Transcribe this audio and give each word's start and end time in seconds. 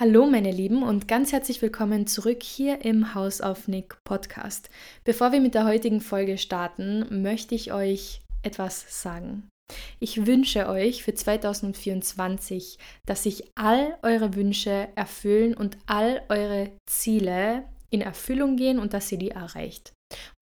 Hallo 0.00 0.24
meine 0.24 0.50
Lieben 0.50 0.82
und 0.82 1.08
ganz 1.08 1.30
herzlich 1.30 1.60
willkommen 1.60 2.06
zurück 2.06 2.42
hier 2.42 2.86
im 2.86 3.14
House 3.14 3.42
of 3.42 3.68
Nick 3.68 4.02
Podcast. 4.02 4.70
Bevor 5.04 5.30
wir 5.30 5.42
mit 5.42 5.52
der 5.52 5.66
heutigen 5.66 6.00
Folge 6.00 6.38
starten, 6.38 7.20
möchte 7.22 7.54
ich 7.54 7.74
euch 7.74 8.22
etwas 8.42 9.02
sagen. 9.02 9.50
Ich 9.98 10.24
wünsche 10.24 10.70
euch 10.70 11.04
für 11.04 11.12
2024, 11.12 12.78
dass 13.04 13.24
sich 13.24 13.52
all 13.56 13.98
eure 14.00 14.34
Wünsche 14.36 14.88
erfüllen 14.94 15.52
und 15.52 15.76
all 15.84 16.22
eure 16.30 16.70
Ziele 16.86 17.66
in 17.90 18.00
Erfüllung 18.00 18.56
gehen 18.56 18.78
und 18.78 18.94
dass 18.94 19.12
ihr 19.12 19.18
die 19.18 19.32
erreicht. 19.32 19.92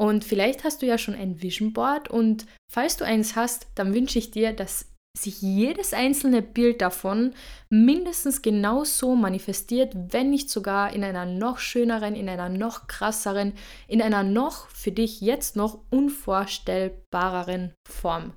Und 0.01 0.23
vielleicht 0.23 0.63
hast 0.63 0.83
du 0.83 0.87
ja 0.87 0.99
schon 0.99 1.17
ein 1.17 1.43
Vision 1.43 1.73
Board 1.73 2.09
und 2.09 2.47
falls 2.73 2.97
du 2.97 3.05
eins 3.05 3.35
hast, 3.35 3.67
dann 3.75 3.93
wünsche 3.93 4.21
ich 4.21 4.31
dir, 4.31 4.53
dass 4.53 4.87
sich 5.23 5.43
jedes 5.43 5.93
einzelne 5.93 6.43
Bild 6.43 6.81
davon 6.81 7.33
mindestens 7.69 8.43
genauso 8.43 9.15
manifestiert, 9.15 9.95
wenn 9.95 10.31
nicht 10.31 10.51
sogar 10.51 10.93
in 10.93 11.05
einer 11.05 11.27
noch 11.27 11.59
schöneren, 11.59 12.15
in 12.15 12.29
einer 12.29 12.49
noch 12.49 12.87
krasseren, 12.87 13.53
in 13.87 14.03
einer 14.03 14.23
noch 14.23 14.69
für 14.69 14.93
dich 14.93 15.21
jetzt 15.21 15.57
noch 15.57 15.81
unvorstellbareren 15.91 17.75
Form. 17.89 18.33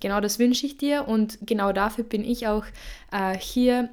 Genau 0.00 0.20
das 0.20 0.38
wünsche 0.38 0.66
ich 0.66 0.76
dir 0.78 1.06
und 1.06 1.38
genau 1.42 1.72
dafür 1.72 2.04
bin 2.04 2.24
ich 2.24 2.48
auch 2.48 2.64
äh, 3.12 3.38
hier 3.38 3.90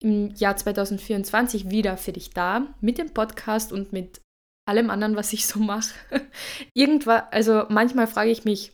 im 0.00 0.34
Jahr 0.34 0.56
2024 0.56 1.70
wieder 1.70 1.96
für 1.96 2.12
dich 2.12 2.30
da 2.30 2.66
mit 2.80 2.98
dem 2.98 3.14
Podcast 3.14 3.72
und 3.72 3.92
mit 3.92 4.20
allem 4.66 4.90
anderen, 4.90 5.16
was 5.16 5.32
ich 5.32 5.46
so 5.46 5.58
mache. 5.58 5.94
Irgendwann, 6.74 7.22
also 7.30 7.64
manchmal 7.68 8.06
frage 8.06 8.30
ich 8.30 8.44
mich, 8.44 8.72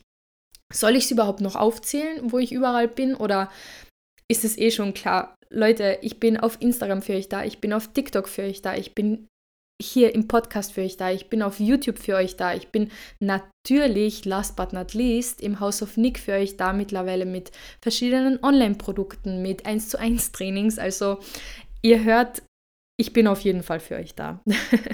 soll 0.73 0.95
ich 0.95 1.05
es 1.05 1.11
überhaupt 1.11 1.41
noch 1.41 1.55
aufzählen, 1.55 2.31
wo 2.31 2.39
ich 2.39 2.51
überall 2.51 2.87
bin? 2.87 3.15
Oder 3.15 3.51
ist 4.27 4.43
es 4.43 4.57
eh 4.57 4.71
schon 4.71 4.93
klar? 4.93 5.35
Leute, 5.49 5.99
ich 6.01 6.19
bin 6.19 6.37
auf 6.37 6.57
Instagram 6.59 7.01
für 7.01 7.13
euch 7.13 7.29
da, 7.29 7.43
ich 7.43 7.59
bin 7.59 7.73
auf 7.73 7.93
TikTok 7.93 8.27
für 8.27 8.43
euch 8.43 8.61
da, 8.61 8.75
ich 8.75 8.95
bin 8.95 9.27
hier 9.81 10.15
im 10.15 10.27
Podcast 10.27 10.73
für 10.73 10.81
euch 10.81 10.97
da, 10.97 11.11
ich 11.11 11.29
bin 11.29 11.41
auf 11.41 11.59
YouTube 11.59 11.99
für 11.99 12.15
euch 12.15 12.37
da, 12.37 12.53
ich 12.53 12.69
bin 12.69 12.91
natürlich, 13.19 14.25
last 14.25 14.55
but 14.55 14.73
not 14.73 14.93
least, 14.93 15.41
im 15.41 15.59
House 15.59 15.81
of 15.81 15.97
Nick 15.97 16.19
für 16.19 16.33
euch 16.33 16.57
da 16.57 16.73
mittlerweile 16.73 17.25
mit 17.25 17.51
verschiedenen 17.81 18.41
Online-Produkten, 18.43 19.41
mit 19.41 19.65
1 19.65 19.89
zu 19.89 19.99
1 19.99 20.31
Trainings. 20.31 20.79
Also 20.79 21.19
ihr 21.81 22.03
hört, 22.03 22.41
ich 22.97 23.11
bin 23.11 23.27
auf 23.27 23.41
jeden 23.41 23.63
Fall 23.63 23.81
für 23.81 23.95
euch 23.95 24.15
da. 24.15 24.41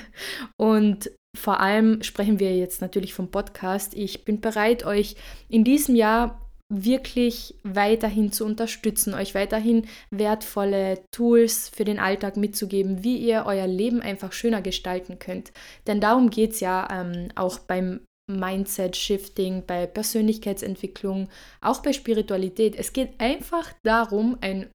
Und 0.57 1.11
vor 1.37 1.59
allem 1.59 2.03
sprechen 2.03 2.39
wir 2.39 2.55
jetzt 2.55 2.81
natürlich 2.81 3.13
vom 3.13 3.29
Podcast. 3.29 3.93
Ich 3.95 4.25
bin 4.25 4.41
bereit, 4.41 4.85
euch 4.85 5.15
in 5.49 5.63
diesem 5.63 5.95
Jahr 5.95 6.41
wirklich 6.71 7.55
weiterhin 7.63 8.31
zu 8.31 8.45
unterstützen, 8.45 9.13
euch 9.13 9.35
weiterhin 9.35 9.87
wertvolle 10.09 11.03
Tools 11.11 11.69
für 11.69 11.83
den 11.83 11.99
Alltag 11.99 12.37
mitzugeben, 12.37 13.03
wie 13.03 13.17
ihr 13.17 13.43
euer 13.45 13.67
Leben 13.67 14.01
einfach 14.01 14.31
schöner 14.31 14.61
gestalten 14.61 15.19
könnt. 15.19 15.51
Denn 15.87 15.99
darum 15.99 16.29
geht 16.29 16.51
es 16.51 16.59
ja 16.61 16.87
ähm, 16.89 17.29
auch 17.35 17.59
beim 17.59 18.01
Mindset-Shifting, 18.31 19.65
bei 19.67 19.85
Persönlichkeitsentwicklung, 19.85 21.27
auch 21.59 21.81
bei 21.81 21.91
Spiritualität. 21.91 22.75
Es 22.77 22.93
geht 22.93 23.19
einfach 23.19 23.73
darum, 23.83 24.37
ein 24.39 24.69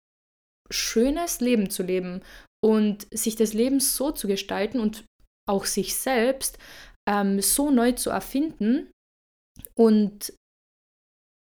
schönes 0.70 1.40
Leben 1.40 1.70
zu 1.70 1.82
leben 1.82 2.20
und 2.62 3.06
sich 3.10 3.36
das 3.36 3.54
Leben 3.54 3.80
so 3.80 4.10
zu 4.10 4.26
gestalten 4.26 4.80
und 4.80 5.04
auch 5.48 5.64
sich 5.64 5.96
selbst 5.96 6.58
ähm, 7.08 7.40
so 7.40 7.70
neu 7.70 7.92
zu 7.92 8.10
erfinden 8.10 8.90
und 9.78 10.32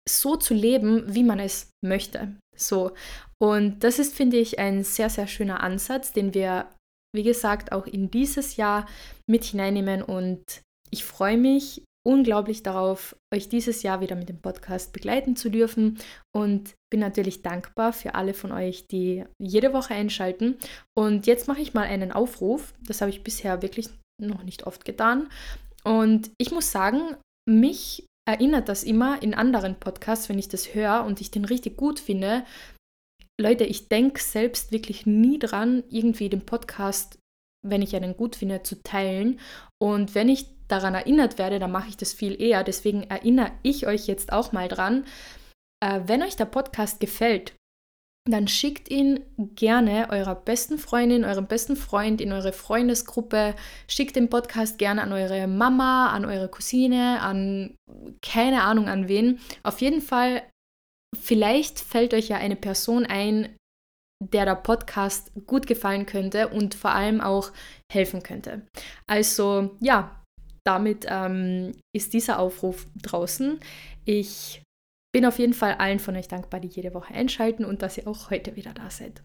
so 0.09 0.37
zu 0.37 0.55
leben, 0.55 1.15
wie 1.15 1.25
man 1.25 1.39
es 1.39 1.71
möchte. 1.83 2.37
So. 2.57 2.93
Und 3.41 3.81
das 3.81 3.99
ist, 3.99 4.15
finde 4.15 4.37
ich, 4.37 4.59
ein 4.59 4.85
sehr, 4.85 5.11
sehr 5.11 5.27
schöner 5.27 5.63
Ansatz, 5.63 6.13
den 6.13 6.35
wir, 6.35 6.71
wie 7.15 7.23
gesagt, 7.23 7.73
auch 7.73 7.87
in 7.87 8.11
dieses 8.11 8.57
Jahr 8.57 8.87
mit 9.29 9.45
hineinnehmen. 9.45 10.03
Und 10.03 10.45
ich 10.91 11.05
freue 11.05 11.39
mich 11.39 11.83
unglaublich 12.07 12.63
darauf, 12.63 13.17
euch 13.35 13.49
dieses 13.49 13.83
Jahr 13.83 14.01
wieder 14.01 14.15
mit 14.15 14.29
dem 14.29 14.41
Podcast 14.41 14.93
begleiten 14.93 15.37
zu 15.37 15.51
dürfen 15.51 15.99
und 16.35 16.75
bin 16.91 17.01
natürlich 17.01 17.43
dankbar 17.43 17.93
für 17.93 18.15
alle 18.15 18.35
von 18.35 18.53
euch, 18.53 18.87
die 18.87 19.25
jede 19.39 19.73
Woche 19.73 19.95
einschalten. 19.95 20.57
Und 20.97 21.27
jetzt 21.27 21.49
mache 21.49 21.63
ich 21.63 21.75
mal 21.75 21.85
einen 21.85 22.13
Aufruf. 22.13 22.75
Das 22.87 23.01
habe 23.01 23.11
ich 23.11 23.25
bisher 23.25 23.63
wirklich 23.63 23.89
noch 24.21 24.43
nicht 24.45 24.67
oft 24.67 24.85
getan. 24.85 25.29
Und 25.83 26.31
ich 26.39 26.51
muss 26.51 26.71
sagen, 26.71 27.17
mich 27.49 28.07
erinnert 28.27 28.69
das 28.69 28.85
immer 28.85 29.23
in 29.23 29.35
anderen 29.35 29.79
Podcasts, 29.79 30.29
wenn 30.29 30.39
ich 30.39 30.49
das 30.49 30.75
höre 30.75 31.05
und 31.05 31.21
ich 31.21 31.31
den 31.31 31.45
richtig 31.45 31.77
gut 31.77 32.01
finde. 32.01 32.45
Leute, 33.41 33.65
ich 33.65 33.89
denke 33.89 34.21
selbst 34.21 34.73
wirklich 34.73 35.07
nie 35.07 35.39
dran, 35.39 35.83
irgendwie 35.91 36.29
den 36.29 36.47
Podcast, 36.47 37.19
wenn 37.67 37.83
ich 37.83 37.97
einen 37.97 38.17
gut 38.17 38.37
finde, 38.37 38.63
zu 38.63 38.83
teilen. 38.83 39.41
Und 39.83 40.15
wenn 40.15 40.29
ich 40.29 40.54
daran 40.69 40.95
erinnert 40.95 41.39
werde, 41.39 41.59
dann 41.59 41.73
mache 41.73 41.89
ich 41.89 41.97
das 41.97 42.13
viel 42.13 42.41
eher. 42.41 42.65
Deswegen 42.65 43.05
erinnere 43.05 43.53
ich 43.63 43.87
euch 43.87 44.07
jetzt 44.07 44.33
auch 44.33 44.53
mal 44.53 44.69
dran. 44.69 45.05
Äh, 45.85 46.01
wenn 46.07 46.23
euch 46.23 46.37
der 46.37 46.47
Podcast 46.47 47.01
gefällt, 47.01 47.55
dann 48.27 48.49
schickt 48.49 48.91
ihn 48.91 49.21
gerne 49.37 50.09
eurer 50.09 50.35
besten 50.35 50.79
Freundin, 50.79 51.27
eurem 51.27 51.47
besten 51.47 51.77
Freund 51.77 52.23
in 52.23 52.33
eure 52.33 52.55
Freundesgruppe. 52.55 53.55
Schickt 53.87 54.17
den 54.17 54.31
Podcast 54.31 54.79
gerne 54.79 55.03
an 55.03 55.13
eure 55.13 55.47
Mama, 55.47 56.09
an 56.09 56.25
eure 56.25 56.49
Cousine, 56.49 57.21
an 57.21 57.77
keine 58.23 58.63
Ahnung 58.63 58.89
an 58.89 59.09
wen. 59.09 59.41
Auf 59.63 59.83
jeden 59.83 60.01
Fall, 60.01 60.43
vielleicht 61.15 61.81
fällt 61.81 62.15
euch 62.15 62.29
ja 62.29 62.39
eine 62.39 62.57
Person 62.57 63.05
ein, 63.05 63.57
der 64.23 64.47
der 64.47 64.57
Podcast 64.57 65.31
gut 65.47 65.67
gefallen 65.67 66.07
könnte 66.07 66.49
und 66.49 66.75
vor 66.75 66.93
allem 66.93 67.21
auch 67.21 67.53
helfen 67.93 68.23
könnte. 68.23 68.67
Also 69.07 69.77
ja, 69.81 70.24
damit 70.67 71.07
ähm, 71.09 71.73
ist 71.95 72.13
dieser 72.13 72.39
Aufruf 72.39 72.87
draußen. 73.03 73.61
Ich 74.05 74.63
bin 75.13 75.27
auf 75.27 75.39
jeden 75.39 75.55
Fall 75.55 75.75
allen 75.75 76.01
von 76.01 76.17
euch 76.17 76.29
dankbar, 76.29 76.61
die 76.61 76.69
jede 76.69 76.93
Woche 76.93 77.15
einschalten 77.15 77.65
und 77.65 77.83
dass 77.83 77.99
ihr 77.99 78.09
auch 78.09 78.31
heute 78.31 78.57
wieder 78.57 78.75
da 78.75 78.91
seid. 78.91 79.23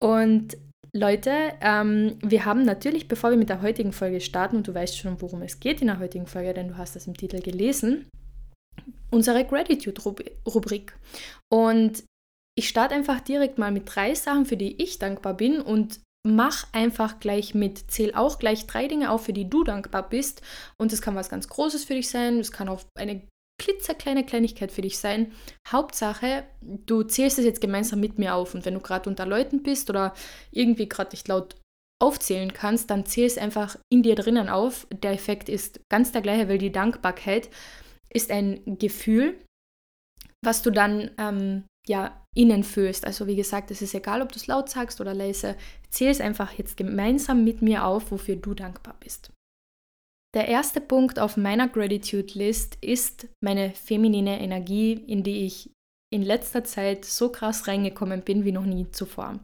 Und 0.00 0.56
Leute, 0.94 1.52
ähm, 1.60 2.18
wir 2.22 2.44
haben 2.44 2.64
natürlich, 2.64 3.08
bevor 3.08 3.30
wir 3.30 3.36
mit 3.36 3.50
der 3.50 3.60
heutigen 3.60 3.92
Folge 3.92 4.20
starten, 4.20 4.56
und 4.56 4.68
du 4.68 4.74
weißt 4.74 4.96
schon, 4.96 5.20
worum 5.20 5.42
es 5.42 5.60
geht 5.60 5.82
in 5.82 5.88
der 5.88 5.98
heutigen 5.98 6.26
Folge, 6.26 6.54
denn 6.54 6.68
du 6.68 6.78
hast 6.78 6.96
das 6.96 7.06
im 7.06 7.16
Titel 7.16 7.40
gelesen, 7.40 8.08
unsere 9.10 9.44
Gratitude-Rubrik. 9.44 10.96
Und 11.52 12.04
ich 12.56 12.68
starte 12.68 12.94
einfach 12.94 13.20
direkt 13.20 13.58
mal 13.58 13.70
mit 13.70 13.84
drei 13.86 14.14
Sachen, 14.14 14.46
für 14.46 14.56
die 14.56 14.82
ich 14.82 14.98
dankbar 14.98 15.34
bin 15.34 15.60
und 15.60 16.00
mach 16.26 16.66
einfach 16.72 17.20
gleich 17.20 17.54
mit. 17.54 17.90
Zähl 17.90 18.14
auch 18.14 18.38
gleich 18.38 18.66
drei 18.66 18.88
Dinge 18.88 19.10
auf, 19.10 19.24
für 19.24 19.32
die 19.32 19.48
du 19.48 19.64
dankbar 19.64 20.08
bist. 20.08 20.42
Und 20.80 20.92
es 20.92 21.02
kann 21.02 21.14
was 21.14 21.30
ganz 21.30 21.48
Großes 21.48 21.84
für 21.84 21.94
dich 21.94 22.08
sein, 22.08 22.38
es 22.38 22.52
kann 22.52 22.68
auch 22.68 22.82
eine 22.96 23.22
klitzekleine 23.60 24.24
Kleinigkeit 24.24 24.70
für 24.70 24.82
dich 24.82 24.98
sein. 24.98 25.32
Hauptsache, 25.68 26.44
du 26.60 27.02
zählst 27.02 27.38
es 27.38 27.44
jetzt 27.44 27.60
gemeinsam 27.60 28.00
mit 28.00 28.18
mir 28.18 28.34
auf. 28.34 28.54
Und 28.54 28.64
wenn 28.64 28.74
du 28.74 28.80
gerade 28.80 29.10
unter 29.10 29.26
Leuten 29.26 29.62
bist 29.62 29.90
oder 29.90 30.14
irgendwie 30.52 30.88
gerade 30.88 31.10
nicht 31.10 31.26
laut 31.28 31.56
aufzählen 32.00 32.52
kannst, 32.52 32.90
dann 32.90 33.06
zähl 33.06 33.26
es 33.26 33.38
einfach 33.38 33.76
in 33.92 34.02
dir 34.02 34.14
drinnen 34.14 34.48
auf. 34.48 34.86
Der 35.02 35.12
Effekt 35.12 35.48
ist 35.48 35.80
ganz 35.90 36.12
der 36.12 36.22
gleiche, 36.22 36.48
weil 36.48 36.58
die 36.58 36.72
Dankbarkeit 36.72 37.50
ist 38.10 38.30
ein 38.30 38.78
Gefühl, 38.78 39.38
was 40.44 40.62
du 40.62 40.70
dann 40.70 41.10
ähm, 41.18 41.64
ja 41.88 42.24
innen 42.36 42.62
fühlst. 42.62 43.04
Also 43.04 43.26
wie 43.26 43.36
gesagt, 43.36 43.70
es 43.72 43.82
ist 43.82 43.94
egal, 43.94 44.22
ob 44.22 44.30
du 44.30 44.36
es 44.36 44.46
laut 44.46 44.68
sagst 44.68 45.00
oder 45.00 45.14
leise. 45.14 45.56
Zähl 45.90 46.08
es 46.08 46.20
einfach 46.20 46.52
jetzt 46.52 46.76
gemeinsam 46.76 47.44
mit 47.44 47.62
mir 47.62 47.84
auf, 47.84 48.10
wofür 48.10 48.36
du 48.36 48.54
dankbar 48.54 48.96
bist. 49.00 49.30
Der 50.34 50.48
erste 50.48 50.80
Punkt 50.80 51.18
auf 51.18 51.36
meiner 51.36 51.68
Gratitude 51.68 52.34
List 52.34 52.76
ist 52.82 53.28
meine 53.42 53.70
feminine 53.70 54.40
Energie, 54.40 54.92
in 54.92 55.22
die 55.22 55.46
ich 55.46 55.70
in 56.12 56.22
letzter 56.22 56.64
Zeit 56.64 57.04
so 57.04 57.30
krass 57.30 57.66
reingekommen 57.66 58.22
bin 58.22 58.44
wie 58.44 58.52
noch 58.52 58.64
nie 58.64 58.90
zuvor. 58.90 59.38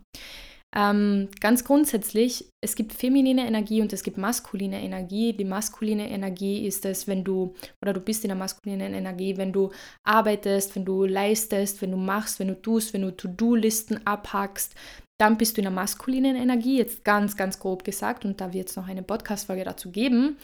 Ähm, 0.77 1.29
ganz 1.41 1.65
grundsätzlich, 1.65 2.51
es 2.61 2.75
gibt 2.75 2.93
feminine 2.93 3.47
Energie 3.47 3.81
und 3.81 3.93
es 3.93 4.03
gibt 4.03 4.19
maskuline 4.19 4.83
Energie. 4.83 5.33
Die 5.33 5.45
maskuline 5.45 6.11
Energie 6.11 6.67
ist 6.67 6.85
es, 6.85 7.07
wenn 7.07 7.23
du, 7.23 7.55
oder 7.81 7.93
du 7.93 8.01
bist 8.01 8.25
in 8.25 8.29
der 8.29 8.37
maskulinen 8.37 8.93
Energie, 8.93 9.37
wenn 9.37 9.53
du 9.53 9.71
arbeitest, 10.05 10.75
wenn 10.75 10.85
du 10.85 11.05
leistest, 11.05 11.81
wenn 11.81 11.93
du 11.93 11.97
machst, 11.97 12.41
wenn 12.41 12.49
du 12.49 12.61
tust, 12.61 12.93
wenn 12.93 13.03
du 13.03 13.17
To-Do-Listen 13.17 14.05
abhackst, 14.05 14.75
dann 15.21 15.39
bist 15.39 15.57
du 15.57 15.61
in 15.61 15.65
der 15.65 15.73
maskulinen 15.73 16.37
Energie, 16.37 16.79
jetzt 16.79 17.05
ganz, 17.05 17.37
ganz 17.37 17.59
grob 17.59 17.85
gesagt, 17.85 18.25
und 18.25 18.41
da 18.41 18.53
wird 18.53 18.69
es 18.69 18.77
noch 18.77 18.89
eine 18.89 19.03
Podcast-Folge 19.03 19.65
dazu 19.65 19.91
geben. 19.91 20.37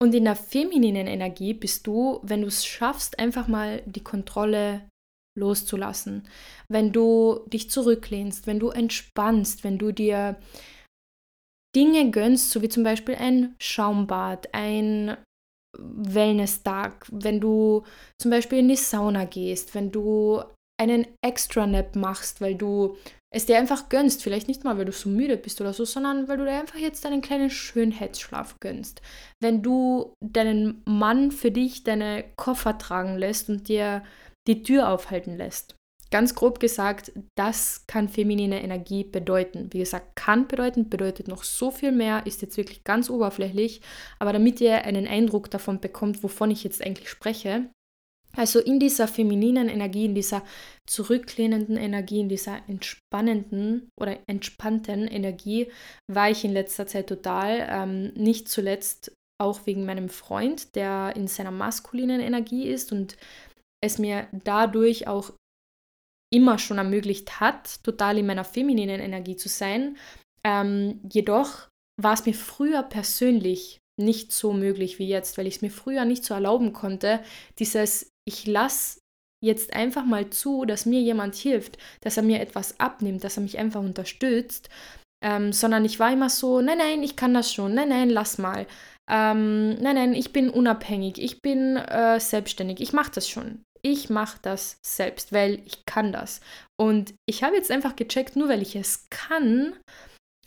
Und 0.00 0.14
in 0.14 0.24
der 0.24 0.36
femininen 0.36 1.06
Energie 1.06 1.54
bist 1.54 1.86
du, 1.86 2.20
wenn 2.22 2.42
du 2.42 2.46
es 2.48 2.64
schaffst, 2.64 3.18
einfach 3.18 3.48
mal 3.48 3.82
die 3.86 4.04
Kontrolle 4.04 4.88
loszulassen. 5.36 6.28
Wenn 6.68 6.92
du 6.92 7.40
dich 7.46 7.70
zurücklehnst, 7.70 8.46
wenn 8.46 8.58
du 8.58 8.68
entspannst, 8.68 9.64
wenn 9.64 9.78
du 9.78 9.92
dir 9.92 10.36
Dinge 11.74 12.10
gönnst, 12.10 12.50
so 12.50 12.62
wie 12.62 12.68
zum 12.68 12.82
Beispiel 12.82 13.14
ein 13.14 13.54
Schaumbad, 13.60 14.52
ein 14.52 15.16
Wellness-Tag, 15.76 17.06
wenn 17.10 17.40
du 17.40 17.84
zum 18.20 18.30
Beispiel 18.30 18.58
in 18.58 18.68
die 18.68 18.76
Sauna 18.76 19.24
gehst, 19.24 19.74
wenn 19.74 19.92
du 19.92 20.42
einen 20.80 21.06
Extra-Nap 21.24 21.96
machst, 21.96 22.40
weil 22.40 22.54
du 22.54 22.96
es 23.30 23.46
dir 23.46 23.58
einfach 23.58 23.88
gönnst. 23.88 24.22
Vielleicht 24.22 24.48
nicht 24.48 24.64
mal, 24.64 24.78
weil 24.78 24.84
du 24.84 24.92
so 24.92 25.08
müde 25.08 25.36
bist 25.36 25.60
oder 25.60 25.72
so, 25.72 25.84
sondern 25.84 26.28
weil 26.28 26.38
du 26.38 26.44
dir 26.44 26.58
einfach 26.58 26.78
jetzt 26.78 27.04
einen 27.04 27.20
kleinen 27.20 27.50
Schönheitsschlaf 27.50 28.58
gönnst. 28.60 29.02
Wenn 29.40 29.62
du 29.62 30.14
deinen 30.20 30.82
Mann 30.86 31.30
für 31.30 31.50
dich 31.50 31.84
deine 31.84 32.24
Koffer 32.36 32.78
tragen 32.78 33.18
lässt 33.18 33.48
und 33.48 33.68
dir 33.68 34.02
die 34.46 34.62
Tür 34.62 34.88
aufhalten 34.88 35.36
lässt. 35.36 35.74
Ganz 36.10 36.34
grob 36.34 36.58
gesagt, 36.58 37.12
das 37.36 37.86
kann 37.86 38.08
feminine 38.08 38.62
Energie 38.62 39.04
bedeuten. 39.04 39.68
Wie 39.72 39.80
gesagt, 39.80 40.16
kann 40.16 40.48
bedeuten, 40.48 40.88
bedeutet 40.88 41.28
noch 41.28 41.44
so 41.44 41.70
viel 41.70 41.92
mehr, 41.92 42.26
ist 42.26 42.40
jetzt 42.40 42.56
wirklich 42.56 42.82
ganz 42.82 43.10
oberflächlich. 43.10 43.82
Aber 44.18 44.32
damit 44.32 44.58
ihr 44.62 44.86
einen 44.86 45.06
Eindruck 45.06 45.50
davon 45.50 45.80
bekommt, 45.80 46.22
wovon 46.22 46.50
ich 46.50 46.64
jetzt 46.64 46.82
eigentlich 46.82 47.10
spreche, 47.10 47.68
also 48.38 48.60
in 48.60 48.78
dieser 48.78 49.08
femininen 49.08 49.68
Energie, 49.68 50.04
in 50.04 50.14
dieser 50.14 50.44
zurücklehnenden 50.86 51.76
Energie, 51.76 52.20
in 52.20 52.28
dieser 52.28 52.60
entspannenden 52.68 53.90
oder 54.00 54.16
entspannten 54.28 55.08
Energie 55.08 55.72
war 56.06 56.30
ich 56.30 56.44
in 56.44 56.52
letzter 56.52 56.86
Zeit 56.86 57.08
total. 57.08 57.66
Ähm, 57.68 58.12
nicht 58.14 58.48
zuletzt 58.48 59.12
auch 59.40 59.66
wegen 59.66 59.84
meinem 59.84 60.08
Freund, 60.08 60.76
der 60.76 61.14
in 61.16 61.26
seiner 61.26 61.50
maskulinen 61.50 62.20
Energie 62.20 62.68
ist 62.68 62.92
und 62.92 63.16
es 63.82 63.98
mir 63.98 64.28
dadurch 64.30 65.08
auch 65.08 65.32
immer 66.32 66.58
schon 66.58 66.78
ermöglicht 66.78 67.40
hat, 67.40 67.82
total 67.82 68.18
in 68.18 68.26
meiner 68.26 68.44
femininen 68.44 69.00
Energie 69.00 69.34
zu 69.34 69.48
sein. 69.48 69.96
Ähm, 70.44 71.00
jedoch 71.12 71.68
war 72.00 72.14
es 72.14 72.24
mir 72.24 72.34
früher 72.34 72.84
persönlich 72.84 73.80
nicht 73.98 74.32
so 74.32 74.52
möglich 74.52 74.98
wie 75.00 75.08
jetzt, 75.08 75.38
weil 75.38 75.46
ich 75.46 75.56
es 75.56 75.62
mir 75.62 75.70
früher 75.70 76.04
nicht 76.04 76.24
so 76.24 76.34
erlauben 76.34 76.72
konnte, 76.72 77.20
dieses 77.58 78.10
ich 78.28 78.46
lasse 78.46 79.00
jetzt 79.42 79.72
einfach 79.72 80.04
mal 80.04 80.30
zu, 80.30 80.64
dass 80.64 80.86
mir 80.86 81.00
jemand 81.00 81.34
hilft, 81.34 81.78
dass 82.02 82.16
er 82.16 82.22
mir 82.22 82.40
etwas 82.40 82.78
abnimmt, 82.78 83.24
dass 83.24 83.36
er 83.36 83.42
mich 83.42 83.58
einfach 83.58 83.80
unterstützt, 83.80 84.68
ähm, 85.24 85.52
sondern 85.52 85.84
ich 85.84 85.98
war 85.98 86.12
immer 86.12 86.28
so, 86.28 86.60
nein, 86.60 86.78
nein, 86.78 87.02
ich 87.02 87.16
kann 87.16 87.34
das 87.34 87.52
schon, 87.52 87.74
nein, 87.74 87.88
nein, 87.88 88.10
lass 88.10 88.38
mal, 88.38 88.66
ähm, 89.10 89.74
nein, 89.80 89.94
nein, 89.96 90.14
ich 90.14 90.32
bin 90.32 90.50
unabhängig, 90.50 91.20
ich 91.20 91.40
bin 91.40 91.76
äh, 91.76 92.20
selbstständig, 92.20 92.80
ich 92.80 92.92
mache 92.92 93.12
das 93.14 93.28
schon. 93.28 93.62
Ich 93.80 94.10
mache 94.10 94.38
das 94.42 94.78
selbst, 94.84 95.32
weil 95.32 95.62
ich 95.64 95.86
kann 95.86 96.12
das. 96.12 96.40
Und 96.76 97.14
ich 97.26 97.44
habe 97.44 97.54
jetzt 97.54 97.70
einfach 97.70 97.94
gecheckt, 97.94 98.34
nur 98.34 98.48
weil 98.48 98.60
ich 98.60 98.74
es 98.74 99.06
kann, 99.08 99.72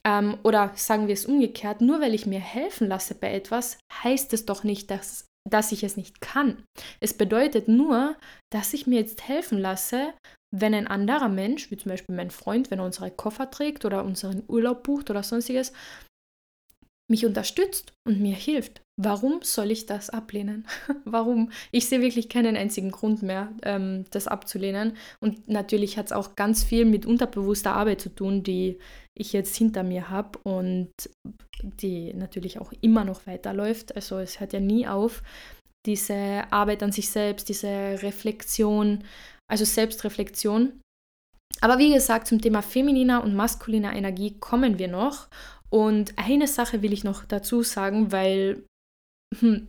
ähm, 0.05 0.37
oder 0.43 0.71
sagen 0.75 1.07
wir 1.07 1.13
es 1.13 1.25
umgekehrt, 1.25 1.79
nur 1.79 2.01
weil 2.01 2.13
ich 2.13 2.25
mir 2.25 2.41
helfen 2.41 2.89
lasse 2.89 3.15
bei 3.15 3.33
etwas, 3.33 3.77
heißt 4.03 4.33
es 4.33 4.45
doch 4.45 4.65
nicht, 4.65 4.91
dass 4.91 5.30
dass 5.49 5.71
ich 5.71 5.83
es 5.83 5.97
nicht 5.97 6.21
kann. 6.21 6.63
Es 6.99 7.13
bedeutet 7.13 7.67
nur, 7.67 8.15
dass 8.51 8.73
ich 8.73 8.87
mir 8.87 8.99
jetzt 8.99 9.27
helfen 9.27 9.57
lasse, 9.57 10.13
wenn 10.53 10.73
ein 10.73 10.87
anderer 10.87 11.29
Mensch, 11.29 11.71
wie 11.71 11.77
zum 11.77 11.89
Beispiel 11.89 12.15
mein 12.15 12.31
Freund, 12.31 12.71
wenn 12.71 12.79
er 12.79 12.85
unsere 12.85 13.09
Koffer 13.09 13.49
trägt 13.49 13.85
oder 13.85 14.03
unseren 14.03 14.43
Urlaub 14.47 14.83
bucht 14.83 15.09
oder 15.09 15.23
sonstiges, 15.23 15.71
mich 17.11 17.25
unterstützt 17.25 17.93
und 18.07 18.19
mir 18.19 18.35
hilft. 18.35 18.81
Warum 18.99 19.41
soll 19.43 19.71
ich 19.71 19.85
das 19.85 20.09
ablehnen? 20.09 20.65
Warum? 21.05 21.51
Ich 21.71 21.87
sehe 21.87 22.01
wirklich 22.01 22.29
keinen 22.29 22.55
einzigen 22.55 22.91
Grund 22.91 23.21
mehr, 23.21 23.51
ähm, 23.63 24.05
das 24.11 24.27
abzulehnen. 24.27 24.95
Und 25.19 25.47
natürlich 25.47 25.97
hat 25.97 26.07
es 26.07 26.11
auch 26.11 26.35
ganz 26.35 26.63
viel 26.63 26.85
mit 26.85 27.05
unterbewusster 27.05 27.73
Arbeit 27.73 28.01
zu 28.01 28.09
tun, 28.09 28.43
die 28.43 28.79
ich 29.13 29.33
jetzt 29.33 29.55
hinter 29.55 29.83
mir 29.83 30.09
habe 30.09 30.39
und 30.43 30.91
die 31.63 32.13
natürlich 32.13 32.59
auch 32.59 32.73
immer 32.81 33.03
noch 33.03 33.27
weiterläuft. 33.27 33.95
Also 33.95 34.19
es 34.19 34.39
hört 34.39 34.53
ja 34.53 34.59
nie 34.59 34.87
auf. 34.87 35.23
Diese 35.85 36.43
Arbeit 36.51 36.83
an 36.83 36.91
sich 36.91 37.09
selbst, 37.09 37.49
diese 37.49 37.67
Reflexion, 38.01 39.03
also 39.49 39.65
Selbstreflexion. 39.65 40.79
Aber 41.59 41.77
wie 41.77 41.93
gesagt, 41.93 42.27
zum 42.27 42.41
Thema 42.41 42.61
femininer 42.61 43.23
und 43.23 43.35
maskuliner 43.35 43.95
Energie 43.95 44.37
kommen 44.39 44.79
wir 44.79 44.87
noch. 44.87 45.27
Und 45.69 46.17
eine 46.17 46.47
Sache 46.47 46.81
will 46.81 46.93
ich 46.93 47.03
noch 47.03 47.25
dazu 47.25 47.63
sagen, 47.63 48.11
weil 48.11 48.63
hm, 49.39 49.67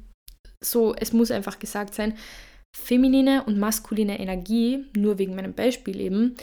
so, 0.62 0.94
es 0.94 1.12
muss 1.12 1.30
einfach 1.30 1.58
gesagt 1.58 1.94
sein, 1.94 2.16
feminine 2.76 3.44
und 3.44 3.58
maskuline 3.58 4.18
Energie, 4.18 4.86
nur 4.96 5.18
wegen 5.18 5.34
meinem 5.34 5.54
Beispiel 5.54 6.00
eben, 6.00 6.36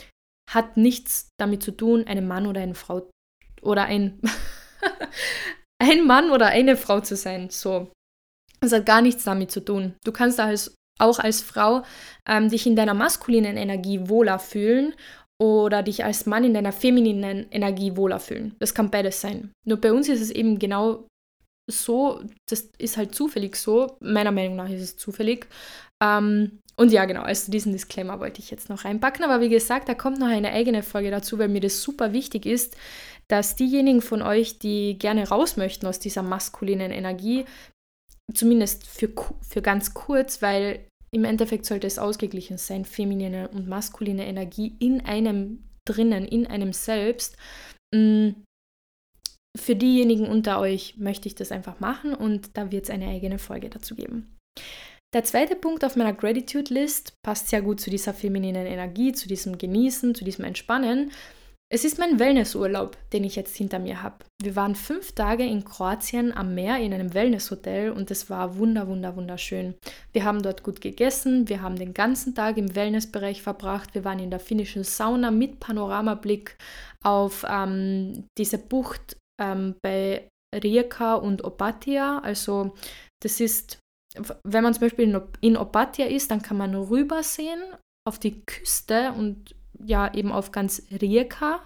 hat 0.50 0.76
nichts 0.76 1.28
damit 1.38 1.62
zu 1.62 1.72
tun, 1.72 2.04
eine 2.06 2.22
Mann 2.22 2.46
oder 2.46 2.60
eine 2.60 2.74
Frau 2.74 3.08
oder 3.62 3.84
ein, 3.84 4.20
ein 5.78 6.06
Mann 6.06 6.30
oder 6.30 6.46
eine 6.46 6.76
Frau 6.76 7.00
zu 7.00 7.16
sein. 7.16 7.50
So. 7.50 7.90
Es 8.60 8.72
hat 8.72 8.86
gar 8.86 9.02
nichts 9.02 9.24
damit 9.24 9.50
zu 9.50 9.60
tun. 9.64 9.94
Du 10.04 10.12
kannst 10.12 10.38
als, 10.38 10.74
auch 10.98 11.18
als 11.18 11.40
Frau 11.40 11.82
ähm, 12.28 12.50
dich 12.50 12.66
in 12.66 12.76
deiner 12.76 12.94
maskulinen 12.94 13.56
Energie 13.56 14.08
wohler 14.08 14.38
fühlen 14.38 14.94
oder 15.40 15.82
dich 15.82 16.04
als 16.04 16.26
Mann 16.26 16.44
in 16.44 16.52
deiner 16.52 16.72
femininen 16.72 17.50
Energie 17.50 17.96
wohler 17.96 18.20
fühlen. 18.20 18.54
Das 18.58 18.74
kann 18.74 18.90
beides 18.90 19.20
sein. 19.20 19.52
Nur 19.66 19.78
bei 19.78 19.92
uns 19.92 20.08
ist 20.08 20.20
es 20.20 20.30
eben 20.30 20.58
genau 20.58 21.06
so, 21.70 22.20
das 22.48 22.68
ist 22.78 22.96
halt 22.96 23.14
zufällig 23.14 23.56
so. 23.56 23.96
Meiner 24.00 24.32
Meinung 24.32 24.56
nach 24.56 24.68
ist 24.68 24.82
es 24.82 24.96
zufällig. 24.96 25.48
Ähm, 26.02 26.60
und 26.76 26.92
ja, 26.92 27.04
genau, 27.04 27.22
also 27.22 27.50
diesen 27.50 27.72
Disclaimer 27.72 28.20
wollte 28.20 28.40
ich 28.40 28.50
jetzt 28.50 28.68
noch 28.68 28.84
reinpacken. 28.84 29.24
Aber 29.24 29.40
wie 29.40 29.48
gesagt, 29.48 29.88
da 29.88 29.94
kommt 29.94 30.18
noch 30.18 30.28
eine 30.28 30.52
eigene 30.52 30.82
Folge 30.82 31.10
dazu, 31.10 31.38
weil 31.38 31.48
mir 31.48 31.60
das 31.60 31.82
super 31.82 32.12
wichtig 32.12 32.46
ist, 32.46 32.76
dass 33.30 33.54
diejenigen 33.54 34.02
von 34.02 34.22
euch, 34.22 34.58
die 34.58 34.98
gerne 34.98 35.28
raus 35.28 35.56
möchten 35.56 35.86
aus 35.86 36.00
dieser 36.00 36.22
maskulinen 36.22 36.90
Energie, 36.90 37.44
zumindest 38.34 38.86
für, 38.86 39.10
für 39.40 39.62
ganz 39.62 39.94
kurz, 39.94 40.42
weil 40.42 40.86
im 41.12 41.24
Endeffekt 41.24 41.64
sollte 41.64 41.86
es 41.86 41.98
ausgeglichen 41.98 42.58
sein, 42.58 42.84
feminine 42.84 43.48
und 43.48 43.68
maskuline 43.68 44.26
Energie 44.26 44.74
in 44.80 45.04
einem 45.04 45.64
drinnen, 45.84 46.24
in 46.24 46.46
einem 46.46 46.72
selbst. 46.72 47.36
Mm, 47.94 48.30
für 49.56 49.76
diejenigen 49.76 50.28
unter 50.28 50.60
euch 50.60 50.96
möchte 50.96 51.28
ich 51.28 51.34
das 51.34 51.52
einfach 51.52 51.80
machen 51.80 52.14
und 52.14 52.56
da 52.56 52.70
wird 52.72 52.84
es 52.84 52.90
eine 52.90 53.08
eigene 53.08 53.38
Folge 53.38 53.70
dazu 53.70 53.94
geben. 53.94 54.36
Der 55.12 55.24
zweite 55.24 55.56
Punkt 55.56 55.84
auf 55.84 55.96
meiner 55.96 56.12
Gratitude 56.12 56.72
List 56.72 57.14
passt 57.24 57.48
sehr 57.48 57.62
gut 57.62 57.80
zu 57.80 57.90
dieser 57.90 58.14
femininen 58.14 58.66
Energie, 58.66 59.12
zu 59.12 59.26
diesem 59.26 59.58
Genießen, 59.58 60.14
zu 60.14 60.24
diesem 60.24 60.44
Entspannen. 60.44 61.10
Es 61.72 61.84
ist 61.84 62.00
mein 62.00 62.18
Wellnessurlaub, 62.18 62.96
den 63.12 63.22
ich 63.22 63.36
jetzt 63.36 63.56
hinter 63.56 63.78
mir 63.78 64.02
habe. 64.02 64.24
Wir 64.42 64.56
waren 64.56 64.74
fünf 64.74 65.12
Tage 65.12 65.44
in 65.44 65.64
Kroatien 65.64 66.36
am 66.36 66.52
Meer 66.52 66.78
in 66.78 66.92
einem 66.92 67.14
Wellnesshotel 67.14 67.92
und 67.92 68.10
es 68.10 68.28
war 68.28 68.56
wunder, 68.56 68.88
wunder, 68.88 69.14
wunderschön. 69.14 69.76
Wir 70.12 70.24
haben 70.24 70.42
dort 70.42 70.64
gut 70.64 70.80
gegessen, 70.80 71.48
wir 71.48 71.62
haben 71.62 71.76
den 71.76 71.94
ganzen 71.94 72.34
Tag 72.34 72.56
im 72.56 72.74
Wellnessbereich 72.74 73.42
verbracht, 73.42 73.94
wir 73.94 74.04
waren 74.04 74.18
in 74.18 74.30
der 74.30 74.40
finnischen 74.40 74.82
Sauna 74.82 75.30
mit 75.30 75.60
Panoramablick 75.60 76.56
auf 77.04 77.46
ähm, 77.48 78.24
diese 78.36 78.58
Bucht 78.58 79.16
ähm, 79.40 79.76
bei 79.80 80.28
Rijeka 80.52 81.14
und 81.14 81.44
Opatia. 81.44 82.18
Also 82.18 82.74
das 83.22 83.38
ist, 83.38 83.78
wenn 84.42 84.64
man 84.64 84.74
zum 84.74 84.80
Beispiel 84.80 85.22
in, 85.40 85.56
Opatia 85.56 86.06
ist, 86.06 86.32
dann 86.32 86.42
kann 86.42 86.56
man 86.56 86.74
rübersehen 86.74 87.62
auf 88.08 88.18
die 88.18 88.44
Küste 88.44 89.12
und 89.12 89.54
ja 89.84 90.12
eben 90.14 90.32
auf 90.32 90.52
ganz 90.52 90.82
Rijeka. 90.90 91.60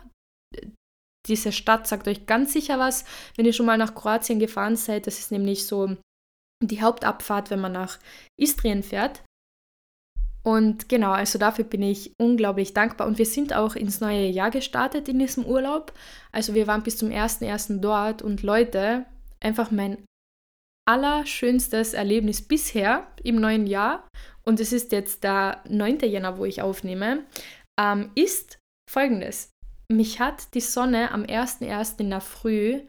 Diese 1.26 1.52
Stadt 1.52 1.86
sagt 1.86 2.06
euch 2.06 2.26
ganz 2.26 2.52
sicher 2.52 2.78
was, 2.78 3.04
wenn 3.36 3.46
ihr 3.46 3.52
schon 3.52 3.66
mal 3.66 3.78
nach 3.78 3.94
Kroatien 3.94 4.38
gefahren 4.38 4.76
seid. 4.76 5.06
Das 5.06 5.18
ist 5.18 5.32
nämlich 5.32 5.66
so 5.66 5.96
die 6.62 6.82
Hauptabfahrt, 6.82 7.50
wenn 7.50 7.60
man 7.60 7.72
nach 7.72 7.98
Istrien 8.38 8.82
fährt. 8.82 9.22
Und 10.46 10.90
genau, 10.90 11.12
also 11.12 11.38
dafür 11.38 11.64
bin 11.64 11.82
ich 11.82 12.12
unglaublich 12.20 12.74
dankbar. 12.74 13.06
Und 13.06 13.16
wir 13.16 13.24
sind 13.24 13.54
auch 13.54 13.74
ins 13.74 14.00
neue 14.00 14.26
Jahr 14.26 14.50
gestartet 14.50 15.08
in 15.08 15.18
diesem 15.18 15.46
Urlaub. 15.46 15.94
Also 16.32 16.54
wir 16.54 16.66
waren 16.66 16.82
bis 16.82 16.98
zum 16.98 17.08
1.1. 17.08 17.80
dort 17.80 18.20
und 18.20 18.42
Leute, 18.42 19.06
einfach 19.40 19.70
mein 19.70 20.04
allerschönstes 20.86 21.94
Erlebnis 21.94 22.42
bisher 22.42 23.06
im 23.22 23.36
neuen 23.36 23.66
Jahr. 23.66 24.06
Und 24.44 24.60
es 24.60 24.74
ist 24.74 24.92
jetzt 24.92 25.24
der 25.24 25.62
9. 25.66 26.00
Jänner, 26.00 26.36
wo 26.36 26.44
ich 26.44 26.60
aufnehme 26.60 27.24
ähm, 27.80 28.10
ist 28.14 28.58
folgendes. 28.90 29.50
Mich 29.90 30.20
hat 30.20 30.54
die 30.54 30.60
Sonne 30.60 31.10
am 31.12 31.22
1.1. 31.22 32.00
in 32.00 32.10
der 32.10 32.20
Früh 32.20 32.80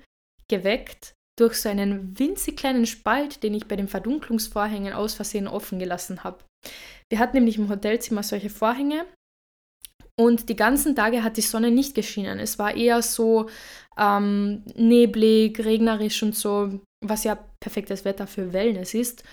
geweckt 0.50 1.14
durch 1.38 1.56
so 1.56 1.70
einen 1.70 2.18
winzig 2.18 2.58
kleinen 2.58 2.86
Spalt, 2.86 3.44
den 3.44 3.54
ich 3.54 3.68
bei 3.68 3.76
den 3.76 3.90
Verdunklungsvorhängen 3.90 4.94
aus 4.94 5.16
Versehen 5.16 5.48
offen 5.48 5.80
gelassen 5.80 6.24
habe. 6.24 6.44
Wir 7.12 7.20
hatten 7.20 7.36
nämlich 7.36 7.58
im 7.58 7.70
Hotelzimmer 7.70 8.24
solche 8.24 8.50
Vorhänge 8.50 9.06
und 10.20 10.48
die 10.48 10.56
ganzen 10.56 10.96
Tage 10.96 11.24
hat 11.24 11.38
die 11.38 11.42
Sonne 11.42 11.72
nicht 11.72 11.94
geschienen. 11.94 12.40
Es 12.40 12.58
war 12.58 12.76
eher 12.76 13.02
so 13.02 13.50
ähm, 13.98 14.64
neblig, 14.76 15.60
regnerisch 15.60 16.24
und 16.24 16.36
so, 16.36 16.80
was 17.06 17.26
ja 17.26 17.38
perfektes 17.62 18.06
Wetter 18.06 18.26
für 18.26 18.54
Wellness 18.54 18.94
ist. 18.94 19.24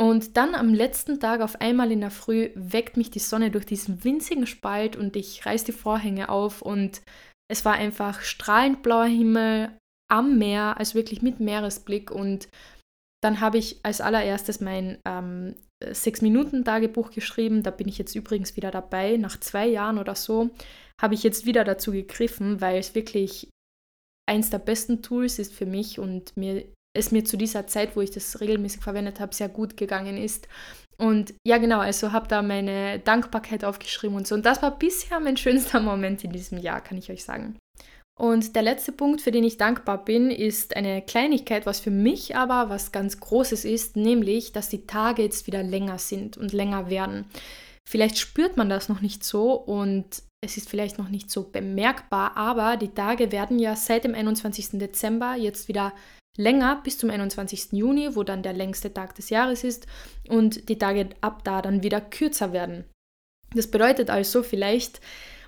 Und 0.00 0.38
dann 0.38 0.54
am 0.54 0.72
letzten 0.72 1.20
Tag 1.20 1.42
auf 1.42 1.60
einmal 1.60 1.92
in 1.92 2.00
der 2.00 2.10
Früh 2.10 2.50
weckt 2.54 2.96
mich 2.96 3.10
die 3.10 3.18
Sonne 3.18 3.50
durch 3.50 3.66
diesen 3.66 4.02
winzigen 4.02 4.46
Spalt 4.46 4.96
und 4.96 5.14
ich 5.14 5.44
reiß 5.44 5.64
die 5.64 5.72
Vorhänge 5.72 6.30
auf 6.30 6.62
und 6.62 7.02
es 7.50 7.66
war 7.66 7.74
einfach 7.74 8.22
strahlend 8.22 8.82
blauer 8.82 9.04
Himmel 9.04 9.76
am 10.10 10.38
Meer, 10.38 10.78
also 10.78 10.94
wirklich 10.94 11.20
mit 11.20 11.38
Meeresblick 11.38 12.10
und 12.10 12.48
dann 13.22 13.40
habe 13.40 13.58
ich 13.58 13.80
als 13.82 14.00
allererstes 14.00 14.62
mein 14.62 14.98
ähm, 15.06 15.54
Sechs-Minuten-Tagebuch 15.84 17.10
geschrieben. 17.10 17.62
Da 17.62 17.70
bin 17.70 17.86
ich 17.86 17.98
jetzt 17.98 18.14
übrigens 18.14 18.56
wieder 18.56 18.70
dabei. 18.70 19.18
Nach 19.18 19.38
zwei 19.38 19.66
Jahren 19.66 19.98
oder 19.98 20.14
so 20.14 20.48
habe 21.00 21.12
ich 21.12 21.22
jetzt 21.22 21.44
wieder 21.44 21.64
dazu 21.64 21.92
gegriffen, 21.92 22.62
weil 22.62 22.78
es 22.78 22.94
wirklich 22.94 23.50
eins 24.26 24.48
der 24.48 24.60
besten 24.60 25.02
Tools 25.02 25.38
ist 25.38 25.52
für 25.52 25.66
mich 25.66 25.98
und 25.98 26.34
mir 26.38 26.72
es 26.96 27.12
mir 27.12 27.24
zu 27.24 27.36
dieser 27.36 27.66
Zeit, 27.66 27.96
wo 27.96 28.00
ich 28.00 28.10
das 28.10 28.40
regelmäßig 28.40 28.82
verwendet 28.82 29.20
habe, 29.20 29.34
sehr 29.34 29.48
gut 29.48 29.76
gegangen 29.76 30.16
ist. 30.16 30.48
Und 30.98 31.34
ja, 31.46 31.58
genau, 31.58 31.78
also 31.78 32.12
habe 32.12 32.28
da 32.28 32.42
meine 32.42 32.98
Dankbarkeit 32.98 33.64
aufgeschrieben 33.64 34.16
und 34.16 34.26
so. 34.26 34.34
Und 34.34 34.44
das 34.44 34.60
war 34.60 34.78
bisher 34.78 35.18
mein 35.20 35.36
schönster 35.36 35.80
Moment 35.80 36.24
in 36.24 36.32
diesem 36.32 36.58
Jahr, 36.58 36.80
kann 36.80 36.98
ich 36.98 37.10
euch 37.10 37.24
sagen. 37.24 37.56
Und 38.18 38.54
der 38.54 38.62
letzte 38.62 38.92
Punkt, 38.92 39.22
für 39.22 39.30
den 39.30 39.44
ich 39.44 39.56
dankbar 39.56 40.04
bin, 40.04 40.30
ist 40.30 40.76
eine 40.76 41.00
Kleinigkeit, 41.00 41.64
was 41.64 41.80
für 41.80 41.90
mich 41.90 42.36
aber 42.36 42.68
was 42.68 42.92
ganz 42.92 43.18
Großes 43.18 43.64
ist, 43.64 43.96
nämlich, 43.96 44.52
dass 44.52 44.68
die 44.68 44.86
Tage 44.86 45.22
jetzt 45.22 45.46
wieder 45.46 45.62
länger 45.62 45.98
sind 45.98 46.36
und 46.36 46.52
länger 46.52 46.90
werden. 46.90 47.24
Vielleicht 47.88 48.18
spürt 48.18 48.58
man 48.58 48.68
das 48.68 48.90
noch 48.90 49.00
nicht 49.00 49.24
so 49.24 49.54
und 49.54 50.22
es 50.42 50.58
ist 50.58 50.68
vielleicht 50.68 50.98
noch 50.98 51.08
nicht 51.08 51.30
so 51.30 51.44
bemerkbar, 51.44 52.36
aber 52.36 52.76
die 52.76 52.92
Tage 52.92 53.32
werden 53.32 53.58
ja 53.58 53.74
seit 53.74 54.04
dem 54.04 54.14
21. 54.14 54.78
Dezember 54.78 55.34
jetzt 55.34 55.68
wieder 55.68 55.84
länger 55.84 56.19
bis 56.36 56.98
zum 56.98 57.10
21. 57.10 57.72
Juni, 57.72 58.14
wo 58.14 58.22
dann 58.22 58.42
der 58.42 58.52
längste 58.52 58.92
Tag 58.92 59.14
des 59.14 59.30
Jahres 59.30 59.64
ist 59.64 59.86
und 60.28 60.68
die 60.68 60.78
Tage 60.78 61.10
ab 61.20 61.42
da 61.44 61.62
dann 61.62 61.82
wieder 61.82 62.00
kürzer 62.00 62.52
werden. 62.52 62.84
Das 63.54 63.66
bedeutet 63.68 64.10
also, 64.10 64.42
vielleicht 64.42 65.00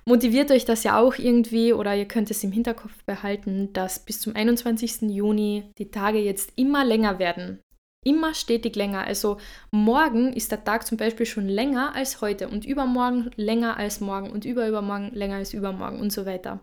motiviert 0.04 0.50
euch 0.50 0.64
das 0.64 0.84
ja 0.84 0.98
auch 0.98 1.16
irgendwie 1.16 1.72
oder 1.72 1.94
ihr 1.94 2.06
könnt 2.06 2.30
es 2.30 2.42
im 2.42 2.52
Hinterkopf 2.52 3.04
behalten, 3.04 3.72
dass 3.72 4.00
bis 4.00 4.20
zum 4.20 4.34
21. 4.34 5.02
Juni 5.02 5.64
die 5.78 5.90
Tage 5.90 6.18
jetzt 6.18 6.52
immer 6.56 6.84
länger 6.84 7.18
werden. 7.18 7.60
Immer 8.04 8.34
stetig 8.34 8.74
länger. 8.74 9.06
Also 9.06 9.36
morgen 9.70 10.32
ist 10.32 10.50
der 10.50 10.64
Tag 10.64 10.84
zum 10.84 10.98
Beispiel 10.98 11.24
schon 11.24 11.46
länger 11.46 11.94
als 11.94 12.20
heute 12.20 12.48
und 12.48 12.64
übermorgen 12.64 13.30
länger 13.36 13.76
als 13.76 14.00
morgen 14.00 14.30
und 14.30 14.44
überübermorgen 14.44 15.12
länger 15.12 15.36
als 15.36 15.54
übermorgen 15.54 16.00
und 16.00 16.12
so 16.12 16.26
weiter. 16.26 16.58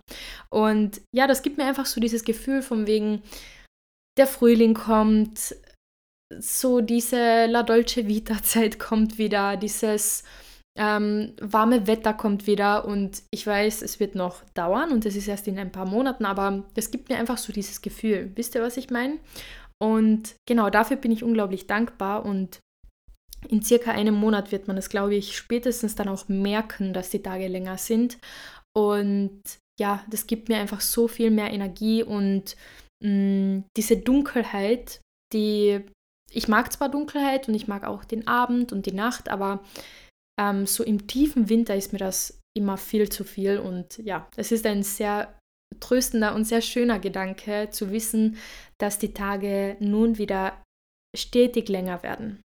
Und 0.49 0.99
ja, 1.13 1.27
das 1.27 1.41
gibt 1.41 1.57
mir 1.57 1.63
einfach 1.63 1.85
so 1.85 2.01
dieses 2.01 2.25
Gefühl 2.25 2.61
von 2.61 2.87
wegen, 2.87 3.21
der 4.19 4.27
Frühling 4.27 4.73
kommt, 4.73 5.55
so 6.37 6.81
diese 6.81 7.47
La 7.47 7.63
Dolce 7.63 8.07
Vita 8.07 8.43
Zeit 8.43 8.77
kommt 8.77 9.17
wieder, 9.17 9.57
dieses 9.57 10.23
ähm, 10.77 11.33
warme 11.41 11.87
Wetter 11.87 12.13
kommt 12.13 12.45
wieder 12.45 12.85
und 12.85 13.23
ich 13.31 13.45
weiß, 13.47 13.81
es 13.81 13.99
wird 13.99 14.15
noch 14.15 14.43
dauern 14.53 14.91
und 14.91 15.05
es 15.05 15.15
ist 15.15 15.27
erst 15.27 15.47
in 15.47 15.57
ein 15.57 15.71
paar 15.71 15.87
Monaten, 15.87 16.25
aber 16.25 16.63
es 16.75 16.91
gibt 16.91 17.09
mir 17.09 17.17
einfach 17.17 17.37
so 17.37 17.51
dieses 17.51 17.81
Gefühl. 17.81 18.31
Wisst 18.35 18.55
ihr, 18.55 18.61
was 18.61 18.77
ich 18.77 18.89
meine? 18.89 19.17
Und 19.81 20.35
genau 20.47 20.69
dafür 20.69 20.97
bin 20.97 21.11
ich 21.11 21.23
unglaublich 21.23 21.67
dankbar 21.67 22.25
und 22.25 22.59
in 23.47 23.63
circa 23.63 23.91
einem 23.91 24.15
Monat 24.15 24.51
wird 24.51 24.67
man 24.67 24.75
das, 24.75 24.89
glaube 24.89 25.15
ich, 25.15 25.35
spätestens 25.35 25.95
dann 25.95 26.09
auch 26.09 26.27
merken, 26.27 26.93
dass 26.93 27.09
die 27.09 27.23
Tage 27.23 27.47
länger 27.47 27.77
sind. 27.77 28.17
Und 28.75 29.41
ja, 29.79 30.03
das 30.09 30.27
gibt 30.27 30.49
mir 30.49 30.57
einfach 30.57 30.81
so 30.81 31.07
viel 31.07 31.31
mehr 31.31 31.51
Energie 31.51 32.03
und 32.03 32.57
mh, 33.03 33.09
mm, 33.09 33.63
diese 33.75 33.97
Dunkelheit, 33.97 35.01
die 35.33 35.81
ich 36.31 36.47
mag 36.47 36.71
zwar 36.71 36.89
Dunkelheit 36.89 37.47
und 37.47 37.55
ich 37.55 37.67
mag 37.67 37.83
auch 37.83 38.05
den 38.05 38.27
Abend 38.27 38.71
und 38.71 38.85
die 38.85 38.93
Nacht, 38.93 39.29
aber 39.29 39.63
ähm, 40.39 40.65
so 40.65 40.83
im 40.83 41.07
tiefen 41.07 41.49
Winter 41.49 41.75
ist 41.75 41.91
mir 41.91 41.99
das 41.99 42.39
immer 42.55 42.77
viel 42.77 43.09
zu 43.09 43.23
viel 43.23 43.57
und 43.59 43.97
ja, 43.97 44.27
es 44.35 44.51
ist 44.51 44.65
ein 44.65 44.83
sehr 44.83 45.37
tröstender 45.79 46.35
und 46.35 46.45
sehr 46.45 46.61
schöner 46.61 46.99
Gedanke 46.99 47.69
zu 47.71 47.91
wissen, 47.91 48.37
dass 48.77 48.99
die 48.99 49.13
Tage 49.13 49.77
nun 49.79 50.17
wieder 50.17 50.61
stetig 51.15 51.69
länger 51.69 52.03
werden. 52.03 52.41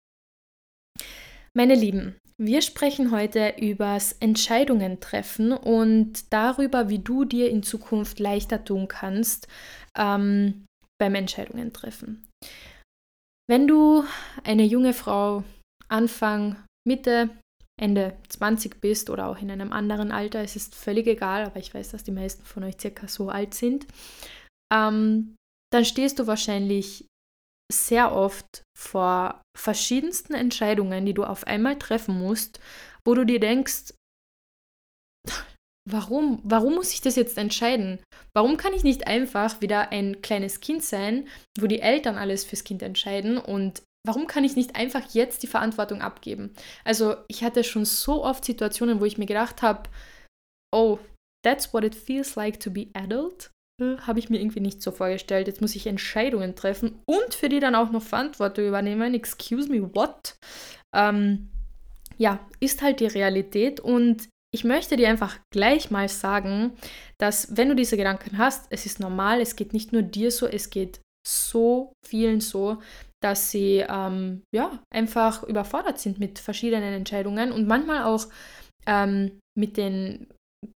Meine 1.55 1.75
Lieben, 1.75 2.17
wir 2.38 2.62
sprechen 2.62 3.11
heute 3.12 3.55
übers 3.61 4.12
Entscheidungen 4.12 5.01
treffen 5.01 5.53
und 5.53 6.33
darüber, 6.33 6.88
wie 6.88 6.99
du 6.99 7.25
dir 7.25 7.51
in 7.51 7.62
Zukunft 7.62 8.19
leichter 8.19 8.65
tun 8.65 8.88
kannst 8.88 9.49
ähm, 9.98 10.66
beim 11.00 11.14
Entscheidungen 11.14 11.72
treffen. 11.72 12.28
Wenn 13.48 13.66
du 13.66 14.05
eine 14.44 14.64
junge 14.64 14.94
Frau 14.94 15.44
Anfang, 15.88 16.57
Mitte, 16.87 17.31
Ende 17.81 18.16
20 18.28 18.81
bist 18.81 19.11
oder 19.11 19.28
auch 19.28 19.38
in 19.38 19.50
einem 19.50 19.72
anderen 19.72 20.12
Alter, 20.12 20.40
es 20.40 20.57
ist 20.57 20.74
völlig 20.74 21.07
egal, 21.07 21.44
aber 21.44 21.59
ich 21.59 21.74
weiß, 21.74 21.90
dass 21.90 22.05
die 22.05 22.12
meisten 22.12 22.44
von 22.44 22.64
euch 22.64 22.76
circa 22.81 23.09
so 23.09 23.28
alt 23.28 23.55
sind, 23.55 23.87
ähm, 24.72 25.35
dann 25.72 25.85
stehst 25.85 26.18
du 26.18 26.26
wahrscheinlich 26.26 27.07
sehr 27.72 28.12
oft 28.14 28.62
vor 28.78 29.42
verschiedensten 29.59 30.35
Entscheidungen, 30.35 31.05
die 31.07 31.14
du 31.14 31.24
auf 31.24 31.46
einmal 31.46 31.78
treffen 31.78 32.18
musst, 32.18 32.61
wo 33.05 33.14
du 33.14 33.24
dir 33.24 33.40
denkst, 33.40 33.94
warum, 35.88 36.40
warum 36.45 36.75
muss 36.75 36.92
ich 36.92 37.01
das 37.01 37.16
jetzt 37.16 37.38
entscheiden? 37.38 37.99
Warum 38.35 38.57
kann 38.57 38.73
ich 38.73 38.85
nicht 38.85 39.07
einfach 39.07 39.61
wieder 39.61 39.90
ein 39.90 40.23
kleines 40.23 40.61
Kind 40.61 40.83
sein, 40.83 41.29
wo 41.59 41.66
die 41.66 41.81
Eltern 41.81 42.16
alles 42.16 42.45
fürs 42.45 42.64
Kind 42.64 42.83
entscheiden 42.83 43.38
und 43.38 43.83
warum 44.07 44.27
kann 44.27 44.45
ich 44.45 44.57
nicht 44.57 44.77
einfach 44.77 45.03
jetzt 45.12 45.42
die 45.42 45.49
Verantwortung 45.49 46.03
abgeben? 46.03 46.55
Also 46.85 47.16
ich 47.29 47.45
hatte 47.45 47.64
schon 47.64 47.85
so 47.85 48.25
oft 48.25 48.45
Situationen, 48.45 49.01
wo 49.01 49.05
ich 49.05 49.18
mir 49.18 49.27
gedacht 49.27 49.62
habe, 49.62 49.88
oh, 50.75 50.99
that's 51.45 51.73
what 51.73 51.85
it 51.85 51.95
feels 51.95 52.37
like 52.37 52.61
to 52.61 52.71
be 52.71 52.88
adult. 52.95 53.51
Äh, 53.81 53.99
habe 53.99 54.18
ich 54.18 54.29
mir 54.29 54.40
irgendwie 54.40 54.61
nicht 54.61 54.83
so 54.83 54.90
vorgestellt. 54.90 55.47
Jetzt 55.47 55.61
muss 55.61 55.77
ich 55.77 55.87
Entscheidungen 55.87 56.55
treffen 56.55 57.01
und 57.07 57.35
für 57.35 57.49
die 57.49 57.61
dann 57.61 57.75
auch 57.75 57.90
noch 57.90 58.03
Verantwortung 58.03 58.66
übernehmen. 58.66 59.14
Excuse 59.14 59.71
me, 59.71 59.95
what? 59.95 60.37
Ähm, 60.95 61.49
ja, 62.18 62.38
ist 62.61 62.83
halt 62.83 63.01
die 63.01 63.07
Realität 63.07 63.81
und 63.81 64.29
ich 64.55 64.65
möchte 64.65 64.97
dir 64.97 65.09
einfach 65.09 65.38
gleich 65.53 65.91
mal 65.91 66.09
sagen, 66.09 66.73
dass 67.19 67.57
wenn 67.57 67.69
du 67.69 67.75
diese 67.75 67.97
Gedanken 67.97 68.38
hast, 68.38 68.67
es 68.71 68.85
ist 68.87 69.01
normal, 69.01 69.41
es 69.41 69.57
geht 69.57 69.73
nicht 69.73 69.93
nur 69.93 70.03
dir 70.03 70.31
so, 70.31 70.47
es 70.47 70.71
geht 70.71 71.01
so 71.27 71.93
vielen 72.07 72.41
so, 72.41 72.83
dass 73.23 73.51
sie 73.51 73.85
ähm, 73.88 74.43
ja 74.55 74.83
einfach 74.93 75.43
überfordert 75.45 75.99
sind 75.99 76.19
mit 76.19 76.38
verschiedenen 76.38 76.93
Entscheidungen 76.93 77.53
und 77.53 77.67
manchmal 77.67 78.05
auch 78.05 78.27
ähm, 78.87 79.38
mit 79.57 79.77
den 79.77 80.27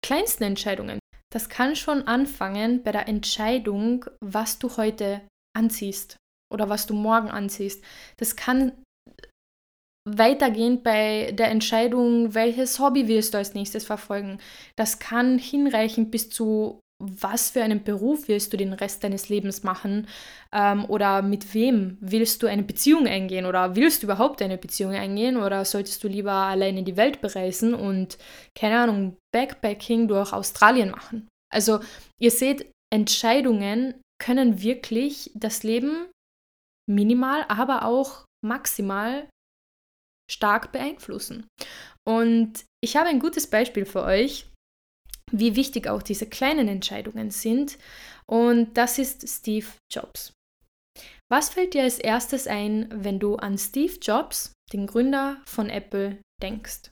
kleinsten 0.05 0.45
Entscheidungen. 0.45 0.99
Das 1.33 1.49
kann 1.49 1.77
schon 1.77 2.07
anfangen 2.07 2.83
bei 2.83 2.93
der 2.93 3.09
Entscheidung, 3.09 4.07
was 4.23 4.59
du 4.59 4.75
heute 4.77 5.21
anziehst 5.57 6.17
oder 6.53 6.69
was 6.69 6.87
du 6.87 6.95
morgen 6.95 7.31
anziehst. 7.31 7.85
Das 8.17 8.37
kann 8.37 8.73
weitergehend 10.07 10.83
bei 10.83 11.33
der 11.33 11.51
Entscheidung, 11.51 12.35
welches 12.35 12.79
Hobby 12.79 13.09
wirst 13.09 13.35
du 13.35 13.39
als 13.39 13.55
nächstes 13.55 13.85
verfolgen. 13.85 14.39
Das 14.77 14.99
kann 14.99 15.39
hinreichen 15.39 16.11
bis 16.11 16.31
zu 16.31 16.81
was 16.99 17.51
für 17.51 17.63
einen 17.63 17.85
Beruf 17.85 18.27
willst 18.29 18.53
du 18.53 18.57
den 18.57 18.73
Rest 18.73 19.05
deines 19.05 19.29
Lebens 19.29 19.63
machen 19.63 20.09
ähm, 20.53 20.87
oder 20.87 21.21
mit 21.21 21.53
wem 21.53 21.99
willst 22.01 22.43
du 22.43 22.47
eine 22.47 22.63
Beziehung 22.63 23.07
eingehen 23.07 23.45
oder 23.45 23.77
willst 23.77 24.03
du 24.03 24.07
überhaupt 24.07 24.41
eine 24.41 24.57
Beziehung 24.57 24.93
eingehen 24.93 25.37
oder 25.37 25.65
solltest 25.65 26.03
du 26.03 26.09
lieber 26.09 26.33
alleine 26.33 26.85
die 26.85 26.97
Welt 26.97 27.21
bereisen 27.21 27.75
und 27.75 28.17
keine 28.55 28.79
Ahnung, 28.79 29.17
Backpacking 29.35 30.09
durch 30.09 30.33
Australien 30.33 30.91
machen. 30.91 31.29
Also 31.53 31.81
ihr 32.19 32.31
seht, 32.31 32.71
Entscheidungen 32.91 34.01
können 34.19 34.63
wirklich 34.63 35.31
das 35.35 35.65
Leben 35.65 36.07
minimal, 36.89 37.45
aber 37.49 37.85
auch 37.85 38.25
maximal 38.43 39.29
stark 40.31 40.73
beeinflussen. 40.73 41.47
Und 42.07 42.65
ich 42.83 42.97
habe 42.97 43.09
ein 43.09 43.21
gutes 43.21 43.49
Beispiel 43.49 43.85
für 43.85 44.03
euch 44.03 44.47
wie 45.33 45.57
wichtig 45.57 45.89
auch 45.89 46.03
diese 46.03 46.27
kleinen 46.27 46.69
Entscheidungen 46.69 47.31
sind. 47.31 47.79
Und 48.27 48.77
das 48.77 48.99
ist 48.99 49.29
Steve 49.29 49.67
Jobs. 49.91 50.33
Was 51.31 51.51
fällt 51.51 51.75
dir 51.75 51.83
als 51.83 51.99
erstes 51.99 52.47
ein, 52.47 52.89
wenn 52.93 53.19
du 53.19 53.37
an 53.37 53.59
Steve 53.59 53.95
Jobs, 54.01 54.53
den 54.73 54.87
Gründer 54.87 55.43
von 55.47 55.69
Apple, 55.69 56.21
denkst? 56.41 56.91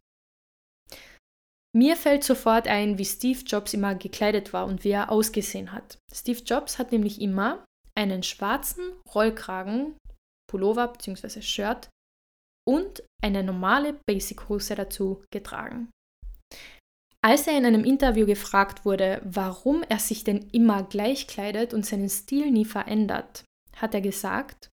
Mir 1.77 1.97
fällt 1.97 2.23
sofort 2.23 2.69
ein, 2.69 2.99
wie 2.99 3.05
Steve 3.05 3.41
Jobs 3.41 3.75
immer 3.75 3.95
gekleidet 3.95 4.53
war 4.53 4.67
und 4.67 4.85
wie 4.85 4.91
er 4.91 5.11
ausgesehen 5.11 5.73
hat. 5.73 5.99
Steve 6.13 6.41
Jobs 6.45 6.79
hat 6.79 6.93
nämlich 6.93 7.21
immer 7.21 7.65
einen 7.97 8.23
schwarzen 8.23 8.93
Rollkragen, 9.13 9.97
Pullover 10.49 10.89
bzw. 10.89 11.43
Shirt 11.43 11.89
und 12.67 13.03
eine 13.25 13.43
normale 13.43 13.99
Basic-Hose 14.07 14.75
dazu 14.75 15.25
getragen. 15.33 15.91
Als 17.25 17.47
er 17.47 17.57
in 17.57 17.65
einem 17.65 17.85
Interview 17.85 18.27
gefragt 18.27 18.85
wurde, 18.85 19.23
warum 19.25 19.83
er 19.83 19.99
sich 19.99 20.25
denn 20.25 20.51
immer 20.53 20.83
gleich 20.83 21.27
kleidet 21.27 21.73
und 21.73 21.87
seinen 21.87 22.11
Stil 22.11 22.51
nie 22.51 22.67
verändert, 22.67 23.45
hat 23.77 23.95
er 23.95 24.03
gesagt, 24.03 24.69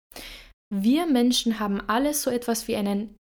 wir 0.74 1.06
Menschen 1.06 1.60
haben 1.60 1.80
alle 1.88 2.14
so 2.14 2.30
etwas 2.30 2.66
wie 2.66 2.76
einen 2.76 3.16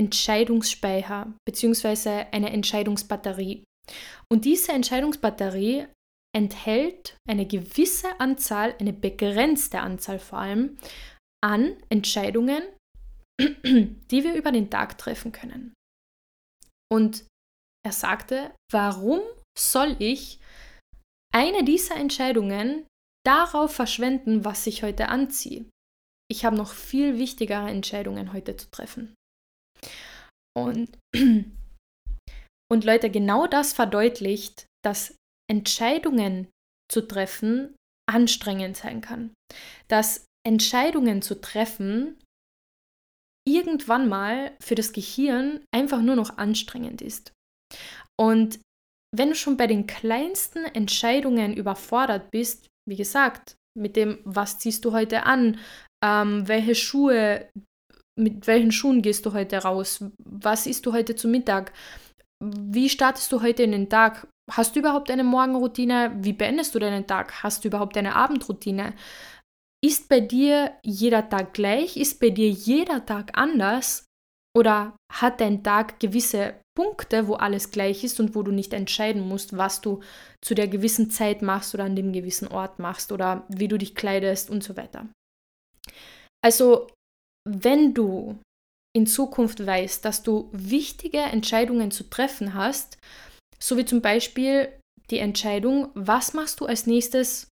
Entscheidungsspeicher 0.00 1.32
bzw. 1.46 2.24
eine 2.32 2.50
Entscheidungsbatterie. 2.50 3.64
Und 4.32 4.46
diese 4.46 4.72
Entscheidungsbatterie 4.72 5.86
enthält 6.34 7.16
eine 7.28 7.46
gewisse 7.46 8.18
Anzahl, 8.18 8.74
eine 8.80 8.94
begrenzte 8.94 9.80
Anzahl 9.80 10.18
vor 10.18 10.38
allem, 10.38 10.78
an 11.44 11.76
Entscheidungen, 11.90 12.62
die 13.40 14.24
wir 14.24 14.34
über 14.34 14.52
den 14.52 14.70
Tag 14.70 14.98
treffen 14.98 15.32
können. 15.32 15.74
Und 16.92 17.26
er 17.84 17.92
sagte, 17.92 18.54
warum 18.70 19.20
soll 19.58 19.96
ich 19.98 20.38
eine 21.34 21.64
dieser 21.64 21.96
Entscheidungen 21.96 22.86
darauf 23.26 23.74
verschwenden, 23.74 24.44
was 24.44 24.66
ich 24.66 24.82
heute 24.82 25.08
anziehe? 25.08 25.66
Ich 26.30 26.44
habe 26.44 26.56
noch 26.56 26.72
viel 26.72 27.18
wichtigere 27.18 27.68
Entscheidungen 27.68 28.32
heute 28.32 28.56
zu 28.56 28.70
treffen. 28.70 29.14
Und, 30.56 30.96
und 32.70 32.84
Leute, 32.84 33.10
genau 33.10 33.46
das 33.46 33.72
verdeutlicht, 33.72 34.66
dass 34.84 35.16
Entscheidungen 35.50 36.48
zu 36.90 37.02
treffen 37.02 37.74
anstrengend 38.08 38.76
sein 38.76 39.00
kann. 39.00 39.34
Dass 39.88 40.26
Entscheidungen 40.46 41.22
zu 41.22 41.40
treffen 41.40 42.18
irgendwann 43.46 44.08
mal 44.08 44.52
für 44.60 44.74
das 44.74 44.92
Gehirn 44.92 45.60
einfach 45.74 46.00
nur 46.00 46.16
noch 46.16 46.38
anstrengend 46.38 47.02
ist. 47.02 47.32
Und 48.20 48.60
wenn 49.14 49.28
du 49.28 49.34
schon 49.34 49.56
bei 49.56 49.66
den 49.66 49.86
kleinsten 49.86 50.64
Entscheidungen 50.64 51.54
überfordert 51.54 52.30
bist, 52.30 52.66
wie 52.88 52.96
gesagt, 52.96 53.56
mit 53.78 53.96
dem, 53.96 54.18
was 54.24 54.58
ziehst 54.58 54.84
du 54.84 54.92
heute 54.92 55.24
an, 55.24 55.58
ähm, 56.04 56.46
welche 56.48 56.74
Schuhe, 56.74 57.48
mit 58.18 58.46
welchen 58.46 58.72
Schuhen 58.72 59.02
gehst 59.02 59.26
du 59.26 59.32
heute 59.32 59.58
raus, 59.58 60.04
was 60.18 60.66
isst 60.66 60.86
du 60.86 60.92
heute 60.92 61.16
zu 61.16 61.28
Mittag, 61.28 61.72
wie 62.42 62.88
startest 62.88 63.32
du 63.32 63.42
heute 63.42 63.62
in 63.62 63.72
den 63.72 63.88
Tag, 63.88 64.26
hast 64.50 64.74
du 64.74 64.80
überhaupt 64.80 65.10
eine 65.10 65.24
Morgenroutine, 65.24 66.16
wie 66.20 66.32
beendest 66.32 66.74
du 66.74 66.78
deinen 66.78 67.06
Tag, 67.06 67.42
hast 67.42 67.64
du 67.64 67.68
überhaupt 67.68 67.96
eine 67.96 68.14
Abendroutine, 68.14 68.94
ist 69.84 70.08
bei 70.08 70.20
dir 70.20 70.78
jeder 70.82 71.28
Tag 71.28 71.52
gleich? 71.52 71.98
Ist 71.98 72.18
bei 72.18 72.30
dir 72.30 72.48
jeder 72.48 73.04
Tag 73.04 73.36
anders? 73.36 74.06
Oder 74.56 74.96
hat 75.12 75.40
dein 75.40 75.62
Tag 75.62 76.00
gewisse 76.00 76.54
Punkte, 76.74 77.28
wo 77.28 77.34
alles 77.34 77.70
gleich 77.70 78.02
ist 78.02 78.18
und 78.18 78.34
wo 78.34 78.42
du 78.42 78.50
nicht 78.50 78.72
entscheiden 78.72 79.28
musst, 79.28 79.56
was 79.56 79.82
du 79.82 80.00
zu 80.42 80.54
der 80.54 80.68
gewissen 80.68 81.10
Zeit 81.10 81.42
machst 81.42 81.74
oder 81.74 81.84
an 81.84 81.96
dem 81.96 82.12
gewissen 82.12 82.48
Ort 82.48 82.78
machst 82.78 83.12
oder 83.12 83.44
wie 83.48 83.68
du 83.68 83.76
dich 83.76 83.94
kleidest 83.94 84.48
und 84.48 84.64
so 84.64 84.76
weiter? 84.76 85.08
Also, 86.42 86.88
wenn 87.46 87.92
du 87.92 88.38
in 88.96 89.06
Zukunft 89.06 89.66
weißt, 89.66 90.04
dass 90.04 90.22
du 90.22 90.48
wichtige 90.52 91.18
Entscheidungen 91.18 91.90
zu 91.90 92.08
treffen 92.08 92.54
hast, 92.54 92.96
so 93.60 93.76
wie 93.76 93.84
zum 93.84 94.00
Beispiel 94.00 94.72
die 95.10 95.18
Entscheidung, 95.18 95.90
was 95.94 96.32
machst 96.32 96.60
du 96.60 96.66
als 96.66 96.86
nächstes 96.86 97.48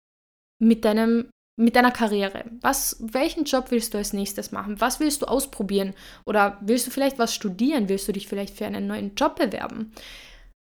mit 0.60 0.84
deinem 0.84 1.30
mit 1.58 1.74
deiner 1.74 1.90
Karriere. 1.90 2.44
Was, 2.60 2.96
welchen 3.00 3.44
Job 3.44 3.70
willst 3.70 3.94
du 3.94 3.98
als 3.98 4.12
nächstes 4.12 4.52
machen? 4.52 4.80
Was 4.80 5.00
willst 5.00 5.22
du 5.22 5.26
ausprobieren? 5.26 5.94
Oder 6.26 6.58
willst 6.60 6.86
du 6.86 6.90
vielleicht 6.90 7.18
was 7.18 7.34
studieren? 7.34 7.88
Willst 7.88 8.06
du 8.06 8.12
dich 8.12 8.28
vielleicht 8.28 8.54
für 8.56 8.66
einen 8.66 8.86
neuen 8.86 9.14
Job 9.14 9.36
bewerben? 9.36 9.92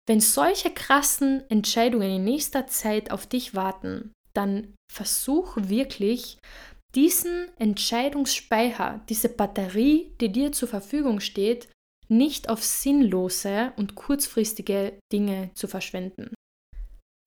Wenn 0.08 0.20
solche 0.20 0.70
krassen 0.70 1.48
Entscheidungen 1.48 2.10
in 2.10 2.24
nächster 2.24 2.66
Zeit 2.66 3.12
auf 3.12 3.26
dich 3.26 3.54
warten, 3.54 4.12
dann 4.34 4.74
versuch 4.92 5.56
wirklich, 5.56 6.38
diesen 6.94 7.46
Entscheidungsspeicher, 7.58 9.00
diese 9.08 9.28
Batterie, 9.28 10.12
die 10.20 10.30
dir 10.30 10.52
zur 10.52 10.68
Verfügung 10.68 11.20
steht, 11.20 11.68
nicht 12.08 12.50
auf 12.50 12.62
sinnlose 12.62 13.72
und 13.76 13.94
kurzfristige 13.94 14.98
Dinge 15.10 15.50
zu 15.54 15.68
verschwenden. 15.68 16.34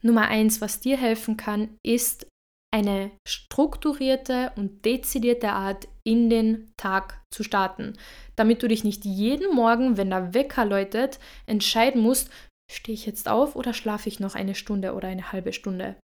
Nummer 0.03 0.27
eins, 0.27 0.61
was 0.61 0.81
dir 0.81 0.97
helfen 0.97 1.37
kann, 1.37 1.77
ist 1.83 2.27
eine 2.75 3.11
strukturierte 3.25 4.51
und 4.57 4.83
dezidierte 4.83 5.53
Art 5.53 5.87
in 6.03 6.29
den 6.29 6.73
Tag 6.75 7.23
zu 7.33 7.41
starten, 7.41 7.93
damit 8.35 8.61
du 8.61 8.67
dich 8.67 8.83
nicht 8.83 9.05
jeden 9.05 9.55
Morgen, 9.55 9.95
wenn 9.95 10.09
der 10.09 10.33
Wecker 10.33 10.65
läutet, 10.65 11.19
entscheiden 11.45 12.01
musst, 12.01 12.29
stehe 12.69 12.93
ich 12.93 13.05
jetzt 13.05 13.29
auf 13.29 13.55
oder 13.55 13.73
schlafe 13.73 14.09
ich 14.09 14.19
noch 14.19 14.35
eine 14.35 14.55
Stunde 14.55 14.93
oder 14.93 15.07
eine 15.07 15.31
halbe 15.31 15.53
Stunde. 15.53 15.95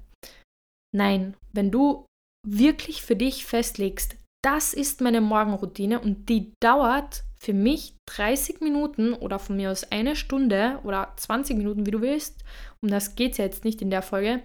Nein, 0.95 1.35
wenn 1.51 1.71
du 1.71 2.05
wirklich 2.47 3.01
für 3.01 3.17
dich 3.17 3.45
festlegst, 3.45 4.15
das 4.41 4.73
ist 4.73 5.01
meine 5.01 5.19
Morgenroutine 5.19 5.99
und 5.99 6.29
die 6.29 6.53
dauert 6.63 7.25
für 7.37 7.53
mich 7.53 7.95
30 8.09 8.61
Minuten 8.61 9.13
oder 9.13 9.39
von 9.39 9.57
mir 9.57 9.71
aus 9.71 9.91
eine 9.91 10.15
Stunde 10.15 10.79
oder 10.85 11.11
20 11.17 11.57
Minuten, 11.57 11.85
wie 11.85 11.91
du 11.91 11.99
willst, 11.99 12.45
um 12.81 12.89
das 12.89 13.15
geht 13.15 13.33
es 13.33 13.39
ja 13.39 13.45
jetzt 13.45 13.65
nicht 13.65 13.81
in 13.81 13.89
der 13.89 14.01
Folge, 14.01 14.41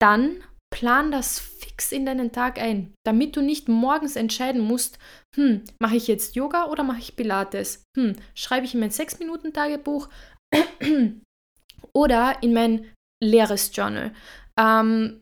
dann 0.00 0.42
plan 0.72 1.12
das 1.12 1.38
fix 1.38 1.92
in 1.92 2.04
deinen 2.04 2.32
Tag 2.32 2.58
ein, 2.58 2.92
damit 3.06 3.36
du 3.36 3.42
nicht 3.42 3.68
morgens 3.68 4.16
entscheiden 4.16 4.60
musst, 4.60 4.98
hm, 5.36 5.62
mache 5.78 5.96
ich 5.96 6.08
jetzt 6.08 6.34
Yoga 6.34 6.66
oder 6.66 6.82
mache 6.82 6.98
ich 6.98 7.14
Pilates? 7.14 7.84
Hm, 7.96 8.16
schreibe 8.34 8.66
ich 8.66 8.74
in 8.74 8.80
mein 8.80 8.90
6-Minuten-Tagebuch 8.90 10.08
oder 11.94 12.42
in 12.42 12.52
mein 12.52 12.92
leeres 13.22 13.70
Journal? 13.76 14.12
Ähm, 14.58 15.20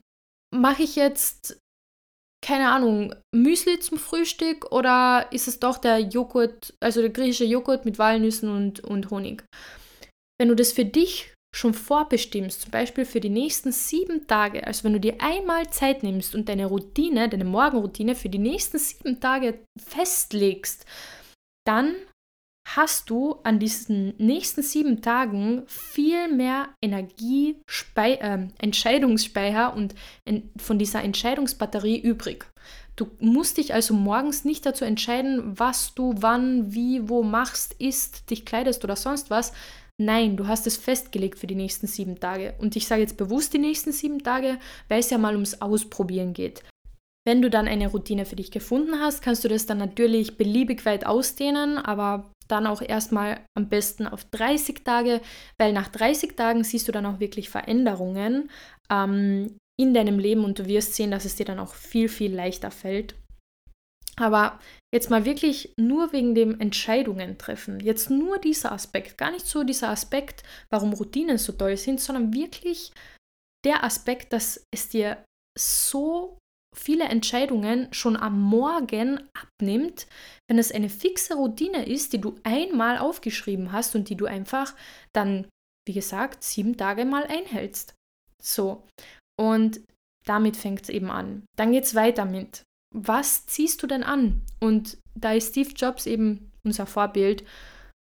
mache 0.55 0.83
ich 0.83 0.95
jetzt, 0.95 1.59
keine 2.43 2.71
Ahnung, 2.71 3.13
Müsli 3.35 3.79
zum 3.79 3.99
Frühstück 3.99 4.71
oder 4.71 5.27
ist 5.31 5.47
es 5.47 5.59
doch 5.59 5.77
der 5.77 5.99
Joghurt, 5.99 6.73
also 6.79 7.01
der 7.01 7.11
griechische 7.11 7.45
Joghurt 7.45 7.85
mit 7.85 7.99
Walnüssen 7.99 8.49
und, 8.49 8.79
und 8.79 9.11
Honig? 9.11 9.43
Wenn 10.39 10.47
du 10.47 10.55
das 10.55 10.71
für 10.71 10.85
dich 10.85 11.33
schon 11.53 11.73
vorbestimmst, 11.73 12.61
zum 12.61 12.71
Beispiel 12.71 13.05
für 13.05 13.19
die 13.19 13.29
nächsten 13.29 13.71
sieben 13.71 14.25
Tage, 14.27 14.65
also 14.65 14.83
wenn 14.83 14.93
du 14.93 14.99
dir 14.99 15.15
einmal 15.19 15.69
Zeit 15.69 16.01
nimmst 16.01 16.33
und 16.33 16.47
deine 16.47 16.65
Routine, 16.65 17.27
deine 17.27 17.43
Morgenroutine 17.43 18.15
für 18.15 18.29
die 18.29 18.39
nächsten 18.39 18.79
sieben 18.79 19.19
Tage 19.19 19.59
festlegst, 19.77 20.85
dann 21.65 21.95
hast 22.67 23.09
du 23.09 23.39
an 23.43 23.59
diesen 23.59 24.13
nächsten 24.17 24.61
sieben 24.61 25.01
Tagen 25.01 25.63
viel 25.67 26.33
mehr 26.33 26.69
Energie, 26.81 27.57
äh, 27.95 28.47
Entscheidungsspeicher 28.59 29.73
und 29.75 29.95
von 30.57 30.79
dieser 30.79 31.03
Entscheidungsbatterie 31.03 31.99
übrig. 31.99 32.45
Du 32.95 33.09
musst 33.19 33.57
dich 33.57 33.73
also 33.73 33.93
morgens 33.93 34.45
nicht 34.45 34.65
dazu 34.65 34.85
entscheiden, 34.85 35.57
was 35.59 35.95
du 35.95 36.13
wann, 36.17 36.73
wie, 36.73 37.09
wo 37.09 37.23
machst, 37.23 37.73
isst, 37.79 38.29
dich 38.29 38.45
kleidest 38.45 38.83
oder 38.83 38.95
sonst 38.95 39.29
was, 39.29 39.53
Nein, 40.03 40.35
du 40.35 40.47
hast 40.47 40.65
es 40.65 40.77
festgelegt 40.77 41.37
für 41.37 41.45
die 41.45 41.53
nächsten 41.53 41.85
sieben 41.85 42.19
Tage. 42.19 42.55
Und 42.57 42.75
ich 42.75 42.87
sage 42.87 43.01
jetzt 43.01 43.17
bewusst 43.17 43.53
die 43.53 43.59
nächsten 43.59 43.91
sieben 43.91 44.23
Tage, 44.23 44.57
weil 44.89 44.99
es 44.99 45.11
ja 45.11 45.19
mal 45.19 45.35
ums 45.35 45.61
Ausprobieren 45.61 46.33
geht. 46.33 46.63
Wenn 47.23 47.43
du 47.43 47.51
dann 47.51 47.67
eine 47.67 47.87
Routine 47.87 48.25
für 48.25 48.35
dich 48.35 48.49
gefunden 48.49 48.99
hast, 48.99 49.21
kannst 49.21 49.43
du 49.43 49.47
das 49.47 49.67
dann 49.67 49.77
natürlich 49.77 50.37
beliebig 50.37 50.87
weit 50.87 51.05
ausdehnen, 51.05 51.77
aber 51.77 52.31
dann 52.47 52.65
auch 52.65 52.81
erstmal 52.81 53.41
am 53.55 53.69
besten 53.69 54.07
auf 54.07 54.25
30 54.25 54.83
Tage, 54.83 55.21
weil 55.59 55.71
nach 55.71 55.87
30 55.89 56.35
Tagen 56.35 56.63
siehst 56.63 56.87
du 56.87 56.91
dann 56.91 57.05
auch 57.05 57.19
wirklich 57.19 57.51
Veränderungen 57.51 58.49
ähm, 58.89 59.55
in 59.79 59.93
deinem 59.93 60.17
Leben 60.17 60.43
und 60.43 60.57
du 60.57 60.65
wirst 60.65 60.95
sehen, 60.95 61.11
dass 61.11 61.25
es 61.25 61.35
dir 61.35 61.45
dann 61.45 61.59
auch 61.59 61.75
viel, 61.75 62.09
viel 62.09 62.33
leichter 62.33 62.71
fällt. 62.71 63.13
Aber 64.21 64.59
jetzt 64.93 65.09
mal 65.09 65.25
wirklich 65.25 65.73
nur 65.79 66.13
wegen 66.13 66.35
dem 66.35 66.59
Entscheidungen 66.59 67.39
treffen, 67.39 67.79
jetzt 67.79 68.11
nur 68.11 68.37
dieser 68.37 68.71
Aspekt, 68.71 69.17
gar 69.17 69.31
nicht 69.31 69.47
so 69.47 69.63
dieser 69.63 69.89
Aspekt, 69.89 70.43
warum 70.69 70.93
Routinen 70.93 71.39
so 71.39 71.53
toll 71.53 71.75
sind, 71.75 71.99
sondern 71.99 72.31
wirklich 72.31 72.91
der 73.65 73.83
Aspekt, 73.83 74.31
dass 74.31 74.63
es 74.71 74.89
dir 74.89 75.23
so 75.57 76.37
viele 76.75 77.05
Entscheidungen 77.05 77.91
schon 77.91 78.15
am 78.15 78.39
Morgen 78.39 79.27
abnimmt, 79.33 80.05
wenn 80.47 80.59
es 80.59 80.71
eine 80.71 80.89
fixe 80.89 81.33
Routine 81.33 81.87
ist, 81.87 82.13
die 82.13 82.21
du 82.21 82.35
einmal 82.43 82.99
aufgeschrieben 82.99 83.71
hast 83.71 83.95
und 83.95 84.07
die 84.07 84.15
du 84.15 84.27
einfach 84.27 84.75
dann, 85.13 85.47
wie 85.87 85.93
gesagt, 85.93 86.43
sieben 86.43 86.77
Tage 86.77 87.05
mal 87.05 87.25
einhältst. 87.25 87.95
So. 88.41 88.87
Und 89.39 89.81
damit 90.27 90.57
fängt 90.57 90.83
es 90.83 90.89
eben 90.89 91.09
an. 91.09 91.43
Dann 91.57 91.71
geht 91.71 91.85
es 91.85 91.95
weiter 91.95 92.25
mit 92.25 92.63
was 92.93 93.45
ziehst 93.45 93.81
du 93.81 93.87
denn 93.87 94.03
an? 94.03 94.41
Und 94.59 94.97
da 95.15 95.33
ist 95.33 95.51
Steve 95.51 95.71
Jobs 95.71 96.05
eben 96.05 96.51
unser 96.63 96.85
Vorbild. 96.85 97.43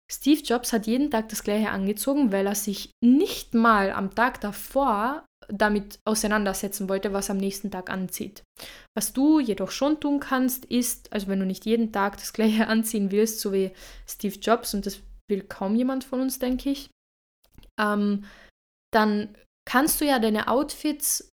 Steve 0.10 0.42
Jobs 0.42 0.72
hat 0.72 0.88
jeden 0.88 1.12
Tag 1.12 1.30
das 1.30 1.44
gleiche 1.44 1.70
angezogen, 1.70 2.32
weil 2.32 2.48
er 2.48 2.56
sich 2.56 2.92
nicht 3.04 3.54
mal 3.54 3.92
am 3.92 4.16
Tag 4.16 4.40
davor 4.40 5.26
damit 5.50 6.00
auseinandersetzen 6.06 6.90
wollte, 6.90 7.14
was 7.14 7.30
er 7.30 7.36
am 7.36 7.38
nächsten 7.38 7.72
Tag 7.72 7.90
anzieht. 7.90 8.44
Was 8.96 9.14
du 9.14 9.40
jedoch 9.40 9.72
schon 9.72 10.00
tun 10.00 10.20
kannst, 10.20 10.66
ist, 10.66 11.12
also 11.14 11.28
wenn 11.28 11.40
du 11.40 11.46
nicht 11.46 11.66
jeden 11.66 11.92
Tag 11.92 12.18
das 12.18 12.34
gleiche 12.34 12.68
anziehen 12.68 13.12
willst, 13.12 13.40
so 13.40 13.54
wie 13.54 13.72
Steve 14.08 14.36
Jobs, 14.36 14.74
und 14.74 14.86
das 14.86 15.02
will 15.30 15.44
kaum 15.44 15.76
jemand 15.76 16.04
von 16.04 16.22
uns, 16.22 16.40
denke 16.40 16.70
ich, 16.70 16.90
ähm, 17.80 18.26
dann 18.94 19.36
kannst 19.68 20.00
du 20.00 20.06
ja 20.06 20.20
deine 20.20 20.48
Outfits 20.48 21.30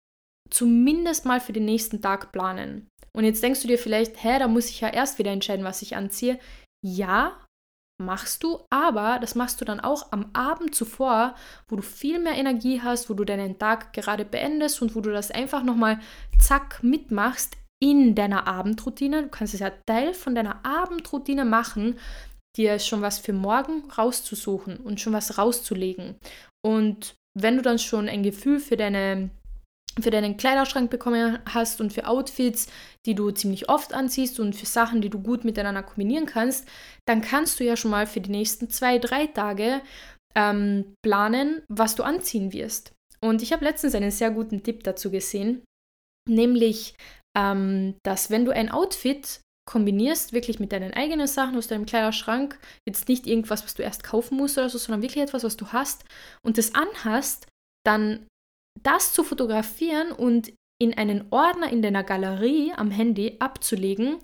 zumindest 0.49 1.25
mal 1.25 1.39
für 1.39 1.53
den 1.53 1.65
nächsten 1.65 2.01
Tag 2.01 2.31
planen. 2.31 2.87
Und 3.15 3.23
jetzt 3.23 3.41
denkst 3.41 3.61
du 3.61 3.67
dir 3.67 3.79
vielleicht, 3.79 4.23
hä, 4.23 4.39
da 4.39 4.47
muss 4.47 4.69
ich 4.69 4.81
ja 4.81 4.89
erst 4.89 5.19
wieder 5.19 5.31
entscheiden, 5.31 5.65
was 5.65 5.81
ich 5.81 5.95
anziehe. 5.95 6.37
Ja, 6.85 7.39
machst 7.97 8.43
du, 8.43 8.59
aber 8.69 9.19
das 9.19 9.35
machst 9.35 9.61
du 9.61 9.65
dann 9.65 9.79
auch 9.79 10.11
am 10.11 10.29
Abend 10.33 10.75
zuvor, 10.75 11.35
wo 11.67 11.77
du 11.77 11.81
viel 11.81 12.19
mehr 12.19 12.35
Energie 12.35 12.81
hast, 12.81 13.09
wo 13.09 13.13
du 13.13 13.23
deinen 13.23 13.57
Tag 13.57 13.93
gerade 13.93 14.25
beendest 14.25 14.81
und 14.81 14.95
wo 14.95 15.01
du 15.01 15.11
das 15.11 15.31
einfach 15.31 15.63
nochmal 15.63 15.99
zack 16.39 16.83
mitmachst 16.83 17.57
in 17.81 18.15
deiner 18.15 18.47
Abendroutine, 18.47 19.23
du 19.23 19.29
kannst 19.29 19.53
es 19.53 19.59
ja 19.59 19.71
Teil 19.85 20.13
von 20.13 20.35
deiner 20.35 20.65
Abendroutine 20.65 21.45
machen, 21.45 21.97
dir 22.57 22.79
schon 22.79 23.01
was 23.01 23.19
für 23.19 23.33
morgen 23.33 23.89
rauszusuchen 23.91 24.77
und 24.77 24.99
schon 24.99 25.13
was 25.13 25.37
rauszulegen. 25.37 26.15
Und 26.65 27.15
wenn 27.37 27.57
du 27.57 27.61
dann 27.61 27.79
schon 27.79 28.07
ein 28.07 28.23
Gefühl 28.23 28.59
für 28.59 28.77
deine 28.77 29.29
für 29.99 30.11
deinen 30.11 30.37
Kleiderschrank 30.37 30.89
bekommen 30.89 31.39
hast 31.45 31.79
und 31.79 31.93
für 31.93 32.07
Outfits, 32.07 32.67
die 33.05 33.15
du 33.15 33.31
ziemlich 33.31 33.69
oft 33.69 33.93
anziehst 33.93 34.39
und 34.39 34.55
für 34.55 34.65
Sachen, 34.65 35.01
die 35.01 35.09
du 35.09 35.19
gut 35.19 35.45
miteinander 35.45 35.83
kombinieren 35.83 36.25
kannst, 36.25 36.67
dann 37.07 37.21
kannst 37.21 37.59
du 37.59 37.63
ja 37.63 37.77
schon 37.77 37.91
mal 37.91 38.07
für 38.07 38.21
die 38.21 38.31
nächsten 38.31 38.69
zwei, 38.69 38.99
drei 38.99 39.27
Tage 39.27 39.81
ähm, 40.35 40.93
planen, 41.03 41.63
was 41.69 41.95
du 41.95 42.03
anziehen 42.03 42.51
wirst. 42.51 42.91
Und 43.21 43.41
ich 43.41 43.53
habe 43.53 43.63
letztens 43.63 43.95
einen 43.95 44.11
sehr 44.11 44.31
guten 44.31 44.63
Tipp 44.63 44.83
dazu 44.83 45.09
gesehen, 45.09 45.63
nämlich, 46.27 46.95
ähm, 47.37 47.95
dass 48.03 48.29
wenn 48.29 48.45
du 48.45 48.51
ein 48.51 48.69
Outfit 48.69 49.39
kombinierst, 49.67 50.33
wirklich 50.33 50.59
mit 50.59 50.71
deinen 50.71 50.93
eigenen 50.93 51.27
Sachen 51.27 51.57
aus 51.57 51.67
deinem 51.67 51.85
Kleiderschrank, 51.85 52.59
jetzt 52.87 53.07
nicht 53.09 53.25
irgendwas, 53.25 53.63
was 53.63 53.73
du 53.73 53.81
erst 53.81 54.03
kaufen 54.03 54.37
musst 54.37 54.57
oder 54.57 54.69
so, 54.69 54.77
sondern 54.77 55.01
wirklich 55.01 55.23
etwas, 55.23 55.43
was 55.43 55.57
du 55.57 55.67
hast 55.67 56.03
und 56.43 56.57
das 56.57 56.75
anhast, 56.75 57.47
dann 57.83 58.27
das 58.81 59.13
zu 59.13 59.23
fotografieren 59.23 60.11
und 60.11 60.53
in 60.81 60.97
einen 60.97 61.27
Ordner 61.31 61.71
in 61.71 61.81
deiner 61.81 62.03
Galerie 62.03 62.73
am 62.75 62.91
Handy 62.91 63.37
abzulegen, 63.39 64.17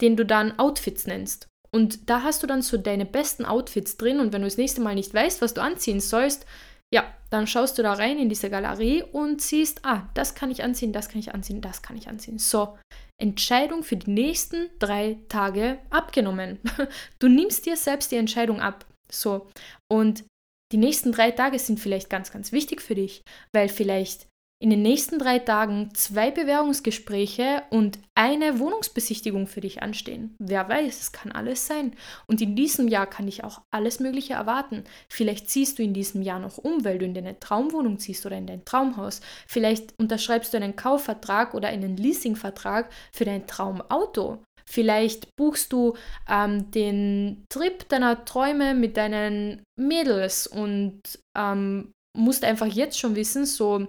den 0.00 0.16
du 0.16 0.24
dann 0.24 0.58
Outfits 0.58 1.06
nennst. 1.06 1.48
Und 1.72 2.08
da 2.08 2.22
hast 2.22 2.42
du 2.42 2.46
dann 2.46 2.62
so 2.62 2.76
deine 2.78 3.04
besten 3.04 3.44
Outfits 3.44 3.96
drin 3.96 4.20
und 4.20 4.32
wenn 4.32 4.42
du 4.42 4.46
das 4.46 4.56
nächste 4.56 4.80
Mal 4.80 4.94
nicht 4.94 5.12
weißt, 5.12 5.42
was 5.42 5.52
du 5.52 5.60
anziehen 5.60 6.00
sollst, 6.00 6.46
ja, 6.94 7.04
dann 7.30 7.48
schaust 7.48 7.76
du 7.76 7.82
da 7.82 7.94
rein 7.94 8.18
in 8.18 8.28
diese 8.28 8.48
Galerie 8.48 9.02
und 9.02 9.42
siehst, 9.42 9.84
ah, 9.84 10.08
das 10.14 10.34
kann 10.36 10.50
ich 10.50 10.62
anziehen, 10.62 10.92
das 10.92 11.08
kann 11.08 11.18
ich 11.18 11.34
anziehen, 11.34 11.60
das 11.60 11.82
kann 11.82 11.96
ich 11.96 12.08
anziehen. 12.08 12.38
So, 12.38 12.78
Entscheidung 13.20 13.82
für 13.82 13.96
die 13.96 14.10
nächsten 14.10 14.70
drei 14.78 15.18
Tage 15.28 15.78
abgenommen. 15.90 16.60
Du 17.18 17.28
nimmst 17.28 17.66
dir 17.66 17.76
selbst 17.76 18.12
die 18.12 18.16
Entscheidung 18.16 18.60
ab. 18.60 18.86
So, 19.10 19.48
und 19.88 20.24
die 20.72 20.78
nächsten 20.78 21.12
drei 21.12 21.30
Tage 21.30 21.58
sind 21.58 21.78
vielleicht 21.78 22.10
ganz, 22.10 22.32
ganz 22.32 22.52
wichtig 22.52 22.82
für 22.82 22.94
dich, 22.94 23.22
weil 23.52 23.68
vielleicht 23.68 24.26
in 24.58 24.70
den 24.70 24.80
nächsten 24.80 25.18
drei 25.18 25.38
Tagen 25.38 25.90
zwei 25.94 26.30
Bewerbungsgespräche 26.30 27.62
und 27.68 27.98
eine 28.14 28.58
Wohnungsbesichtigung 28.58 29.46
für 29.46 29.60
dich 29.60 29.82
anstehen. 29.82 30.34
Wer 30.38 30.66
weiß, 30.66 30.98
es 30.98 31.12
kann 31.12 31.30
alles 31.30 31.66
sein. 31.66 31.92
Und 32.26 32.40
in 32.40 32.56
diesem 32.56 32.88
Jahr 32.88 33.06
kann 33.06 33.26
dich 33.26 33.44
auch 33.44 33.60
alles 33.70 34.00
Mögliche 34.00 34.32
erwarten. 34.32 34.84
Vielleicht 35.10 35.50
ziehst 35.50 35.78
du 35.78 35.82
in 35.82 35.92
diesem 35.92 36.22
Jahr 36.22 36.38
noch 36.38 36.56
um, 36.56 36.86
weil 36.86 36.96
du 36.98 37.04
in 37.04 37.12
deine 37.12 37.38
Traumwohnung 37.38 37.98
ziehst 37.98 38.24
oder 38.24 38.38
in 38.38 38.46
dein 38.46 38.64
Traumhaus. 38.64 39.20
Vielleicht 39.46 39.92
unterschreibst 39.98 40.54
du 40.54 40.56
einen 40.56 40.74
Kaufvertrag 40.74 41.52
oder 41.52 41.68
einen 41.68 41.98
Leasingvertrag 41.98 42.90
für 43.12 43.26
dein 43.26 43.46
Traumauto. 43.46 44.42
Vielleicht 44.68 45.28
buchst 45.36 45.72
du 45.72 45.96
ähm, 46.28 46.70
den 46.72 47.44
Trip 47.48 47.88
deiner 47.88 48.24
Träume 48.24 48.74
mit 48.74 48.96
deinen 48.96 49.62
Mädels 49.78 50.46
und 50.46 51.00
ähm, 51.36 51.92
musst 52.16 52.44
einfach 52.44 52.66
jetzt 52.66 52.98
schon 52.98 53.14
wissen, 53.14 53.46
so, 53.46 53.86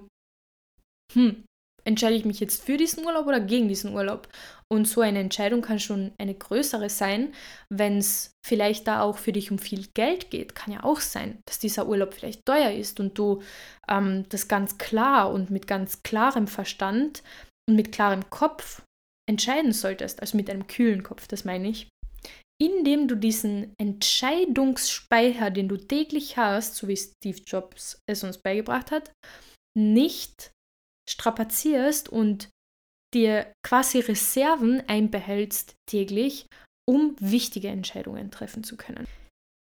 hm, 1.14 1.44
entscheide 1.88 2.16
ich 2.16 2.26
mich 2.26 2.40
jetzt 2.40 2.64
für 2.64 2.78
diesen 2.78 3.06
Urlaub 3.06 3.26
oder 3.28 3.40
gegen 3.40 3.70
diesen 3.70 3.94
Urlaub? 3.94 4.28
Und 4.70 4.86
so 4.86 5.00
eine 5.00 5.20
Entscheidung 5.20 5.62
kann 5.62 5.80
schon 5.80 6.12
eine 6.18 6.36
größere 6.36 6.90
sein, 6.90 7.34
wenn 7.70 7.98
es 7.98 8.32
vielleicht 8.46 8.88
da 8.88 9.02
auch 9.02 9.18
für 9.18 9.32
dich 9.32 9.50
um 9.50 9.58
viel 9.58 9.88
Geld 9.94 10.30
geht. 10.30 10.54
Kann 10.54 10.74
ja 10.74 10.84
auch 10.84 11.00
sein, 11.00 11.40
dass 11.46 11.60
dieser 11.60 11.88
Urlaub 11.88 12.14
vielleicht 12.14 12.46
teuer 12.46 12.72
ist 12.72 13.00
und 13.00 13.18
du 13.18 13.42
ähm, 13.88 14.26
das 14.30 14.50
ganz 14.50 14.78
klar 14.78 15.32
und 15.32 15.50
mit 15.50 15.66
ganz 15.66 16.04
klarem 16.04 16.48
Verstand 16.48 17.24
und 17.70 17.76
mit 17.78 17.94
klarem 17.94 18.30
Kopf 18.30 18.84
entscheiden 19.28 19.74
solltest, 19.74 20.22
also 20.22 20.38
mit 20.38 20.50
einem 20.50 20.68
kühlen 20.68 21.04
Kopf, 21.04 21.28
das 21.28 21.46
meine 21.46 21.70
ich, 21.70 21.88
indem 22.62 23.08
du 23.08 23.16
diesen 23.16 23.74
Entscheidungsspeicher, 23.80 25.52
den 25.52 25.68
du 25.68 25.78
täglich 25.78 26.38
hast, 26.38 26.76
so 26.76 26.88
wie 26.88 26.98
Steve 26.98 27.40
Jobs 27.46 28.00
es 28.10 28.24
uns 28.24 28.40
beigebracht 28.40 28.92
hat, 28.92 29.12
nicht 29.78 30.52
strapazierst 31.10 32.10
und 32.10 32.50
dir 33.14 33.54
quasi 33.66 34.00
Reserven 34.00 34.82
einbehältst 34.88 35.76
täglich, 35.90 36.48
um 36.90 37.16
wichtige 37.20 37.70
Entscheidungen 37.70 38.32
treffen 38.32 38.64
zu 38.64 38.76
können. 38.76 39.08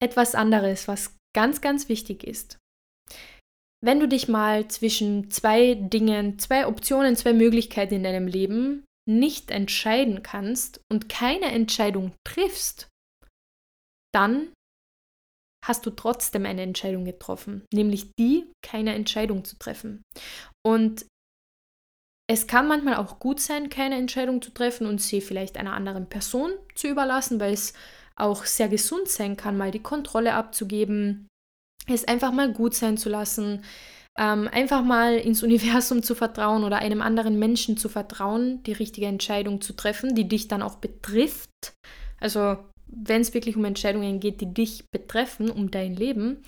Etwas 0.02 0.34
anderes, 0.34 0.88
was 0.88 1.16
ganz, 1.34 1.60
ganz 1.60 1.88
wichtig 1.88 2.24
ist. 2.24 2.58
Wenn 3.82 4.00
du 4.00 4.08
dich 4.08 4.28
mal 4.28 4.68
zwischen 4.68 5.30
zwei 5.30 5.74
Dingen, 5.74 6.38
zwei 6.38 6.66
Optionen, 6.66 7.16
zwei 7.16 7.34
Möglichkeiten 7.34 7.94
in 7.94 8.04
deinem 8.04 8.26
Leben 8.26 8.84
nicht 9.08 9.50
entscheiden 9.50 10.22
kannst 10.22 10.80
und 10.90 11.08
keine 11.08 11.46
Entscheidung 11.46 12.12
triffst, 12.26 12.88
dann 14.14 14.52
hast 15.64 15.86
du 15.86 15.90
trotzdem 15.90 16.46
eine 16.46 16.62
Entscheidung 16.62 17.04
getroffen, 17.04 17.64
nämlich 17.72 18.10
die, 18.18 18.50
keine 18.62 18.94
Entscheidung 18.94 19.44
zu 19.44 19.58
treffen. 19.58 20.02
Und 20.64 21.06
es 22.30 22.46
kann 22.46 22.68
manchmal 22.68 22.96
auch 22.96 23.18
gut 23.18 23.40
sein, 23.40 23.68
keine 23.68 23.96
Entscheidung 23.96 24.40
zu 24.40 24.50
treffen 24.50 24.86
und 24.86 25.00
sie 25.00 25.20
vielleicht 25.20 25.56
einer 25.56 25.74
anderen 25.74 26.08
Person 26.08 26.52
zu 26.74 26.88
überlassen, 26.88 27.40
weil 27.40 27.52
es 27.52 27.74
auch 28.16 28.44
sehr 28.44 28.68
gesund 28.68 29.08
sein 29.08 29.36
kann, 29.36 29.58
mal 29.58 29.70
die 29.70 29.82
Kontrolle 29.82 30.34
abzugeben, 30.34 31.28
es 31.86 32.06
einfach 32.06 32.32
mal 32.32 32.52
gut 32.52 32.74
sein 32.74 32.96
zu 32.96 33.08
lassen, 33.08 33.64
ähm, 34.18 34.48
einfach 34.52 34.82
mal 34.82 35.16
ins 35.16 35.42
Universum 35.42 36.02
zu 36.02 36.14
vertrauen 36.14 36.64
oder 36.64 36.78
einem 36.78 37.02
anderen 37.02 37.38
Menschen 37.38 37.76
zu 37.76 37.88
vertrauen, 37.88 38.62
die 38.62 38.72
richtige 38.72 39.06
Entscheidung 39.06 39.60
zu 39.60 39.72
treffen, 39.74 40.14
die 40.14 40.28
dich 40.28 40.48
dann 40.48 40.62
auch 40.62 40.76
betrifft. 40.76 41.50
Also 42.20 42.58
wenn 42.86 43.22
es 43.22 43.34
wirklich 43.34 43.56
um 43.56 43.64
Entscheidungen 43.64 44.20
geht, 44.20 44.40
die 44.40 44.52
dich 44.52 44.84
betreffen, 44.90 45.50
um 45.50 45.70
dein 45.70 45.96
Leben. 45.96 46.42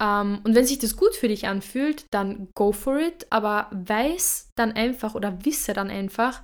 Ähm, 0.00 0.40
und 0.44 0.54
wenn 0.54 0.66
sich 0.66 0.78
das 0.78 0.96
gut 0.96 1.14
für 1.14 1.28
dich 1.28 1.46
anfühlt, 1.46 2.04
dann 2.12 2.48
go 2.54 2.72
for 2.72 2.98
it, 2.98 3.26
aber 3.30 3.68
weiß 3.72 4.50
dann 4.56 4.72
einfach 4.72 5.14
oder 5.14 5.44
wisse 5.44 5.72
dann 5.72 5.90
einfach, 5.90 6.42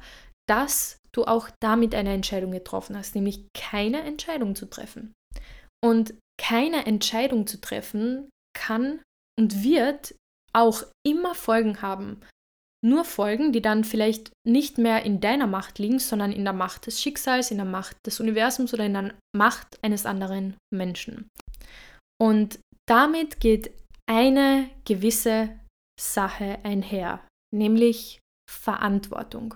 dass 0.48 0.98
du 1.12 1.24
auch 1.24 1.48
damit 1.60 1.94
eine 1.94 2.12
Entscheidung 2.12 2.50
getroffen 2.52 2.96
hast, 2.96 3.14
nämlich 3.14 3.46
keine 3.54 4.00
Entscheidung 4.02 4.54
zu 4.54 4.66
treffen. 4.66 5.12
Und 5.84 6.14
keine 6.40 6.86
Entscheidung 6.86 7.46
zu 7.46 7.60
treffen 7.60 8.30
kann 8.56 9.00
und 9.38 9.62
wird 9.62 10.14
auch 10.52 10.82
immer 11.06 11.34
Folgen 11.34 11.82
haben. 11.82 12.20
Nur 12.84 13.04
Folgen, 13.04 13.52
die 13.52 13.60
dann 13.60 13.82
vielleicht 13.82 14.30
nicht 14.46 14.78
mehr 14.78 15.02
in 15.02 15.20
deiner 15.20 15.48
Macht 15.48 15.78
liegen, 15.78 15.98
sondern 15.98 16.30
in 16.30 16.44
der 16.44 16.52
Macht 16.52 16.86
des 16.86 17.02
Schicksals, 17.02 17.50
in 17.50 17.56
der 17.56 17.66
Macht 17.66 17.96
des 18.06 18.20
Universums 18.20 18.72
oder 18.72 18.86
in 18.86 18.94
der 18.94 19.14
Macht 19.36 19.78
eines 19.82 20.06
anderen 20.06 20.56
Menschen. 20.72 21.28
Und 22.20 22.60
damit 22.88 23.40
geht 23.40 23.72
eine 24.08 24.70
gewisse 24.84 25.58
Sache 26.00 26.58
einher, 26.62 27.26
nämlich 27.52 28.20
Verantwortung. 28.48 29.54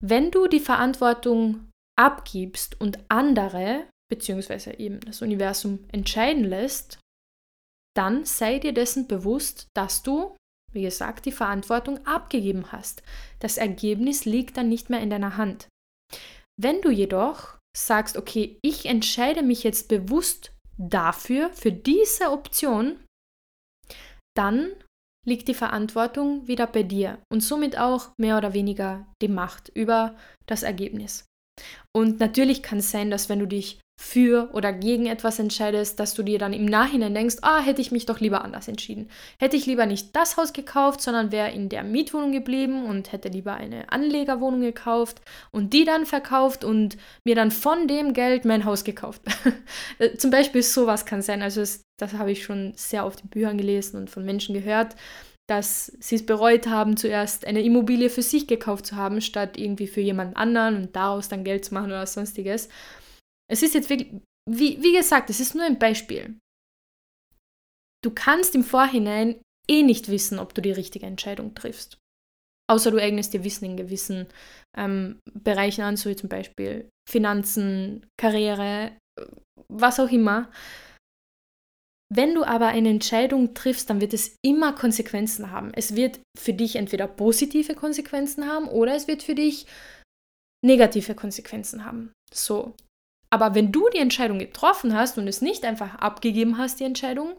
Wenn 0.00 0.30
du 0.30 0.46
die 0.46 0.60
Verantwortung 0.60 1.70
abgibst 1.98 2.80
und 2.80 2.98
andere, 3.10 3.88
beziehungsweise 4.08 4.78
eben 4.78 5.00
das 5.00 5.22
Universum 5.22 5.84
entscheiden 5.90 6.44
lässt, 6.44 7.00
dann 7.98 8.24
sei 8.24 8.60
dir 8.60 8.72
dessen 8.72 9.08
bewusst, 9.08 9.66
dass 9.76 10.04
du, 10.04 10.36
wie 10.72 10.82
gesagt, 10.82 11.26
die 11.26 11.32
Verantwortung 11.32 12.06
abgegeben 12.06 12.70
hast. 12.70 13.02
Das 13.40 13.56
Ergebnis 13.56 14.24
liegt 14.24 14.56
dann 14.56 14.68
nicht 14.68 14.88
mehr 14.88 15.00
in 15.00 15.10
deiner 15.10 15.36
Hand. 15.36 15.66
Wenn 16.56 16.80
du 16.80 16.90
jedoch 16.90 17.58
sagst, 17.76 18.16
okay, 18.16 18.58
ich 18.62 18.86
entscheide 18.86 19.42
mich 19.42 19.64
jetzt 19.64 19.88
bewusst 19.88 20.52
dafür, 20.76 21.50
für 21.52 21.72
diese 21.72 22.30
Option, 22.30 23.04
dann 24.36 24.70
liegt 25.26 25.48
die 25.48 25.54
Verantwortung 25.54 26.46
wieder 26.46 26.68
bei 26.68 26.84
dir 26.84 27.18
und 27.32 27.40
somit 27.40 27.76
auch 27.78 28.12
mehr 28.16 28.38
oder 28.38 28.54
weniger 28.54 29.06
die 29.20 29.28
Macht 29.28 29.70
über 29.74 30.16
das 30.46 30.62
Ergebnis. 30.62 31.24
Und 31.94 32.20
natürlich 32.20 32.62
kann 32.62 32.78
es 32.78 32.92
sein, 32.92 33.10
dass 33.10 33.28
wenn 33.28 33.40
du 33.40 33.46
dich 33.46 33.80
für 34.00 34.48
oder 34.52 34.72
gegen 34.72 35.06
etwas 35.06 35.40
entscheidest, 35.40 35.98
dass 35.98 36.14
du 36.14 36.22
dir 36.22 36.38
dann 36.38 36.52
im 36.52 36.66
Nachhinein 36.66 37.14
denkst, 37.14 37.38
ah, 37.42 37.60
hätte 37.60 37.80
ich 37.80 37.90
mich 37.90 38.06
doch 38.06 38.20
lieber 38.20 38.44
anders 38.44 38.68
entschieden. 38.68 39.10
Hätte 39.40 39.56
ich 39.56 39.66
lieber 39.66 39.86
nicht 39.86 40.14
das 40.14 40.36
Haus 40.36 40.52
gekauft, 40.52 41.02
sondern 41.02 41.32
wäre 41.32 41.50
in 41.50 41.68
der 41.68 41.82
Mietwohnung 41.82 42.30
geblieben 42.30 42.84
und 42.84 43.10
hätte 43.10 43.28
lieber 43.28 43.54
eine 43.54 43.90
Anlegerwohnung 43.90 44.60
gekauft 44.60 45.20
und 45.50 45.72
die 45.72 45.84
dann 45.84 46.06
verkauft 46.06 46.62
und 46.62 46.96
mir 47.24 47.34
dann 47.34 47.50
von 47.50 47.88
dem 47.88 48.12
Geld 48.12 48.44
mein 48.44 48.64
Haus 48.64 48.84
gekauft. 48.84 49.20
Zum 50.16 50.30
Beispiel 50.30 50.62
sowas 50.62 51.04
kann 51.04 51.20
sein. 51.20 51.42
Also 51.42 51.60
es, 51.60 51.82
das 51.98 52.12
habe 52.14 52.30
ich 52.30 52.44
schon 52.44 52.74
sehr 52.76 53.04
oft 53.04 53.22
in 53.22 53.30
Büchern 53.30 53.58
gelesen 53.58 53.96
und 53.96 54.10
von 54.10 54.24
Menschen 54.24 54.54
gehört, 54.54 54.94
dass 55.48 55.86
sie 55.98 56.14
es 56.14 56.24
bereut 56.24 56.68
haben, 56.68 56.96
zuerst 56.96 57.44
eine 57.44 57.62
Immobilie 57.62 58.10
für 58.10 58.22
sich 58.22 58.46
gekauft 58.46 58.86
zu 58.86 58.94
haben, 58.94 59.20
statt 59.20 59.58
irgendwie 59.58 59.88
für 59.88 60.02
jemand 60.02 60.36
anderen 60.36 60.76
und 60.76 60.94
daraus 60.94 61.28
dann 61.28 61.42
Geld 61.42 61.64
zu 61.64 61.74
machen 61.74 61.90
oder 61.90 62.06
sonstiges. 62.06 62.68
Es 63.50 63.62
ist 63.62 63.74
jetzt 63.74 63.90
wirklich, 63.90 64.20
wie, 64.48 64.82
wie 64.82 64.92
gesagt, 64.92 65.30
es 65.30 65.40
ist 65.40 65.54
nur 65.54 65.64
ein 65.64 65.78
Beispiel. 65.78 66.38
Du 68.04 68.10
kannst 68.10 68.54
im 68.54 68.64
Vorhinein 68.64 69.40
eh 69.68 69.82
nicht 69.82 70.08
wissen, 70.08 70.38
ob 70.38 70.54
du 70.54 70.62
die 70.62 70.72
richtige 70.72 71.06
Entscheidung 71.06 71.54
triffst. 71.54 71.98
Außer 72.70 72.90
du 72.90 72.98
eignest 72.98 73.32
dir 73.32 73.44
Wissen 73.44 73.64
in 73.64 73.76
gewissen 73.76 74.26
ähm, 74.76 75.20
Bereichen 75.32 75.82
an, 75.82 75.96
so 75.96 76.10
wie 76.10 76.16
zum 76.16 76.28
Beispiel 76.28 76.88
Finanzen, 77.08 78.06
Karriere, 78.18 78.96
was 79.68 79.98
auch 79.98 80.10
immer. 80.10 80.50
Wenn 82.10 82.34
du 82.34 82.44
aber 82.44 82.68
eine 82.68 82.88
Entscheidung 82.88 83.54
triffst, 83.54 83.90
dann 83.90 84.00
wird 84.00 84.14
es 84.14 84.36
immer 84.44 84.74
Konsequenzen 84.74 85.50
haben. 85.50 85.72
Es 85.74 85.94
wird 85.94 86.20
für 86.38 86.54
dich 86.54 86.76
entweder 86.76 87.06
positive 87.06 87.74
Konsequenzen 87.74 88.46
haben 88.46 88.68
oder 88.68 88.94
es 88.94 89.08
wird 89.08 89.22
für 89.22 89.34
dich 89.34 89.66
negative 90.64 91.14
Konsequenzen 91.14 91.84
haben. 91.84 92.12
So. 92.32 92.74
Aber 93.30 93.54
wenn 93.54 93.72
du 93.72 93.88
die 93.90 93.98
Entscheidung 93.98 94.38
getroffen 94.38 94.94
hast 94.94 95.18
und 95.18 95.28
es 95.28 95.42
nicht 95.42 95.64
einfach 95.64 95.96
abgegeben 95.96 96.58
hast, 96.58 96.80
die 96.80 96.84
Entscheidung, 96.84 97.36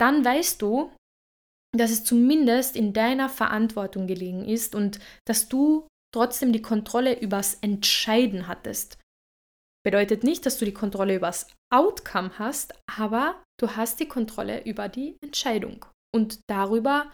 dann 0.00 0.24
weißt 0.24 0.62
du, 0.62 0.92
dass 1.76 1.90
es 1.90 2.04
zumindest 2.04 2.76
in 2.76 2.92
deiner 2.92 3.28
Verantwortung 3.28 4.06
gelegen 4.06 4.44
ist 4.44 4.74
und 4.74 4.98
dass 5.26 5.48
du 5.48 5.86
trotzdem 6.12 6.52
die 6.52 6.62
Kontrolle 6.62 7.20
übers 7.20 7.54
Entscheiden 7.54 8.48
hattest. 8.48 8.98
Bedeutet 9.84 10.24
nicht, 10.24 10.44
dass 10.44 10.58
du 10.58 10.64
die 10.64 10.74
Kontrolle 10.74 11.14
übers 11.14 11.48
Outcome 11.72 12.38
hast, 12.38 12.74
aber 12.86 13.42
du 13.58 13.76
hast 13.76 14.00
die 14.00 14.08
Kontrolle 14.08 14.64
über 14.64 14.88
die 14.88 15.16
Entscheidung 15.22 15.86
und 16.14 16.40
darüber, 16.48 17.10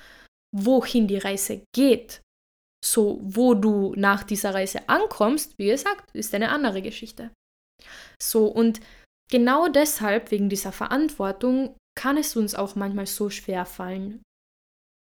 wohin 0.55 1.07
die 1.07 1.19
Reise 1.19 1.63
geht. 1.75 2.23
So, 2.85 3.21
wo 3.23 3.55
du 3.55 3.95
nach 3.97 4.25
dieser 4.25 4.55
Reise 4.55 4.89
ankommst, 4.89 5.55
wie 5.59 5.67
gesagt, 5.67 6.11
ist 6.15 6.35
eine 6.35 6.51
andere 6.51 6.83
Geschichte. 6.83 7.31
So, 8.21 8.47
und 8.47 8.81
genau 9.31 9.69
deshalb, 9.69 10.31
wegen 10.31 10.49
dieser 10.49 10.73
Verantwortung, 10.73 11.77
kann 11.99 12.17
es 12.17 12.37
uns 12.37 12.55
auch 12.55 12.75
manchmal 12.75 13.07
so 13.07 13.31
schwer 13.31 13.65
fallen, 13.67 14.23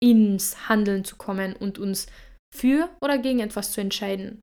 ins 0.03 0.69
Handeln 0.69 1.05
zu 1.05 1.17
kommen 1.17 1.55
und 1.55 1.79
uns 1.79 2.07
für 2.55 2.89
oder 3.03 3.19
gegen 3.19 3.41
etwas 3.41 3.73
zu 3.73 3.81
entscheiden. 3.81 4.41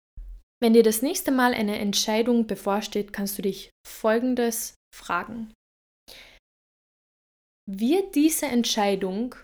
Wenn 0.61 0.73
dir 0.73 0.83
das 0.83 1.01
nächste 1.01 1.31
Mal 1.31 1.53
eine 1.53 1.79
Entscheidung 1.79 2.47
bevorsteht, 2.47 3.13
kannst 3.13 3.37
du 3.37 3.41
dich 3.41 3.71
Folgendes 3.85 4.75
fragen. 4.95 5.53
Wird 7.69 8.15
diese 8.15 8.45
Entscheidung 8.45 9.35